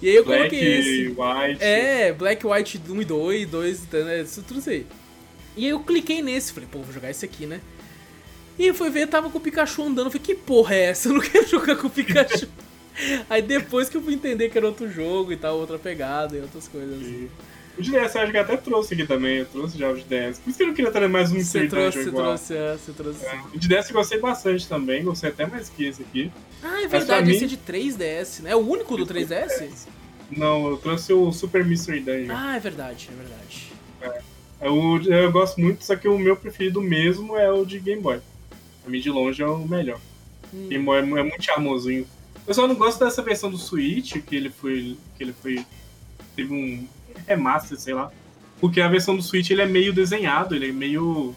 [0.00, 1.08] E aí eu Black, coloquei esse.
[1.08, 1.62] White.
[1.62, 4.86] É, Black, White 1 e 2, 2, né, isso tudo isso aí.
[5.54, 7.60] E aí eu cliquei nesse, falei, pô, vou jogar esse aqui, né?
[8.58, 11.10] E fui ver, tava com o Pikachu andando, falei, que porra é essa?
[11.10, 12.48] Eu não quero jogar com o Pikachu.
[13.28, 16.40] aí depois que eu fui entender que era outro jogo e tal, outra pegada e
[16.40, 17.02] outras coisas.
[17.02, 17.28] assim.
[17.76, 19.38] O de DS eu acho que eu até trouxe aqui também.
[19.38, 20.38] Eu trouxe já o de DS.
[20.38, 22.92] Por isso que eu não queria trazer mais um Você trouxe, você trouxe, é, você
[22.92, 23.18] trouxe.
[23.20, 23.36] sim.
[23.54, 25.02] O de DS eu gostei bastante também.
[25.04, 26.30] Gostei até mais que esse aqui.
[26.62, 28.50] Ah, é verdade, mim- esse é de 3DS, né?
[28.52, 29.86] É o único do 3DS?
[30.30, 32.34] Não, eu trouxe o Super Mystery Dungeon.
[32.34, 33.72] Ah, é verdade, é verdade.
[34.60, 38.20] O- eu gosto muito, só que o meu preferido mesmo é o de Game Boy.
[38.82, 40.00] Pra mim, de longe, é o melhor.
[40.52, 40.68] Hum.
[40.68, 42.06] Game Boy é é muito charmosinho.
[42.46, 44.96] Eu só não gosto dessa versão do Switch, que ele foi.
[45.16, 45.64] que ele foi.
[46.36, 46.86] teve um
[47.26, 48.10] remaster, sei lá.
[48.60, 51.34] Porque a versão do Switch ele é meio desenhado, ele é meio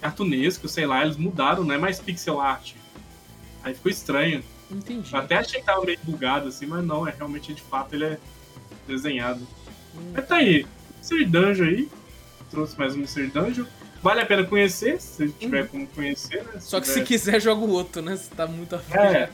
[0.00, 2.72] cartunesco, sei lá, eles mudaram, não é mais pixel art.
[3.62, 4.42] Aí ficou estranho.
[4.70, 5.12] Entendi.
[5.12, 8.04] Eu até achei que tava meio bugado assim, mas não, é realmente de fato ele
[8.04, 8.18] é
[8.86, 9.46] desenhado.
[9.96, 10.12] Hum.
[10.14, 10.66] Mas tá aí,
[10.98, 11.88] Mystery Dungeon aí.
[12.50, 13.64] Trouxe mais um Mystery Dungeon.
[14.02, 16.52] Vale a pena conhecer, se tiver como conhecer, né?
[16.56, 16.60] Hum.
[16.60, 18.16] Só que se tiver- quiser, joga o outro, né?
[18.16, 18.94] Você tá muito afim.
[18.94, 19.30] É.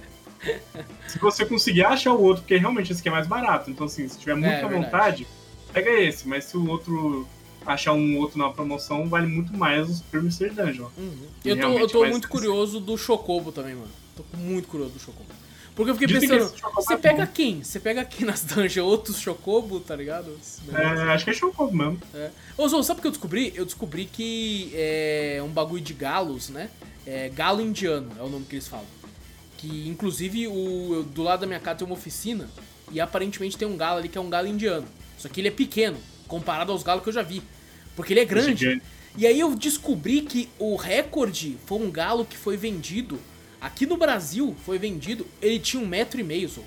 [1.08, 3.70] Se você conseguir achar o outro, porque realmente esse aqui é mais barato.
[3.70, 5.26] Então, assim, se tiver muita É, verdade.
[5.72, 6.26] Pega esse.
[6.28, 7.26] Mas se o outro
[7.66, 10.88] achar um outro na promoção, vale muito mais o Super Mystery Dungeon.
[10.96, 11.26] Uhum.
[11.44, 13.90] Eu tô, eu tô muito curioso do Chocobo também, mano.
[14.16, 15.30] Tô muito curioso do Chocobo.
[15.74, 17.32] Porque eu fiquei Dizem pensando, você é pega bom.
[17.32, 17.64] quem?
[17.64, 18.86] Você pega quem nas dungeons?
[18.86, 20.38] Outros Chocobo, tá ligado?
[20.74, 21.98] É, acho que é Chocobo mesmo.
[22.14, 22.30] É.
[22.58, 23.52] Ô, Zou, sabe o que eu descobri?
[23.54, 26.68] Eu descobri que é um bagulho de galos, né?
[27.06, 28.86] É galo indiano, é o nome que eles falam.
[29.56, 32.50] Que, inclusive, o, do lado da minha casa tem uma oficina
[32.90, 34.86] e aparentemente tem um galo ali que é um galo indiano.
[35.22, 35.96] Só que ele é pequeno,
[36.26, 37.44] comparado aos galos que eu já vi.
[37.94, 38.56] Porque ele é grande.
[38.56, 38.82] Gigante.
[39.16, 43.20] E aí eu descobri que o recorde foi um galo que foi vendido.
[43.60, 45.24] Aqui no Brasil foi vendido.
[45.40, 46.64] Ele tinha um metro e meio, Zou.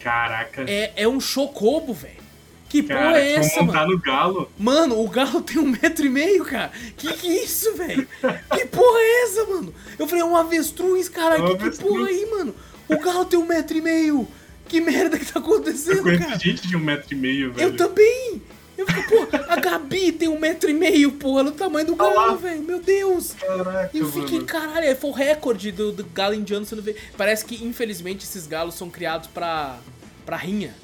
[0.00, 0.64] Caraca.
[0.66, 2.24] É, é um chocobo, velho.
[2.68, 3.92] Que porra Cara, é vamos essa, mano?
[3.92, 4.52] no galo.
[4.58, 6.72] Mano, o galo tem um metro e meio, cara.
[6.96, 8.08] Que que é isso, velho?
[8.52, 9.72] Que porra é essa, mano?
[9.96, 11.36] Eu falei, é um avestruz, cara.
[11.36, 11.92] É um que, que avestruz.
[11.92, 12.52] porra aí, mano?
[12.88, 14.26] O galo tem um metro e meio.
[14.68, 16.38] Que merda que tá Eu acontecendo, conheço cara?
[16.38, 17.68] gente de um metro e meio, velho.
[17.68, 18.42] Eu também.
[18.76, 21.94] Eu Eu fico, pô, a Gabi tem um metro e meio, pô, no tamanho do
[21.94, 22.14] Tá lá.
[22.26, 22.60] galo, velho.
[22.62, 23.32] Meu Deus.
[23.34, 24.46] Caraca, E eu fiquei, mano.
[24.46, 26.96] caralho, é, foi o recorde do, do galo indiano sendo ver.
[27.16, 29.78] Parece que, infelizmente, esses galos são criados pra,
[30.26, 30.74] pra rinha.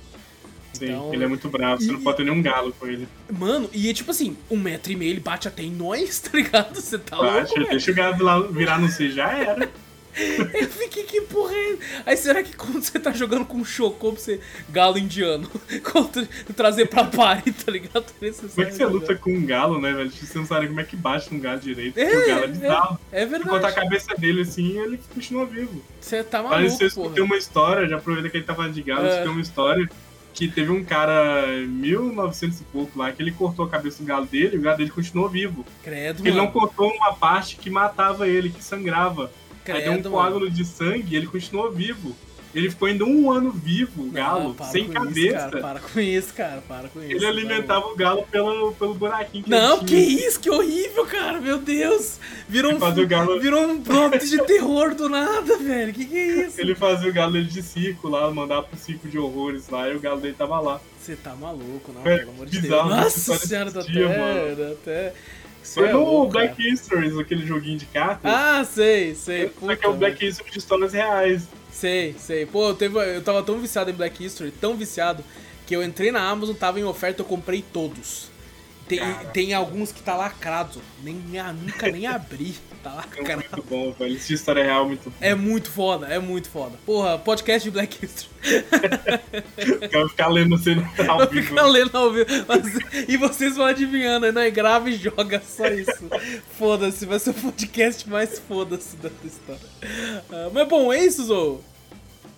[0.73, 3.09] Sim, Então- ele é muito bravo, você não E- pode ter nenhum galo com ele.
[3.28, 6.31] Mano, e é tipo assim, um metro e meio ele bate até em nós, tá
[6.32, 6.77] ligado?
[6.81, 9.69] Você tá Bate, louco, deixa o galo virar no C, já era.
[10.16, 11.76] Eu fiquei, que porra é?
[12.06, 15.48] Aí será que quando você tá jogando com Chocô pra você galo indiano,
[15.92, 16.26] contra,
[16.56, 18.04] trazer pra pare, tá ligado?
[18.18, 20.10] Como é que você luta com um galo, né, velho?
[20.10, 21.94] Você não sabe como é que bate um galo direito.
[21.94, 22.98] porque o galo é bizarro.
[23.12, 23.74] É Enquanto a verdade.
[23.76, 25.82] cabeça dele assim, ele continua vivo.
[26.00, 27.24] Você tá Mas maluco, você escutei porra.
[27.24, 29.22] uma história, já aproveita que ele tá falando de galo, É.
[29.22, 29.88] tem uma história
[30.34, 34.06] que teve um cara em 1900 e pouco lá, que ele cortou a cabeça do
[34.06, 35.64] galo dele e o galo dele continuou vivo.
[35.82, 36.52] Credo, Ele não mano.
[36.52, 39.30] cortou uma parte que matava ele, que sangrava.
[39.66, 40.22] Aí deu um Credo, mano.
[40.22, 42.16] coágulo de sangue e ele continuou vivo.
[42.52, 45.20] Ele ficou ainda um ano vivo, o galo, Não, para sem cabeça.
[45.20, 47.12] Isso, cara, para com isso, cara, para com isso.
[47.12, 51.58] ele alimentava o galo pelo, pelo buraquinho que Não, que isso, que horrível, cara, meu
[51.58, 52.18] Deus.
[52.48, 55.92] Virou um, galo- virou um plot de terror do nada, velho.
[55.92, 56.60] Que que é isso?
[56.60, 59.94] Ele fazia o galo dele de circo lá, mandava pro circo de horrores lá, e
[59.94, 60.80] o galo dele tava lá.
[61.00, 62.84] Você tá maluco, não, É, pelo amor de Deus.
[62.84, 64.72] Nossa senhora, tá até, mano.
[64.72, 65.12] até...
[65.62, 66.46] Foi é no cara.
[66.46, 68.32] Black Histories, aquele joguinho de cartas.
[68.32, 69.52] Ah, sei, sei.
[69.60, 71.48] Só que é o puta, Black History de histórias reais.
[71.70, 72.46] Sei, sei.
[72.46, 75.24] Pô, eu, teve, eu tava tão viciado em Black History, tão viciado,
[75.66, 78.30] que eu entrei na Amazon, tava em oferta, eu comprei todos.
[78.96, 80.80] Tem, tem alguns que tá lacrado.
[81.02, 82.54] Nem, nunca nem abri.
[82.82, 83.44] Tá É lacrado.
[83.52, 84.18] muito bom, velho.
[84.18, 85.16] De história real é muito bom.
[85.20, 86.78] É muito foda, é muito foda.
[86.86, 88.30] Porra, podcast de Black History.
[89.90, 90.72] Quero ficar lendo você
[91.06, 91.48] ao vivo.
[91.48, 92.26] ficar lendo ao vivo.
[92.48, 96.08] Mas- e vocês vão adivinhando, não é grava e joga, só isso.
[96.58, 99.60] Foda-se, vai ser o podcast mais foda-se da história.
[100.32, 101.62] Ah, mas bom, é isso, Zou.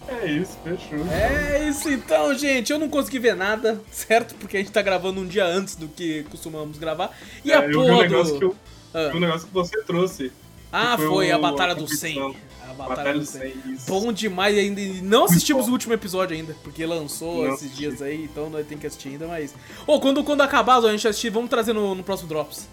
[0.08, 1.06] É isso, fechou.
[1.12, 2.72] É isso então, gente.
[2.72, 4.34] Eu não consegui ver nada, certo?
[4.34, 7.16] Porque a gente tá gravando um dia antes do que costumamos gravar.
[7.44, 8.38] E É, a eu vi um porra negócio do...
[8.38, 8.56] que eu,
[8.94, 9.10] Ah.
[9.14, 10.32] um negócio que você trouxe.
[10.72, 12.14] Ah, foi, foi a Batalha a do 100.
[12.14, 12.52] competição.
[12.62, 13.40] A Batalha, Batalha do do 100.
[13.64, 13.86] 100, isso.
[13.86, 14.80] Bom demais ainda.
[15.02, 17.76] Não assistimos o último episódio ainda, porque lançou Não esses assisti.
[17.76, 19.54] dias aí, então nós temos que assistir ainda, mas...
[19.86, 22.66] Ô, quando, quando acabar, a gente assistir, vamos trazer no, no próximo Drops.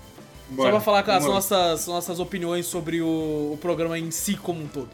[0.50, 0.70] Bora.
[0.70, 4.64] Só pra falar com as nossas, nossas opiniões sobre o, o programa em si como
[4.64, 4.90] um todo.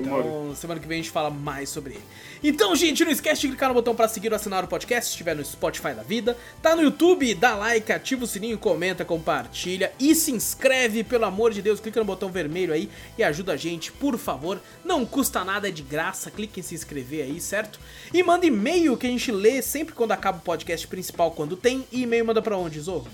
[0.00, 2.04] Então, semana que vem a gente fala mais sobre ele.
[2.42, 5.12] Então, gente, não esquece de clicar no botão pra seguir ou assinar o podcast, se
[5.12, 6.36] estiver no Spotify da vida.
[6.62, 11.52] Tá no YouTube, dá like, ativa o sininho, comenta, compartilha e se inscreve, pelo amor
[11.52, 11.80] de Deus.
[11.80, 14.58] Clica no botão vermelho aí e ajuda a gente, por favor.
[14.84, 16.30] Não custa nada, é de graça.
[16.30, 17.78] Clique em se inscrever aí, certo?
[18.12, 21.84] E manda e-mail que a gente lê sempre quando acaba o podcast principal, quando tem.
[21.92, 23.08] E e-mail manda pra onde, Zorro?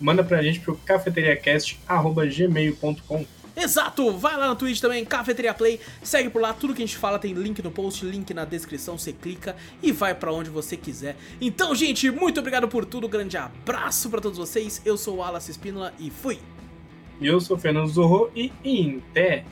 [0.00, 3.26] Manda pra gente pro cafeteriacast.gmail.com.
[3.56, 4.10] Exato!
[4.16, 7.18] Vai lá no Twitch também, Cafeteria Play, segue por lá, tudo que a gente fala
[7.18, 11.16] tem link no post, link na descrição, você clica e vai pra onde você quiser.
[11.40, 15.50] Então, gente, muito obrigado por tudo, grande abraço pra todos vocês, eu sou o Wallace
[15.50, 16.38] Espínola e fui!
[17.20, 19.44] Eu sou o Fernando Zorro e em té.